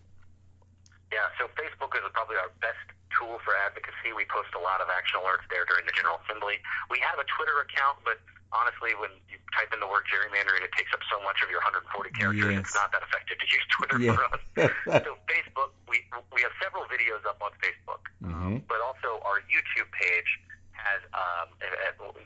Yeah, 1.12 1.28
so 1.38 1.46
Facebook 1.60 1.94
is 1.96 2.04
probably 2.14 2.38
our 2.38 2.52
best 2.60 2.80
tool 3.18 3.40
for 3.44 3.54
advocacy. 3.68 4.12
We 4.16 4.26
post 4.28 4.52
a 4.56 4.62
lot 4.64 4.82
of 4.82 4.88
action 4.92 5.20
alerts 5.24 5.46
there 5.52 5.66
during 5.68 5.86
the 5.86 5.96
General 5.96 6.20
Assembly. 6.26 6.60
We 6.90 7.00
have 7.00 7.20
a 7.20 7.26
Twitter 7.28 7.60
account, 7.64 8.00
but 8.04 8.20
honestly, 8.52 8.96
when 9.00 9.12
you 9.32 9.38
type 9.56 9.72
in 9.74 9.80
the 9.80 9.88
word 9.88 10.04
gerrymandering, 10.10 10.64
it 10.64 10.72
takes 10.76 10.92
up 10.94 11.00
so 11.12 11.20
much 11.24 11.40
of 11.44 11.50
your 11.52 11.60
140 11.64 12.12
characters. 12.16 12.52
Yes. 12.56 12.72
It's 12.72 12.76
not 12.76 12.92
that 12.92 13.04
effective 13.04 13.38
to 13.40 13.48
use 13.48 13.66
Twitter 13.72 13.98
Yeah. 14.00 14.16
for 14.16 14.26
us. 14.32 14.42
so 15.08 15.12
Facebook, 15.30 15.72
we 15.88 16.04
we 16.36 16.42
have 16.44 16.52
several 16.62 16.84
videos 16.92 17.24
up 17.26 17.40
on 17.42 17.52
Facebook. 17.64 18.04
hmm 18.22 18.60
but 18.68 18.80
also 18.84 19.24
our 19.24 19.40
YouTube 19.48 19.88
page 19.96 20.30
has 20.76 21.02
um, 21.16 21.48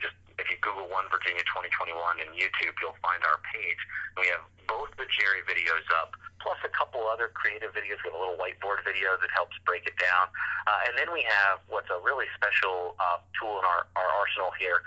just 0.02 0.14
if 0.42 0.50
you 0.50 0.58
Google 0.62 0.90
One 0.90 1.06
Virginia 1.14 1.46
2021 1.54 1.94
in 2.18 2.30
YouTube, 2.34 2.74
you'll 2.82 2.98
find 3.06 3.22
our 3.22 3.38
page. 3.54 3.78
We 4.18 4.26
have 4.34 4.42
both 4.66 4.90
the 4.98 5.06
Jerry 5.06 5.46
videos 5.46 5.86
up, 6.02 6.18
plus 6.42 6.58
a 6.66 6.72
couple 6.74 7.06
other 7.06 7.30
creative 7.30 7.78
videos. 7.78 8.02
We 8.02 8.10
have 8.10 8.18
a 8.18 8.22
little 8.22 8.40
whiteboard 8.42 8.82
video 8.82 9.14
that 9.22 9.30
helps 9.38 9.54
break 9.70 9.86
it 9.86 9.94
down, 10.02 10.34
uh, 10.66 10.88
and 10.90 10.98
then 10.98 11.14
we 11.14 11.22
have 11.30 11.62
what's 11.70 11.90
a 11.94 12.00
really 12.02 12.26
special 12.34 12.98
uh, 12.98 13.22
tool 13.38 13.62
in 13.62 13.66
our, 13.66 13.86
our 13.96 14.10
arsenal 14.18 14.50
here. 14.58 14.82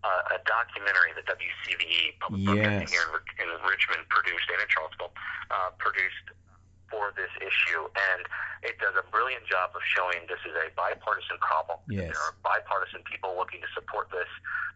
Uh, 0.00 0.32
a 0.32 0.40
documentary 0.48 1.12
that 1.12 1.28
WCVE 1.28 2.16
Public 2.24 2.40
Broadcasting 2.48 2.88
here 2.88 3.04
in, 3.36 3.52
in 3.52 3.60
Richmond 3.68 4.00
produced 4.08 4.48
and 4.48 4.56
in 4.56 4.68
Charlottesville 4.72 5.12
uh, 5.52 5.76
produced 5.76 6.24
for 6.90 7.14
this 7.14 7.30
issue, 7.38 7.86
and 7.94 8.26
it 8.66 8.76
does 8.82 8.92
a 8.98 9.06
brilliant 9.08 9.46
job 9.46 9.72
of 9.72 9.80
showing 9.86 10.26
this 10.28 10.42
is 10.44 10.52
a 10.52 10.68
bipartisan 10.76 11.38
problem. 11.40 11.80
Yes. 11.88 12.12
There 12.12 12.20
are 12.20 12.34
bipartisan 12.44 13.06
people 13.08 13.32
looking 13.38 13.62
to 13.64 13.70
support 13.72 14.10
this, 14.12 14.28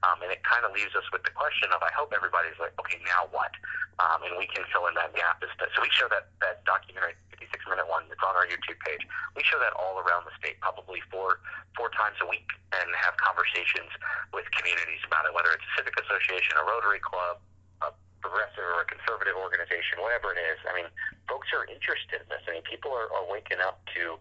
um, 0.07 0.23
and 0.25 0.31
it 0.33 0.41
kind 0.47 0.65
of 0.65 0.73
leaves 0.73 0.95
us 0.97 1.05
with 1.13 1.27
the 1.27 1.35
question 1.35 1.69
of, 1.75 1.83
I 1.85 1.93
hope 1.93 2.15
everybody's 2.17 2.57
like, 2.57 2.73
okay, 2.81 3.03
now 3.05 3.29
what? 3.35 3.53
Um, 4.01 4.25
and 4.27 4.35
we 4.41 4.49
can 4.49 4.65
fill 4.73 4.87
in 4.89 4.95
that 4.97 5.13
gap. 5.13 5.43
So 5.45 5.79
we 5.83 5.91
show 5.93 6.09
that, 6.11 6.31
that 6.41 6.65
documentary, 6.65 7.19
56 7.31 7.51
minute 7.69 7.87
one, 7.87 8.07
it's 8.09 8.23
on 8.25 8.35
our 8.35 8.47
YouTube 8.47 8.79
page. 8.87 9.05
We 9.35 9.43
show 9.45 9.59
that 9.63 9.75
all 9.77 10.01
around 10.03 10.27
the 10.27 10.35
state, 10.39 10.59
probably 10.63 11.03
four, 11.11 11.43
four 11.77 11.91
times 11.95 12.19
a 12.23 12.27
week, 12.27 12.47
and 12.75 12.89
have 12.95 13.15
conversations 13.19 13.91
with 14.33 14.47
communities 14.55 15.03
about 15.07 15.27
it, 15.27 15.33
whether 15.35 15.51
it's 15.55 15.63
a 15.63 15.73
civic 15.79 15.95
association, 15.99 16.59
a 16.59 16.65
Rotary 16.67 17.03
Club, 17.03 17.39
progressive 18.25 18.65
or 18.65 18.81
a 18.81 18.89
conservative 18.89 19.37
organization, 19.37 20.01
whatever 20.01 20.33
it 20.33 20.41
is. 20.41 20.57
I 20.65 20.73
mean, 20.73 20.89
folks 21.29 21.53
are 21.53 21.69
interested 21.69 22.25
in 22.25 22.29
this. 22.33 22.41
I 22.49 22.57
mean, 22.57 22.65
people 22.65 22.89
are, 22.97 23.13
are 23.13 23.29
waking 23.29 23.61
up 23.61 23.85
to 23.93 24.17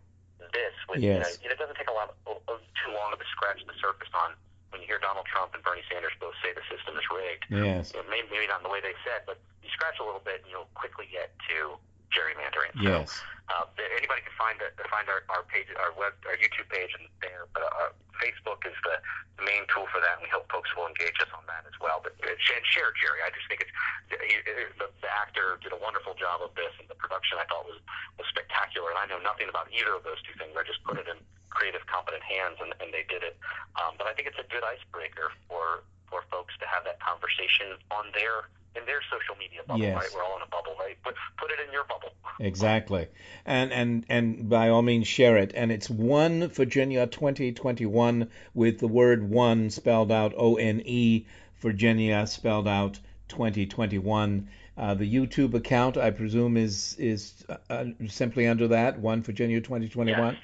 this. 0.51 0.75
With, 0.91 0.99
Yes. 0.99 1.39
you 1.39 1.47
know, 1.47 1.55
it 1.55 1.59
doesn't 1.63 1.79
take 1.79 1.87
a 1.87 1.95
lot 1.95 2.11
of, 2.27 2.43
of 2.51 2.59
too 2.83 2.91
long 2.91 3.15
to 3.15 3.23
scratch 3.31 3.63
the 3.63 3.71
surface 3.79 4.11
on 4.11 4.35
when 4.75 4.83
you 4.83 4.87
hear 4.91 4.99
Donald 4.99 5.23
Trump 5.31 5.55
and 5.55 5.63
Bernie 5.63 5.85
Sanders 5.87 6.11
both 6.19 6.35
say 6.43 6.51
the 6.51 6.65
system 6.67 6.99
is 6.99 7.07
rigged. 7.07 7.47
Yes. 7.47 7.95
You 7.95 8.03
know, 8.03 8.11
maybe, 8.11 8.27
maybe 8.27 8.47
not 8.51 8.59
in 8.59 8.67
the 8.67 8.73
way 8.73 8.83
they 8.83 8.97
said, 9.07 9.23
but 9.23 9.39
you 9.63 9.69
scratch 9.71 9.95
a 10.01 10.05
little 10.05 10.21
bit 10.21 10.43
and 10.43 10.51
you'll 10.51 10.67
quickly 10.75 11.07
get 11.07 11.31
to 11.47 11.79
gerrymandering. 12.13 12.71
So, 12.77 12.85
Yes. 13.03 13.09
uh, 13.49 13.65
anybody 13.97 14.21
can 14.23 14.35
find 14.39 14.57
it, 14.61 14.71
find 14.87 15.09
our, 15.09 15.25
our 15.33 15.43
page, 15.49 15.67
our 15.75 15.91
web, 15.99 16.13
our 16.29 16.37
YouTube 16.39 16.69
page, 16.71 16.93
and 16.97 17.09
there. 17.19 17.45
But 17.53 17.67
uh, 17.67 17.91
Facebook 18.21 18.63
is 18.63 18.77
the, 18.87 18.95
the 19.37 19.43
main 19.43 19.67
tool 19.67 19.89
for 19.91 19.99
that, 19.99 20.21
and 20.21 20.23
we 20.23 20.31
hope 20.31 20.47
folks 20.47 20.71
will 20.77 20.87
engage 20.87 21.17
us 21.19 21.29
on 21.35 21.43
that 21.51 21.65
as 21.67 21.75
well. 21.81 21.99
But 21.99 22.15
uh, 22.23 22.31
share, 22.39 22.63
share 22.63 22.93
Jerry. 23.01 23.19
I 23.25 23.29
just 23.35 23.45
think 23.51 23.65
it's 23.65 23.73
he, 24.09 24.37
the, 24.79 24.87
the 25.01 25.11
actor 25.11 25.59
did 25.59 25.73
a 25.75 25.79
wonderful 25.81 26.13
job 26.15 26.39
of 26.45 26.53
this, 26.55 26.71
and 26.79 26.87
the 26.87 26.95
production 26.95 27.35
I 27.41 27.45
thought 27.51 27.65
was 27.67 27.81
was 28.15 28.29
spectacular. 28.31 28.93
And 28.93 28.99
I 29.01 29.05
know 29.09 29.19
nothing 29.19 29.49
about 29.51 29.67
either 29.73 29.97
of 29.97 30.05
those 30.07 30.21
two 30.23 30.37
things. 30.39 30.53
I 30.55 30.63
just 30.63 30.79
put 30.87 30.95
it 31.01 31.09
in 31.09 31.17
creative, 31.51 31.85
competent 31.85 32.23
hands, 32.23 32.57
and, 32.63 32.73
and 32.81 32.89
they 32.95 33.05
did 33.05 33.21
it. 33.21 33.37
Um, 33.77 33.93
but 33.99 34.07
I 34.07 34.13
think 34.17 34.25
it's 34.31 34.39
a 34.39 34.47
good 34.49 34.63
icebreaker 34.63 35.29
for 35.51 35.83
for 36.09 36.23
folks 36.29 36.53
to 36.61 36.65
have 36.69 36.85
that 36.85 37.01
conversation 37.03 37.75
on 37.91 38.07
their 38.13 38.47
in 38.77 38.85
their 38.89 39.01
social 39.09 39.37
media 39.37 39.61
bubble. 39.67 39.81
Yes. 39.81 39.97
Right, 39.97 40.09
we're 40.13 40.23
all 40.25 40.37
in 40.37 40.41
a 40.45 40.49
bubble, 40.49 40.73
right? 40.79 40.97
Put 41.03 41.13
put 41.37 41.51
it 41.51 41.59
in 41.61 41.69
your 41.73 41.85
bubble. 41.85 42.13
Exactly. 42.43 43.07
And 43.45 43.71
and 43.71 44.05
and 44.09 44.49
by 44.49 44.69
all 44.69 44.81
means 44.81 45.07
share 45.07 45.37
it. 45.37 45.51
And 45.55 45.71
it's 45.71 45.89
one 45.89 46.47
Virginia 46.49 47.07
2021 47.07 48.29
with 48.53 48.79
the 48.79 48.87
word 48.87 49.29
one 49.29 49.69
spelled 49.69 50.11
out 50.11 50.33
O 50.37 50.55
N 50.55 50.81
E 50.85 51.25
Virginia 51.61 52.27
spelled 52.27 52.67
out 52.67 52.99
2021. 53.29 54.47
Uh, 54.75 54.93
the 54.95 55.05
YouTube 55.05 55.53
account, 55.53 55.97
I 55.97 56.09
presume, 56.11 56.57
is 56.57 56.95
is 56.97 57.45
uh, 57.47 57.57
uh, 57.69 57.85
simply 58.07 58.47
under 58.47 58.67
that 58.69 58.99
one 58.99 59.21
Virginia 59.21 59.61
2021. 59.61 60.37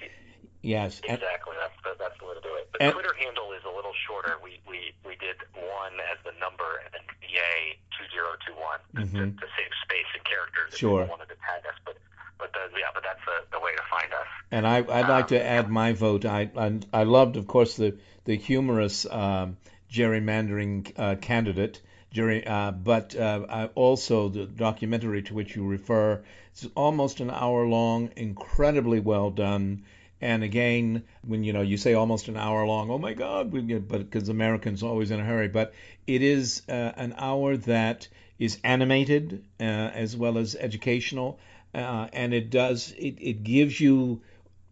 Yes. 0.61 1.01
And, 1.07 1.17
Exactly. 1.17 1.55
That's 1.59 1.77
the, 1.83 1.91
that's 2.03 2.19
the 2.19 2.25
way 2.27 2.33
to 2.35 2.41
do 2.41 2.53
it. 2.59 2.69
The 2.73 2.83
And- 2.83 2.93
Twitter 2.93 3.15
handle 3.17 3.51
is 3.53 3.63
a 3.65 3.73
little 3.73 3.93
shorter. 4.05 4.35
We, 4.43 4.59
we, 4.67 4.91
we 5.05 5.15
did 5.17 5.37
one 5.55 5.95
as 6.11 6.19
the 6.27 6.35
number 6.39 6.83
and 6.85 6.93
then 6.93 7.05
VA 7.23 7.79
two 7.95 8.05
zero 8.11 8.35
two 8.45 8.53
one 8.59 8.79
to, 8.95 9.03
to 9.07 9.47
save 9.55 9.71
space 9.87 10.09
and 10.13 10.23
characters. 10.27 10.77
Sure. 10.77 11.03
people 11.03 11.15
wanted 11.17 11.31
to 11.33 11.39
tag 11.41 11.65
us, 11.65 11.77
but 11.85 11.97
but 12.37 12.51
the, 12.53 12.69
yeah, 12.79 12.91
but 12.93 13.03
that's 13.03 13.23
the, 13.25 13.57
the 13.57 13.59
way 13.59 13.71
to 13.75 13.85
find 13.89 14.11
us. 14.13 14.29
And 14.51 14.65
I, 14.65 14.77
I'd 14.77 15.09
like 15.09 15.27
to 15.27 15.43
add 15.43 15.69
my 15.69 15.93
vote. 15.93 16.25
I, 16.25 16.49
I, 16.57 16.79
I 16.91 17.03
loved, 17.03 17.37
of 17.37 17.47
course, 17.47 17.75
the 17.75 17.97
the 18.25 18.35
humorous 18.35 19.05
um, 19.09 19.57
gerrymandering 19.91 20.93
uh, 20.97 21.15
candidate, 21.15 21.81
Jerry, 22.11 22.45
uh, 22.45 22.71
but 22.71 23.15
uh, 23.15 23.45
I 23.49 23.65
also 23.67 24.29
the 24.29 24.45
documentary 24.45 25.23
to 25.23 25.33
which 25.33 25.55
you 25.55 25.65
refer. 25.65 26.21
It's 26.51 26.67
almost 26.75 27.21
an 27.21 27.29
hour 27.31 27.65
long, 27.65 28.11
incredibly 28.15 28.99
well 28.99 29.31
done. 29.31 29.83
And 30.21 30.43
again, 30.43 31.03
when 31.25 31.43
you 31.43 31.53
know 31.53 31.61
you 31.61 31.77
say 31.77 31.93
almost 31.93 32.27
an 32.27 32.37
hour 32.37 32.65
long, 32.65 32.89
oh 32.91 32.97
my 32.97 33.13
God, 33.13 33.51
but 33.51 34.09
because 34.09 34.29
Americans 34.29 34.83
are 34.83 34.89
always 34.89 35.11
in 35.11 35.19
a 35.19 35.23
hurry. 35.23 35.47
But 35.47 35.73
it 36.05 36.21
is 36.21 36.63
uh, 36.67 36.91
an 36.97 37.15
hour 37.17 37.55
that 37.57 38.07
is 38.37 38.59
animated 38.63 39.43
uh, 39.59 39.63
as 39.63 40.15
well 40.17 40.37
as 40.37 40.55
educational, 40.55 41.39
uh, 41.73 42.07
and 42.13 42.33
it 42.33 42.49
does 42.49 42.91
it, 42.97 43.17
it 43.19 43.43
gives 43.43 43.79
you 43.79 44.21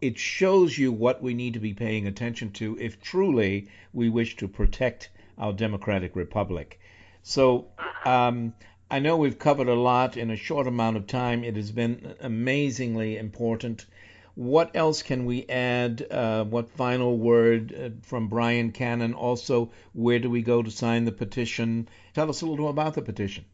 it 0.00 0.18
shows 0.18 0.78
you 0.78 0.92
what 0.92 1.22
we 1.22 1.34
need 1.34 1.54
to 1.54 1.60
be 1.60 1.74
paying 1.74 2.06
attention 2.06 2.52
to 2.52 2.78
if 2.80 3.00
truly 3.00 3.68
we 3.92 4.08
wish 4.08 4.36
to 4.36 4.48
protect 4.48 5.10
our 5.36 5.52
democratic 5.52 6.14
republic. 6.14 6.80
So 7.22 7.66
um, 8.04 8.54
I 8.90 9.00
know 9.00 9.16
we've 9.16 9.38
covered 9.38 9.68
a 9.68 9.74
lot 9.74 10.16
in 10.16 10.30
a 10.30 10.36
short 10.36 10.66
amount 10.66 10.96
of 10.96 11.06
time. 11.06 11.44
It 11.44 11.56
has 11.56 11.70
been 11.70 12.14
amazingly 12.20 13.16
important. 13.16 13.86
What 14.34 14.76
else 14.76 15.02
can 15.02 15.26
we 15.26 15.46
add? 15.46 16.06
Uh, 16.08 16.44
what 16.44 16.70
final 16.70 17.18
word 17.18 17.74
uh, 17.74 18.06
from 18.06 18.28
Brian 18.28 18.70
Cannon? 18.70 19.14
Also, 19.14 19.72
where 19.94 20.20
do 20.20 20.30
we 20.30 20.42
go 20.42 20.62
to 20.62 20.70
sign 20.70 21.04
the 21.04 21.12
petition? 21.12 21.88
Tell 22.14 22.30
us 22.30 22.42
a 22.42 22.46
little 22.46 22.68
about 22.68 22.94
the 22.94 23.02
petition. 23.02 23.44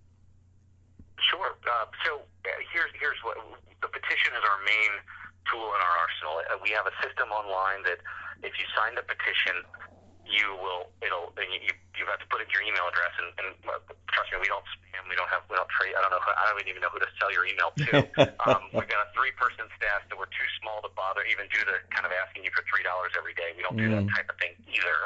Sure. 1.30 1.56
Uh, 1.64 1.86
so 2.04 2.16
uh, 2.16 2.48
here's 2.72 2.90
here's 3.00 3.16
what 3.22 3.38
the 3.80 3.88
petition 3.88 4.32
is 4.36 4.44
our 4.44 4.64
main 4.66 5.00
tool 5.50 5.68
in 5.74 5.80
our 5.80 5.94
arsenal. 6.00 6.34
Uh, 6.48 6.58
we 6.62 6.70
have 6.72 6.86
a 6.88 6.94
system 7.04 7.30
online 7.32 7.84
that 7.84 8.00
if 8.42 8.56
you 8.60 8.66
sign 8.76 8.94
the 8.96 9.04
petition, 9.04 9.64
you 10.24 10.56
will 10.56 10.88
it'll 11.04 11.36
and 11.36 11.48
you 11.60 11.72
you 11.94 12.04
have 12.08 12.18
to 12.18 12.28
put 12.32 12.40
in 12.40 12.48
your 12.50 12.64
email 12.64 12.88
address 12.88 13.12
and, 13.20 13.30
and 13.38 13.48
trust 14.08 14.32
me, 14.32 14.40
we 14.40 14.48
don't 14.48 14.64
spam, 14.72 15.04
we 15.06 15.14
don't 15.14 15.28
have 15.28 15.44
we 15.52 15.54
don't 15.54 15.68
trade. 15.68 15.92
I 15.92 16.00
don't 16.00 16.10
know. 16.10 16.22
Who, 16.24 16.32
I 16.32 16.48
don't 16.48 16.64
even 16.64 16.80
know 16.80 16.88
who 16.90 16.98
to 16.98 17.10
sell 17.20 17.28
your 17.28 17.44
email 17.44 17.70
to. 17.76 18.08
um, 18.48 18.72
we've 18.72 18.88
got 18.88 19.04
a 19.04 19.08
three 19.12 19.36
person 19.36 19.68
staff 19.76 20.00
that 20.08 20.16
we're 20.16 20.32
too 20.32 20.48
small 20.64 20.80
to 20.80 20.90
bother 20.96 21.22
even 21.28 21.44
do 21.52 21.60
the 21.68 21.76
kind 21.92 22.08
of 22.08 22.12
asking 22.24 22.48
you 22.48 22.52
for 22.56 22.64
three 22.66 22.82
dollars 22.82 23.12
every 23.14 23.36
day. 23.36 23.52
We 23.54 23.62
don't 23.62 23.76
do 23.76 23.86
that 23.92 24.04
Mm. 24.04 24.10
type 24.16 24.26
of 24.32 24.36
thing 24.40 24.56
either. 24.66 24.96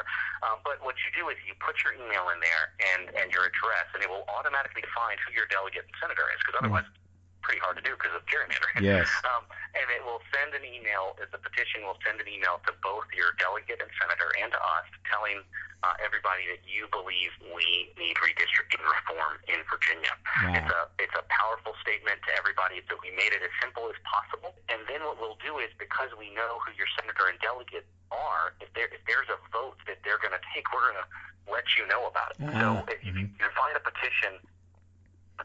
Um, 0.41 0.63
but 0.63 0.79
what 0.81 0.95
you 1.03 1.11
do 1.13 1.27
is 1.29 1.37
you 1.45 1.53
put 1.59 1.77
your 1.83 1.93
email 1.99 2.31
in 2.31 2.39
there 2.39 2.71
and 2.95 3.11
and 3.19 3.27
your 3.29 3.43
address, 3.43 3.91
and 3.93 3.99
it 4.01 4.09
will 4.09 4.23
automatically 4.31 4.83
find 4.95 5.19
who 5.27 5.35
your 5.35 5.45
delegate 5.51 5.83
and 5.83 5.95
senator 5.99 6.25
is 6.31 6.39
because 6.41 6.57
otherwise. 6.63 6.87
It's 6.87 7.08
pretty 7.49 7.65
hard 7.65 7.81
to 7.81 7.81
do 7.81 7.97
because 7.97 8.13
of 8.13 8.21
gerrymandering. 8.29 8.77
Yes. 8.85 9.09
Um, 9.25 9.41
and 9.73 9.89
it 9.89 10.05
will 10.05 10.21
send 10.29 10.53
an 10.53 10.61
email, 10.61 11.17
the 11.17 11.41
petition 11.41 11.81
will 11.81 11.97
send 12.05 12.21
an 12.21 12.29
email 12.29 12.61
to 12.69 12.71
both 12.85 13.09
your 13.09 13.33
delegate 13.41 13.81
and 13.81 13.89
senator 13.97 14.29
and 14.37 14.53
to 14.53 14.61
us 14.61 14.85
telling 15.09 15.41
uh, 15.81 15.97
everybody 15.97 16.45
that 16.45 16.61
you 16.69 16.85
believe 16.93 17.33
we 17.49 17.89
need 17.97 18.13
redistricting 18.21 18.85
reform 18.85 19.41
in 19.49 19.65
Virginia. 19.65 20.13
Wow. 20.45 20.61
It's 20.61 20.69
a 20.69 20.81
it's 21.01 21.17
a 21.17 21.25
powerful 21.33 21.73
statement 21.81 22.21
to 22.29 22.31
everybody 22.37 22.85
that 22.85 22.99
we 23.01 23.09
made 23.17 23.33
it 23.33 23.41
as 23.41 23.53
simple 23.57 23.89
as 23.89 23.97
possible. 24.05 24.53
And 24.69 24.85
then 24.85 25.01
what 25.01 25.17
we'll 25.17 25.39
do 25.41 25.57
is 25.57 25.73
because 25.81 26.13
we 26.19 26.29
know 26.37 26.61
who 26.61 26.69
your 26.77 26.89
senator 26.99 27.31
and 27.31 27.39
delegate 27.41 27.89
are, 28.13 28.53
if 28.61 28.69
there 28.77 28.93
if 28.93 29.01
there's 29.09 29.31
a 29.33 29.39
vote 29.49 29.81
that 29.89 30.05
they're 30.05 30.21
going 30.21 30.35
to 30.35 30.43
take, 30.53 30.69
we're 30.69 30.85
going 30.93 31.01
to 31.01 31.09
let 31.49 31.65
you 31.79 31.87
know 31.89 32.05
about 32.05 32.35
it. 32.35 32.45
Ah, 32.45 32.85
so 32.85 32.93
if 32.93 33.01
you 33.01 33.15
can 33.15 33.51
find 33.57 33.73
a 33.73 33.81
petition 33.81 34.37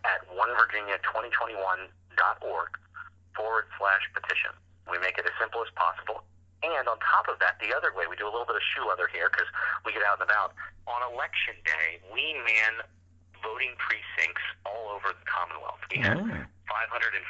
at 0.03 0.27
onevirginia2021.org 0.35 2.71
forward 3.37 3.67
slash 3.79 4.03
petition. 4.15 4.51
We 4.91 4.99
make 4.99 5.19
it 5.19 5.27
as 5.27 5.33
simple 5.39 5.63
as 5.63 5.71
possible. 5.75 6.25
And 6.65 6.89
on 6.89 6.97
top 7.05 7.29
of 7.29 7.37
that, 7.45 7.61
the 7.61 7.77
other 7.77 7.93
way, 7.93 8.09
we 8.09 8.17
do 8.17 8.25
a 8.25 8.33
little 8.33 8.49
bit 8.49 8.57
of 8.57 8.65
shoe 8.73 8.89
leather 8.89 9.05
here 9.13 9.29
because 9.29 9.45
we 9.85 9.93
get 9.93 10.01
out 10.01 10.17
and 10.21 10.25
about. 10.25 10.57
On 10.89 11.05
election 11.13 11.61
day, 11.65 12.01
we 12.09 12.33
man 12.41 12.81
voting 13.45 13.77
precincts 13.77 14.41
all 14.65 14.89
over 14.97 15.13
the 15.13 15.27
Commonwealth. 15.29 15.85
We 15.93 16.01
had 16.01 16.17
mm. 16.17 16.25
Oh. 16.25 16.41
550 16.65 17.21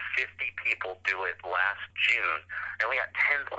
people 0.62 1.02
do 1.02 1.26
it 1.26 1.34
last 1.42 1.82
June, 1.98 2.46
and 2.78 2.86
we 2.86 2.94
got 2.94 3.10
10,000 3.18 3.50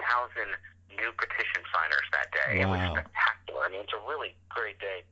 new 0.96 1.12
petition 1.20 1.68
signers 1.68 2.08
that 2.16 2.32
day. 2.32 2.64
Wow. 2.64 2.64
It 2.64 2.68
was 2.72 2.80
spectacular. 2.96 3.68
I 3.68 3.70
mean, 3.70 3.84
it's 3.84 3.94
a 3.94 4.00
really 4.08 4.32
great 4.48 4.80
day. 4.80 5.04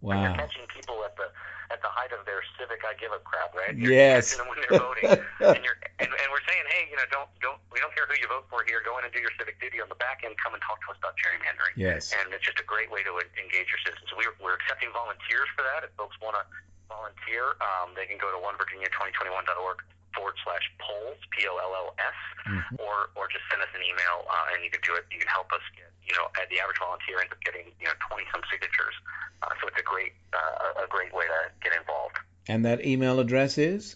And 0.00 0.08
Wow. 0.08 0.22
You're 0.24 0.34
catching 0.36 0.64
people 0.72 1.04
at 1.04 1.12
the 1.20 1.28
at 1.70 1.78
the 1.86 1.92
height 1.92 2.10
of 2.10 2.26
their 2.26 2.42
civic 2.58 2.82
I 2.82 2.98
give 2.98 3.12
a 3.14 3.20
crap, 3.22 3.54
right? 3.54 3.70
You're 3.78 3.92
Yes. 3.94 4.34
catching 4.34 4.42
them 4.42 4.48
when 4.50 4.58
they're 4.64 4.80
voting, 4.82 5.06
and 5.54 5.62
you're 5.62 5.78
and, 6.02 6.10
and 6.10 6.28
we're 6.34 6.42
saying, 6.48 6.64
hey, 6.72 6.88
you 6.90 6.96
know, 6.98 7.06
don't 7.14 7.28
don't 7.44 7.60
we 7.70 7.78
don't 7.78 7.94
care 7.94 8.08
who 8.10 8.16
you 8.18 8.26
vote 8.26 8.48
for 8.50 8.64
here. 8.66 8.82
Go 8.82 8.98
in 8.98 9.04
and 9.06 9.12
do 9.14 9.20
your 9.22 9.30
civic 9.38 9.60
duty 9.62 9.78
on 9.78 9.86
the 9.92 10.00
back 10.00 10.24
end. 10.26 10.34
Come 10.40 10.56
and 10.56 10.62
talk 10.66 10.80
to 10.82 10.90
us 10.90 10.98
about 10.98 11.14
gerrymandering. 11.20 11.76
Yes. 11.78 12.10
And 12.16 12.32
it's 12.34 12.42
just 12.42 12.58
a 12.58 12.66
great 12.66 12.90
way 12.90 13.04
to 13.06 13.12
engage 13.38 13.68
your 13.70 13.78
citizens. 13.86 14.08
We're 14.16 14.34
we're 14.42 14.56
accepting 14.58 14.90
volunteers 14.90 15.46
for 15.54 15.62
that. 15.68 15.84
If 15.86 15.92
folks 16.00 16.16
want 16.18 16.34
to 16.40 16.44
volunteer, 16.90 17.54
um, 17.62 17.94
they 17.94 18.08
can 18.08 18.18
go 18.18 18.32
to 18.34 18.38
onevirginia2021.org 18.42 19.78
forward 20.16 20.34
slash 20.42 20.66
polls 20.82 21.18
p 21.30 21.46
o 21.46 21.54
l 21.54 21.70
l 21.70 21.94
s 22.02 22.18
Mhm. 22.50 22.80
or 22.82 23.10
or 23.14 23.28
just 23.28 23.44
send 23.52 23.62
us 23.62 23.68
an 23.76 23.82
email 23.84 24.26
uh, 24.26 24.50
and 24.56 24.64
you 24.64 24.70
can 24.74 24.80
do 24.82 24.94
it. 24.98 25.06
You 25.12 25.18
can 25.22 25.28
help 25.28 25.52
us 25.52 25.62
get 25.76 25.89
you 26.10 26.18
know 26.18 26.26
uh, 26.34 26.42
the 26.50 26.58
average 26.58 26.82
volunteer 26.82 27.22
ends 27.22 27.30
up 27.30 27.38
getting 27.46 27.70
you 27.78 27.86
know 27.86 27.94
20 28.10 28.26
some 28.34 28.42
signatures. 28.50 28.98
Uh, 29.46 29.54
so 29.62 29.70
it's 29.70 29.78
a 29.78 29.86
great 29.86 30.10
uh, 30.34 30.82
a 30.82 30.90
great 30.90 31.14
way 31.14 31.22
to 31.24 31.40
get 31.62 31.70
involved. 31.78 32.18
And 32.50 32.66
that 32.66 32.84
email 32.84 33.22
address 33.22 33.56
is? 33.56 33.94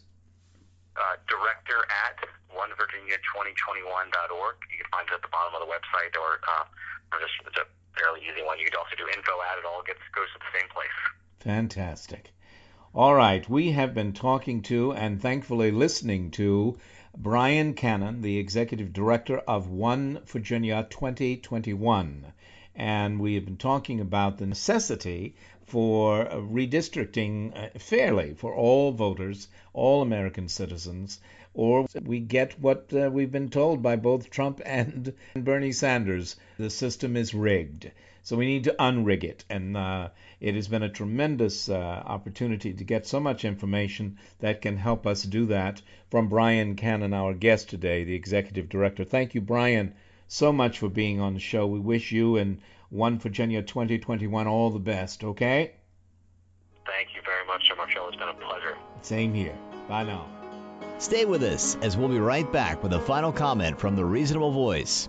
Uh, 0.94 1.18
director 1.26 1.82
at 1.90 2.22
onevirginia2021.org. 2.54 4.54
You 4.70 4.78
can 4.78 4.86
find 4.94 5.10
it 5.10 5.18
at 5.18 5.26
the 5.26 5.32
bottom 5.34 5.58
of 5.58 5.66
the 5.66 5.68
website 5.70 6.14
or 6.14 6.38
uh, 6.46 6.62
or 7.10 7.18
just 7.18 7.34
it's 7.42 7.58
a 7.58 7.66
fairly 7.98 8.22
easy 8.22 8.46
one. 8.46 8.62
You 8.62 8.70
can 8.70 8.78
also 8.78 8.94
do 8.94 9.10
info 9.10 9.34
at 9.50 9.58
it 9.58 9.66
all 9.66 9.82
gets 9.82 9.98
goes 10.14 10.30
to 10.32 10.38
the 10.38 10.52
same 10.54 10.70
place. 10.70 10.94
Fantastic. 11.42 12.30
All 12.94 13.14
right, 13.14 13.42
we 13.50 13.72
have 13.72 13.92
been 13.92 14.12
talking 14.12 14.62
to 14.70 14.92
and 14.92 15.20
thankfully 15.20 15.72
listening 15.72 16.30
to 16.38 16.78
Brian 17.16 17.74
Cannon, 17.74 18.22
the 18.22 18.38
executive 18.38 18.92
director 18.92 19.38
of 19.38 19.68
One 19.68 20.18
Virginia 20.26 20.84
2021. 20.90 22.32
And 22.74 23.20
we 23.20 23.36
have 23.36 23.44
been 23.44 23.56
talking 23.56 24.00
about 24.00 24.38
the 24.38 24.46
necessity 24.46 25.36
for 25.64 26.24
redistricting 26.24 27.56
uh, 27.56 27.78
fairly 27.78 28.34
for 28.34 28.52
all 28.52 28.90
voters, 28.90 29.46
all 29.72 30.02
American 30.02 30.48
citizens, 30.48 31.20
or 31.54 31.86
we 32.02 32.18
get 32.18 32.58
what 32.58 32.92
uh, 32.92 33.08
we've 33.12 33.30
been 33.30 33.48
told 33.48 33.80
by 33.80 33.94
both 33.94 34.28
Trump 34.28 34.60
and 34.64 35.14
Bernie 35.36 35.70
Sanders 35.70 36.34
the 36.58 36.68
system 36.68 37.16
is 37.16 37.32
rigged. 37.32 37.92
So 38.24 38.36
we 38.36 38.46
need 38.46 38.64
to 38.64 38.74
unrig 38.78 39.22
it. 39.22 39.44
And 39.48 39.76
uh, 39.76 40.08
it 40.44 40.54
has 40.54 40.68
been 40.68 40.82
a 40.82 40.90
tremendous 40.90 41.70
uh, 41.70 42.02
opportunity 42.04 42.74
to 42.74 42.84
get 42.84 43.06
so 43.06 43.18
much 43.18 43.46
information 43.46 44.18
that 44.40 44.60
can 44.60 44.76
help 44.76 45.06
us 45.06 45.22
do 45.22 45.46
that 45.46 45.80
from 46.10 46.28
Brian 46.28 46.76
Cannon, 46.76 47.14
our 47.14 47.32
guest 47.32 47.70
today, 47.70 48.04
the 48.04 48.14
executive 48.14 48.68
director. 48.68 49.04
Thank 49.04 49.34
you, 49.34 49.40
Brian, 49.40 49.94
so 50.28 50.52
much 50.52 50.78
for 50.78 50.90
being 50.90 51.18
on 51.18 51.32
the 51.32 51.40
show. 51.40 51.66
We 51.66 51.80
wish 51.80 52.12
you 52.12 52.36
and 52.36 52.60
One 52.90 53.18
Virginia 53.18 53.62
2021 53.62 54.46
all 54.46 54.68
the 54.68 54.78
best, 54.78 55.24
okay? 55.24 55.72
Thank 56.84 57.14
you 57.16 57.22
very 57.24 57.46
much, 57.46 57.66
Sir 57.66 57.74
Marcello. 57.76 58.08
It's 58.08 58.16
been 58.18 58.28
a 58.28 58.34
pleasure. 58.34 58.76
Same 59.00 59.32
here. 59.32 59.56
Bye 59.88 60.04
now. 60.04 60.26
Stay 60.98 61.24
with 61.24 61.42
us 61.42 61.78
as 61.80 61.96
we'll 61.96 62.08
be 62.10 62.20
right 62.20 62.52
back 62.52 62.82
with 62.82 62.92
a 62.92 63.00
final 63.00 63.32
comment 63.32 63.80
from 63.80 63.96
the 63.96 64.04
Reasonable 64.04 64.52
Voice. 64.52 65.08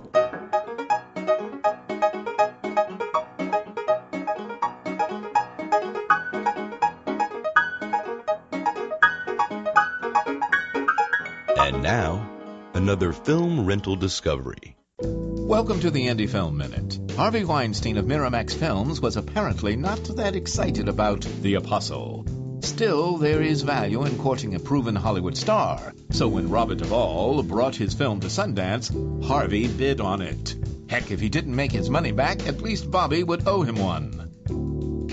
Now, 11.86 12.28
another 12.74 13.14
film 13.14 13.64
rental 13.64 13.96
discovery. 13.96 14.76
Welcome 15.02 15.80
to 15.82 15.92
the 15.92 16.08
Indie 16.08 16.28
Film 16.28 16.58
Minute. 16.58 16.98
Harvey 17.16 17.46
Weinstein 17.46 17.98
of 17.98 18.06
Miramax 18.06 18.56
Films 18.56 19.00
was 19.00 19.18
apparently 19.18 19.76
not 19.76 20.04
that 20.16 20.36
excited 20.36 20.90
about 20.90 21.22
The 21.44 21.54
Apostle. 21.54 22.26
Still, 22.62 23.18
there 23.18 23.44
is 23.44 23.62
value 23.62 24.04
in 24.04 24.18
courting 24.18 24.56
a 24.56 24.60
proven 24.60 24.96
Hollywood 24.96 25.38
star. 25.38 25.94
So 26.10 26.28
when 26.28 26.50
Robert 26.50 26.80
Duvall 26.80 27.44
brought 27.44 27.76
his 27.76 27.94
film 27.94 28.20
to 28.22 28.30
Sundance, 28.30 28.90
Harvey 29.24 29.68
bid 29.68 30.02
on 30.02 30.24
it. 30.24 30.56
Heck, 30.90 31.12
if 31.12 31.20
he 31.20 31.30
didn't 31.30 31.56
make 31.56 31.72
his 31.72 31.92
money 31.92 32.12
back, 32.12 32.48
at 32.48 32.64
least 32.64 32.90
Bobby 32.90 33.22
would 33.22 33.48
owe 33.48 33.62
him 33.62 33.76
one 33.76 34.35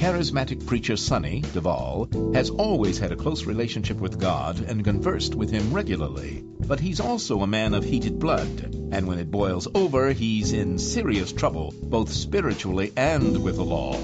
charismatic 0.03 0.67
preacher 0.67 0.97
Sonny 0.97 1.43
Duvall 1.55 2.09
has 2.35 2.51
always 2.51 2.99
had 2.99 3.13
a 3.13 3.17
close 3.17 3.45
relationship 3.45 3.99
with 3.99 4.19
God 4.19 4.59
and 4.59 4.83
conversed 4.83 5.37
with 5.37 5.49
him 5.49 5.73
regularly. 5.73 6.43
But 6.67 6.81
he's 6.81 6.99
also 6.99 7.41
a 7.43 7.47
man 7.47 7.73
of 7.73 7.85
heated 7.85 8.19
blood, 8.19 8.75
and 8.91 9.07
when 9.07 9.21
it 9.21 9.31
boils 9.31 9.69
over, 9.77 10.13
he's 10.13 10.55
in 10.55 10.77
serious 10.77 11.33
trouble, 11.33 11.73
both 11.85 12.13
spiritually 12.13 12.93
and 12.97 13.45
with 13.45 13.55
the 13.55 13.65
law. 13.65 13.95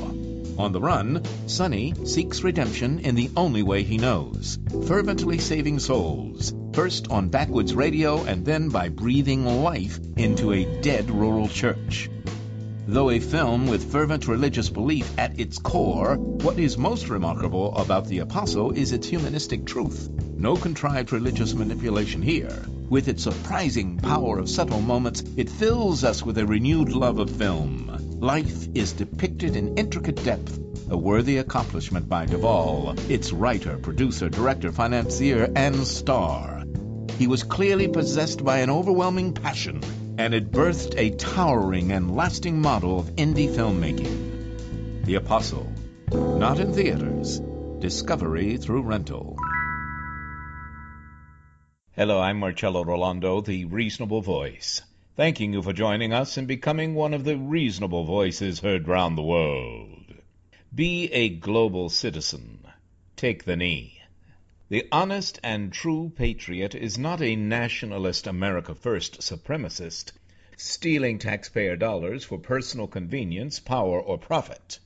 On 0.56 0.70
the 0.70 0.80
run, 0.80 1.24
Sonny 1.48 1.94
seeks 2.04 2.44
redemption 2.44 3.00
in 3.00 3.16
the 3.16 3.30
only 3.36 3.64
way 3.64 3.82
he 3.82 3.98
knows 3.98 4.56
fervently 4.86 5.38
saving 5.38 5.80
souls, 5.80 6.54
first 6.74 7.10
on 7.10 7.28
backwoods 7.28 7.74
radio 7.74 8.22
and 8.22 8.46
then 8.46 8.68
by 8.68 8.88
breathing 8.88 9.44
life 9.64 9.98
into 10.16 10.52
a 10.52 10.80
dead 10.80 11.10
rural 11.10 11.48
church. 11.48 12.08
Though 12.90 13.10
a 13.10 13.20
film 13.20 13.66
with 13.66 13.92
fervent 13.92 14.26
religious 14.26 14.70
belief 14.70 15.12
at 15.18 15.38
its 15.38 15.58
core, 15.58 16.16
what 16.16 16.58
is 16.58 16.78
most 16.78 17.10
remarkable 17.10 17.76
about 17.76 18.06
The 18.06 18.20
Apostle 18.20 18.70
is 18.70 18.92
its 18.92 19.06
humanistic 19.06 19.66
truth. 19.66 20.08
No 20.38 20.56
contrived 20.56 21.12
religious 21.12 21.52
manipulation 21.52 22.22
here. 22.22 22.64
With 22.88 23.08
its 23.08 23.22
surprising 23.22 23.98
power 23.98 24.38
of 24.38 24.48
subtle 24.48 24.80
moments, 24.80 25.22
it 25.36 25.50
fills 25.50 26.02
us 26.02 26.22
with 26.22 26.38
a 26.38 26.46
renewed 26.46 26.88
love 26.88 27.18
of 27.18 27.28
film. 27.28 27.94
Life 28.20 28.68
is 28.74 28.94
depicted 28.94 29.54
in 29.54 29.76
intricate 29.76 30.24
depth, 30.24 30.58
a 30.88 30.96
worthy 30.96 31.36
accomplishment 31.36 32.08
by 32.08 32.24
Duvall, 32.24 32.94
its 33.10 33.34
writer, 33.34 33.76
producer, 33.76 34.30
director, 34.30 34.72
financier, 34.72 35.52
and 35.54 35.86
star. 35.86 36.64
He 37.18 37.26
was 37.26 37.42
clearly 37.42 37.88
possessed 37.88 38.42
by 38.42 38.60
an 38.60 38.70
overwhelming 38.70 39.34
passion 39.34 39.82
and 40.18 40.34
it 40.34 40.50
birthed 40.50 40.98
a 40.98 41.10
towering 41.10 41.92
and 41.92 42.14
lasting 42.14 42.60
model 42.60 42.98
of 42.98 43.06
indie 43.14 43.48
filmmaking. 43.48 45.04
The 45.04 45.14
Apostle, 45.14 45.72
not 46.12 46.58
in 46.58 46.74
theaters, 46.74 47.40
discovery 47.78 48.56
through 48.56 48.82
rental. 48.82 49.36
Hello, 51.92 52.20
I'm 52.20 52.40
Marcello 52.40 52.84
Rollando, 52.84 53.44
the 53.44 53.64
Reasonable 53.66 54.20
Voice. 54.20 54.82
Thanking 55.16 55.52
you 55.52 55.62
for 55.62 55.72
joining 55.72 56.12
us 56.12 56.36
and 56.36 56.48
becoming 56.48 56.96
one 56.96 57.14
of 57.14 57.22
the 57.22 57.36
reasonable 57.36 58.04
voices 58.04 58.58
heard 58.58 58.88
round 58.88 59.16
the 59.16 59.22
world. 59.22 60.14
Be 60.74 61.12
a 61.12 61.28
global 61.28 61.88
citizen. 61.88 62.66
Take 63.14 63.44
the 63.44 63.56
knee. 63.56 63.97
The 64.70 64.86
honest 64.92 65.40
and 65.42 65.72
true 65.72 66.12
patriot 66.14 66.74
is 66.74 66.98
not 66.98 67.22
a 67.22 67.36
nationalist 67.36 68.26
America 68.26 68.74
First 68.74 69.22
supremacist, 69.22 70.12
stealing 70.58 71.18
taxpayer 71.18 71.74
dollars 71.74 72.24
for 72.24 72.36
personal 72.36 72.86
convenience, 72.86 73.60
power, 73.60 73.98
or 73.98 74.18
profit. 74.18 74.78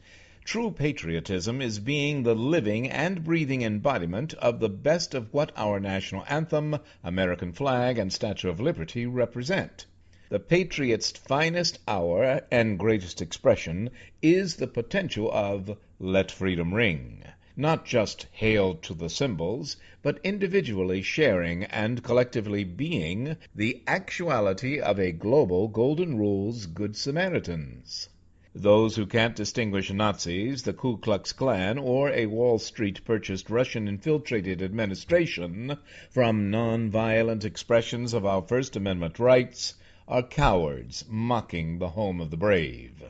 True 0.45 0.71
patriotism 0.71 1.61
is 1.61 1.81
being 1.81 2.23
the 2.23 2.37
living 2.37 2.89
and 2.89 3.25
breathing 3.25 3.63
embodiment 3.63 4.35
of 4.35 4.61
the 4.61 4.69
best 4.69 5.15
of 5.15 5.35
what 5.35 5.51
our 5.57 5.81
national 5.81 6.25
anthem, 6.29 6.79
American 7.03 7.53
flag, 7.53 7.99
and 7.99 8.13
Statue 8.13 8.51
of 8.51 8.61
Liberty 8.61 9.05
represent. 9.05 9.87
The 10.29 10.39
patriot's 10.39 11.11
finest 11.11 11.81
hour 11.89 12.43
and 12.53 12.79
greatest 12.79 13.21
expression 13.21 13.91
is 14.23 14.55
the 14.55 14.69
potential 14.69 15.29
of 15.33 15.77
Let 15.99 16.31
Freedom 16.31 16.73
Ring 16.73 17.25
not 17.57 17.85
just 17.85 18.27
hailed 18.33 18.83
to 18.83 18.95
the 18.95 19.11
symbols, 19.11 19.77
but 20.03 20.19
individually 20.25 21.03
sharing 21.03 21.65
and 21.65 22.03
collectively 22.03 22.65
being 22.65 23.37
the 23.55 23.83
actuality 23.87 24.81
of 24.81 24.99
a 24.99 25.13
global 25.13 25.69
Golden 25.69 26.17
Rules 26.17 26.67
Good 26.67 26.97
Samaritans. 26.97 28.09
Those 28.55 28.97
who 28.97 29.07
can't 29.07 29.35
distinguish 29.35 29.91
Nazis, 29.91 30.63
the 30.63 30.73
Ku 30.73 30.99
Klux 30.99 31.33
Klan, 31.33 31.79
or 31.79 32.11
a 32.11 32.27
Wall 32.27 32.59
Street 32.59 33.03
purchased 33.05 33.49
Russian 33.49 33.89
infiltrated 33.89 34.61
administration 34.61 35.79
from 36.11 36.51
non-violent 36.51 37.45
expressions 37.45 38.13
of 38.13 38.27
our 38.27 38.43
First 38.43 38.77
Amendment 38.77 39.19
rights 39.19 39.75
are 40.07 40.23
cowards 40.23 41.05
mocking 41.09 41.79
the 41.79 41.91
home 41.91 42.21
of 42.21 42.31
the 42.31 42.37
brave. 42.37 43.03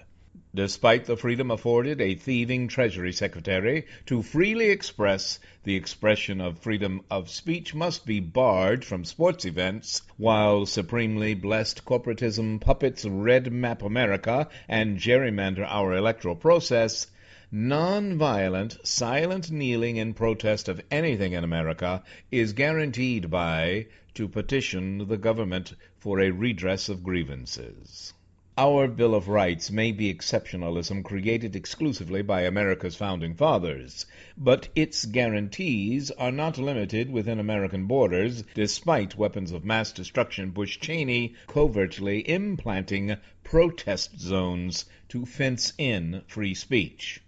Despite 0.55 1.07
the 1.07 1.17
freedom 1.17 1.51
afforded 1.51 1.99
a 2.03 2.15
thieving 2.15 2.69
Treasury 2.69 3.11
Secretary 3.15 3.87
to 4.05 4.21
freely 4.21 4.69
express, 4.69 5.41
the 5.65 5.77
expression 5.77 6.43
of 6.43 6.59
freedom 6.59 7.01
of 7.11 7.31
speech 7.31 7.75
must 7.75 8.05
be 8.05 8.21
barred 8.21 8.85
from 8.85 9.07
sports 9.07 9.47
events, 9.47 10.03
while 10.19 10.67
supremely 10.67 11.33
blessed 11.33 11.87
corporatism 11.87 12.61
puppets 12.61 13.07
REDMAP 13.07 13.81
America 13.81 14.47
and 14.69 14.99
gerrymander 14.99 15.65
our 15.67 15.97
electoral 15.97 16.37
process, 16.37 17.07
non-violent, 17.51 18.77
silent 18.87 19.51
kneeling 19.51 19.97
in 19.97 20.13
protest 20.13 20.69
of 20.69 20.83
anything 20.91 21.33
in 21.33 21.45
America 21.45 22.03
is 22.31 22.53
guaranteed 22.53 23.31
by 23.31 23.87
to 24.13 24.29
petition 24.29 25.09
the 25.09 25.17
government 25.17 25.73
for 25.97 26.21
a 26.21 26.31
redress 26.31 26.91
of 26.91 27.03
grievances. 27.03 28.13
Our 28.59 28.87
Bill 28.87 29.15
of 29.15 29.29
Rights 29.29 29.71
may 29.71 29.93
be 29.93 30.13
exceptionalism 30.13 31.03
created 31.05 31.57
exclusively 31.57 32.21
by 32.21 32.43
America's 32.43 32.95
founding 32.95 33.33
fathers, 33.33 34.05
but 34.37 34.69
its 34.77 35.07
guarantees 35.07 36.11
are 36.11 36.31
not 36.31 36.59
limited 36.59 37.11
within 37.11 37.41
American 37.41 37.87
borders, 37.87 38.45
despite 38.53 39.17
weapons 39.17 39.53
of 39.53 39.65
mass 39.65 39.91
destruction 39.91 40.51
Bush 40.51 40.79
Cheney 40.79 41.33
covertly 41.47 42.29
implanting 42.29 43.17
protest 43.43 44.21
zones 44.21 44.85
to 45.09 45.25
fence 45.25 45.73
in 45.79 46.21
free 46.27 46.53
speech. 46.53 47.23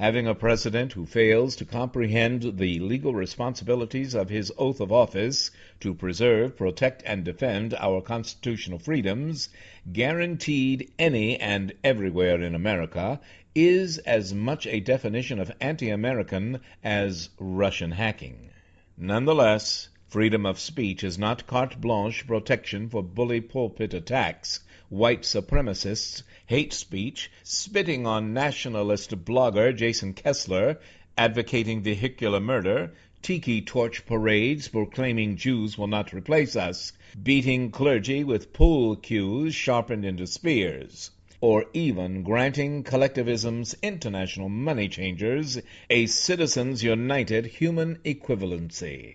Having 0.00 0.28
a 0.28 0.34
president 0.34 0.94
who 0.94 1.04
fails 1.04 1.54
to 1.56 1.66
comprehend 1.66 2.56
the 2.56 2.78
legal 2.78 3.12
responsibilities 3.12 4.14
of 4.14 4.30
his 4.30 4.50
oath 4.56 4.80
of 4.80 4.90
office 4.90 5.50
to 5.80 5.92
preserve, 5.92 6.56
protect, 6.56 7.02
and 7.04 7.22
defend 7.22 7.74
our 7.74 8.00
constitutional 8.00 8.78
freedoms, 8.78 9.50
guaranteed 9.92 10.90
any 10.98 11.38
and 11.38 11.74
everywhere 11.84 12.40
in 12.40 12.54
America, 12.54 13.20
is 13.54 13.98
as 13.98 14.32
much 14.32 14.66
a 14.66 14.80
definition 14.80 15.38
of 15.38 15.52
anti-American 15.60 16.60
as 16.82 17.28
Russian 17.38 17.90
hacking. 17.90 18.48
Nonetheless, 18.96 19.90
freedom 20.08 20.46
of 20.46 20.58
speech 20.58 21.04
is 21.04 21.18
not 21.18 21.46
carte 21.46 21.78
blanche 21.78 22.26
protection 22.26 22.88
for 22.88 23.02
bully 23.02 23.42
pulpit 23.42 23.92
attacks 23.92 24.60
white 24.90 25.22
supremacists, 25.22 26.24
hate 26.46 26.72
speech, 26.72 27.30
spitting 27.44 28.06
on 28.08 28.34
nationalist 28.34 29.24
blogger 29.24 29.74
Jason 29.74 30.12
Kessler, 30.12 30.78
advocating 31.16 31.80
vehicular 31.80 32.40
murder, 32.40 32.92
tiki 33.22 33.62
torch 33.62 34.04
parades 34.04 34.66
proclaiming 34.66 35.36
Jews 35.36 35.78
will 35.78 35.86
not 35.86 36.12
replace 36.12 36.56
us, 36.56 36.92
beating 37.22 37.70
clergy 37.70 38.24
with 38.24 38.52
pool 38.52 38.96
cues 38.96 39.54
sharpened 39.54 40.04
into 40.04 40.26
spears, 40.26 41.12
or 41.40 41.66
even 41.72 42.24
granting 42.24 42.82
collectivism's 42.82 43.76
international 43.82 44.48
money 44.48 44.88
changers 44.88 45.58
a 45.88 46.06
citizens 46.06 46.82
united 46.82 47.46
human 47.46 47.96
equivalency. 48.04 49.14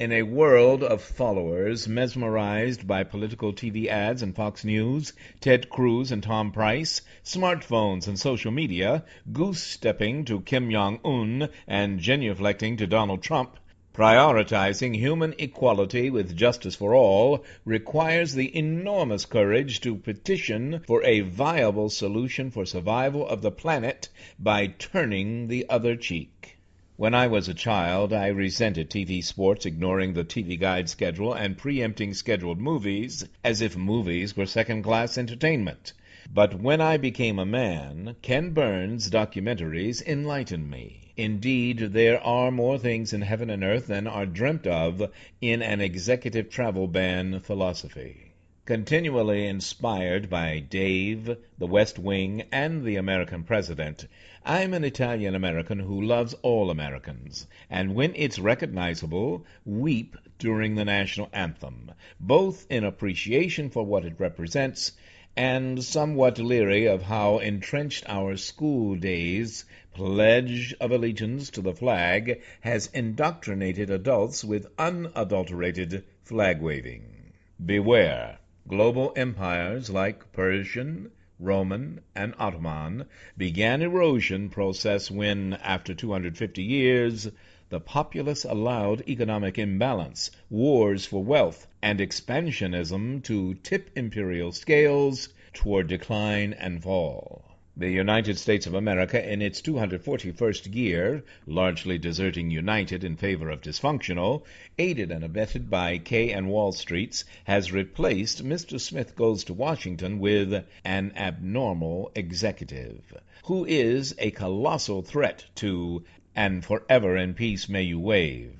In 0.00 0.12
a 0.12 0.22
world 0.22 0.84
of 0.84 1.02
followers 1.02 1.88
mesmerized 1.88 2.86
by 2.86 3.02
political 3.02 3.52
TV 3.52 3.88
ads 3.88 4.22
and 4.22 4.32
Fox 4.32 4.64
News, 4.64 5.12
Ted 5.40 5.68
Cruz 5.70 6.12
and 6.12 6.22
Tom 6.22 6.52
Price, 6.52 7.02
smartphones 7.24 8.06
and 8.06 8.16
social 8.16 8.52
media, 8.52 9.04
goose 9.32 9.60
stepping 9.60 10.24
to 10.26 10.40
Kim 10.42 10.70
Jong 10.70 11.00
un 11.04 11.48
and 11.66 11.98
genuflecting 11.98 12.78
to 12.78 12.86
Donald 12.86 13.24
Trump, 13.24 13.56
prioritizing 13.92 14.94
human 14.94 15.34
equality 15.36 16.10
with 16.10 16.36
justice 16.36 16.76
for 16.76 16.94
all 16.94 17.44
requires 17.64 18.34
the 18.34 18.56
enormous 18.56 19.24
courage 19.24 19.80
to 19.80 19.96
petition 19.96 20.80
for 20.86 21.02
a 21.02 21.22
viable 21.22 21.90
solution 21.90 22.52
for 22.52 22.64
survival 22.64 23.26
of 23.26 23.42
the 23.42 23.50
planet 23.50 24.08
by 24.38 24.68
turning 24.68 25.48
the 25.48 25.68
other 25.68 25.96
cheek. 25.96 26.57
When 26.98 27.14
I 27.14 27.28
was 27.28 27.48
a 27.48 27.54
child, 27.54 28.12
I 28.12 28.26
resented 28.26 28.90
TV 28.90 29.22
sports 29.22 29.64
ignoring 29.64 30.14
the 30.14 30.24
TV 30.24 30.58
guide 30.58 30.88
schedule 30.88 31.32
and 31.32 31.56
preempting 31.56 32.12
scheduled 32.12 32.58
movies 32.58 33.24
as 33.44 33.60
if 33.60 33.76
movies 33.76 34.36
were 34.36 34.46
second 34.46 34.82
class 34.82 35.16
entertainment. 35.16 35.92
But 36.28 36.60
when 36.60 36.80
I 36.80 36.96
became 36.96 37.38
a 37.38 37.46
man, 37.46 38.16
Ken 38.20 38.50
Burns' 38.50 39.10
documentaries 39.10 40.02
enlightened 40.02 40.72
me. 40.72 41.12
Indeed, 41.16 41.92
there 41.92 42.20
are 42.20 42.50
more 42.50 42.78
things 42.78 43.12
in 43.12 43.22
heaven 43.22 43.48
and 43.48 43.62
earth 43.62 43.86
than 43.86 44.08
are 44.08 44.26
dreamt 44.26 44.66
of 44.66 45.08
in 45.40 45.62
an 45.62 45.80
executive 45.80 46.50
travel 46.50 46.88
ban 46.88 47.38
philosophy. 47.38 48.27
Continually 48.68 49.46
inspired 49.46 50.28
by 50.28 50.58
Dave, 50.58 51.38
The 51.56 51.66
West 51.66 51.98
Wing, 51.98 52.42
and 52.52 52.84
The 52.84 52.96
American 52.96 53.42
President, 53.44 54.06
I'm 54.44 54.74
an 54.74 54.84
Italian 54.84 55.34
American 55.34 55.78
who 55.78 56.02
loves 56.02 56.34
all 56.42 56.68
Americans, 56.68 57.46
and 57.70 57.94
when 57.94 58.12
it's 58.14 58.38
recognizable, 58.38 59.46
weep 59.64 60.18
during 60.38 60.74
the 60.74 60.84
national 60.84 61.30
anthem, 61.32 61.92
both 62.20 62.66
in 62.68 62.84
appreciation 62.84 63.70
for 63.70 63.86
what 63.86 64.04
it 64.04 64.20
represents 64.20 64.92
and 65.34 65.82
somewhat 65.82 66.38
leery 66.38 66.84
of 66.84 67.00
how 67.00 67.38
entrenched 67.38 68.04
our 68.06 68.36
school 68.36 68.96
days 68.96 69.64
pledge 69.94 70.74
of 70.78 70.90
allegiance 70.90 71.48
to 71.48 71.62
the 71.62 71.72
flag 71.74 72.42
has 72.60 72.88
indoctrinated 72.88 73.88
adults 73.88 74.44
with 74.44 74.66
unadulterated 74.78 76.04
flag 76.22 76.60
waving. 76.60 77.32
Beware! 77.64 78.36
Global 78.68 79.14
empires 79.16 79.88
like 79.88 80.30
Persian, 80.30 81.10
Roman, 81.40 82.02
and 82.14 82.34
Ottoman 82.38 83.06
began 83.34 83.80
erosion 83.80 84.50
process 84.50 85.10
when, 85.10 85.54
after 85.54 85.94
250 85.94 86.62
years, 86.62 87.30
the 87.70 87.80
populace 87.80 88.44
allowed 88.44 89.08
economic 89.08 89.56
imbalance, 89.56 90.30
wars 90.50 91.06
for 91.06 91.24
wealth, 91.24 91.66
and 91.80 91.98
expansionism 91.98 93.22
to 93.22 93.54
tip 93.54 93.88
imperial 93.96 94.52
scales 94.52 95.30
toward 95.54 95.86
decline 95.86 96.52
and 96.52 96.82
fall. 96.82 97.47
The 97.80 97.88
United 97.92 98.36
States 98.40 98.66
of 98.66 98.74
America, 98.74 99.24
in 99.24 99.40
its 99.40 99.62
241st 99.62 100.74
year, 100.74 101.22
largely 101.46 101.96
deserting 101.96 102.50
United 102.50 103.04
in 103.04 103.14
favor 103.14 103.50
of 103.50 103.60
dysfunctional, 103.60 104.42
aided 104.80 105.12
and 105.12 105.22
abetted 105.22 105.70
by 105.70 105.98
K 105.98 106.32
and 106.32 106.48
Wall 106.48 106.72
Streets, 106.72 107.24
has 107.44 107.70
replaced 107.70 108.44
Mr. 108.44 108.80
Smith 108.80 109.14
Goes 109.14 109.44
to 109.44 109.54
Washington 109.54 110.18
with 110.18 110.64
an 110.84 111.12
abnormal 111.14 112.10
executive, 112.16 113.14
who 113.44 113.64
is 113.64 114.12
a 114.18 114.32
colossal 114.32 115.02
threat 115.02 115.44
to 115.54 116.04
and 116.34 116.64
forever 116.64 117.16
in 117.16 117.32
peace 117.32 117.68
may 117.68 117.84
you 117.84 118.00
wave. 118.00 118.57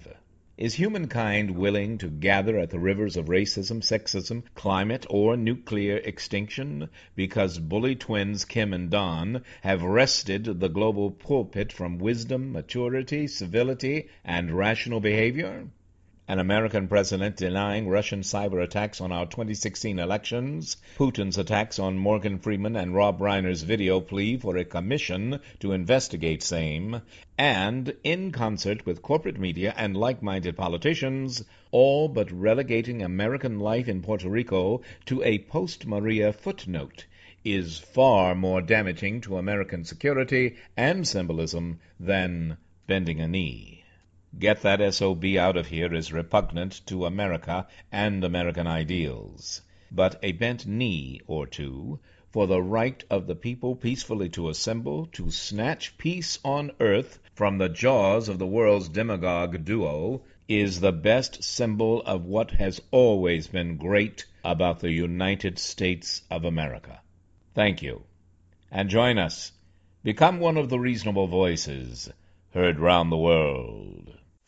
Is 0.61 0.75
humankind 0.75 1.53
willing 1.53 1.99
to 1.99 2.09
gather 2.09 2.59
at 2.59 2.71
the 2.71 2.81
rivers 2.81 3.17
of 3.17 3.27
racism, 3.27 3.81
sexism, 3.81 4.43
climate, 4.57 5.07
or 5.09 5.37
nuclear 5.37 5.99
extinction 5.99 6.89
because 7.15 7.61
bully 7.61 7.95
twins 7.95 8.45
Kim 8.45 8.73
and 8.73 8.91
Don 8.91 9.45
have 9.63 9.85
wrested 9.85 10.59
the 10.59 10.69
global 10.69 11.13
pulpit 11.13 11.71
from 11.71 12.01
wisdom, 12.01 12.51
maturity, 12.51 13.29
civility, 13.29 14.09
and 14.25 14.51
rational 14.51 14.99
behavior? 14.99 15.69
An 16.29 16.39
American 16.39 16.87
president 16.87 17.37
denying 17.37 17.89
Russian 17.89 18.21
cyber 18.21 18.63
attacks 18.63 19.01
on 19.01 19.11
our 19.11 19.25
2016 19.25 19.99
elections, 19.99 20.77
Putin's 20.99 21.39
attacks 21.39 21.79
on 21.79 21.97
Morgan 21.97 22.39
Freeman 22.39 22.77
and 22.77 22.95
Rob 22.95 23.19
Reiner's 23.19 23.63
video 23.63 23.99
plea 23.99 24.37
for 24.37 24.55
a 24.59 24.65
commission 24.67 25.41
to 25.61 25.73
investigate 25.73 26.43
same, 26.43 27.01
and, 27.39 27.95
in 28.05 28.31
concert 28.31 28.85
with 28.85 29.01
corporate 29.01 29.41
media 29.41 29.73
and 29.75 29.97
like-minded 29.97 30.55
politicians, 30.55 31.43
all 31.71 32.09
but 32.09 32.31
relegating 32.31 33.01
American 33.01 33.59
life 33.59 33.89
in 33.89 34.03
Puerto 34.03 34.29
Rico 34.29 34.83
to 35.07 35.23
a 35.23 35.39
post-Maria 35.39 36.35
footnote, 36.35 37.07
is 37.43 37.79
far 37.79 38.35
more 38.35 38.61
damaging 38.61 39.23
to 39.23 39.39
American 39.39 39.83
security 39.83 40.57
and 40.77 41.09
symbolism 41.09 41.81
than 41.99 42.59
bending 42.87 43.19
a 43.19 43.27
knee. 43.27 43.78
Get 44.39 44.63
that 44.63 44.95
SOB 44.95 45.25
out 45.37 45.57
of 45.57 45.67
here 45.67 45.93
is 45.93 46.13
repugnant 46.13 46.87
to 46.87 47.07
America 47.07 47.67
and 47.91 48.23
American 48.23 48.67
ideals. 48.69 49.63
But 49.91 50.19
a 50.23 50.33
bent 50.33 50.67
knee 50.67 51.21
or 51.27 51.47
two 51.47 51.99
for 52.31 52.47
the 52.47 52.63
right 52.63 53.03
of 53.11 53.27
the 53.27 53.35
people 53.35 53.75
peacefully 53.75 54.29
to 54.31 54.49
assemble 54.49 55.07
to 55.13 55.31
snatch 55.31 55.99
peace 55.99 56.39
on 56.45 56.71
earth 56.79 57.19
from 57.35 57.59
the 57.59 57.69
jaws 57.69 58.29
of 58.29 58.39
the 58.39 58.47
world's 58.47 58.89
demagogue 58.89 59.65
duo 59.65 60.23
is 60.47 60.79
the 60.79 60.93
best 60.93 61.43
symbol 61.43 62.03
of 62.03 62.25
what 62.25 62.53
has 62.53 62.81
always 62.91 63.49
been 63.49 63.77
great 63.77 64.25
about 64.45 64.79
the 64.81 64.93
United 64.93 65.59
States 65.59 66.23
of 66.31 66.45
America. 66.45 67.01
Thank 67.55 67.83
you. 67.83 68.05
And 68.71 68.89
join 68.89 69.19
us. 69.19 69.53
Become 70.05 70.39
one 70.39 70.59
of 70.59 70.69
the 70.69 70.79
reasonable 70.79 71.27
voices 71.27 72.09
heard 72.55 72.79
round 72.79 73.11
the 73.13 73.17
world. 73.17 74.18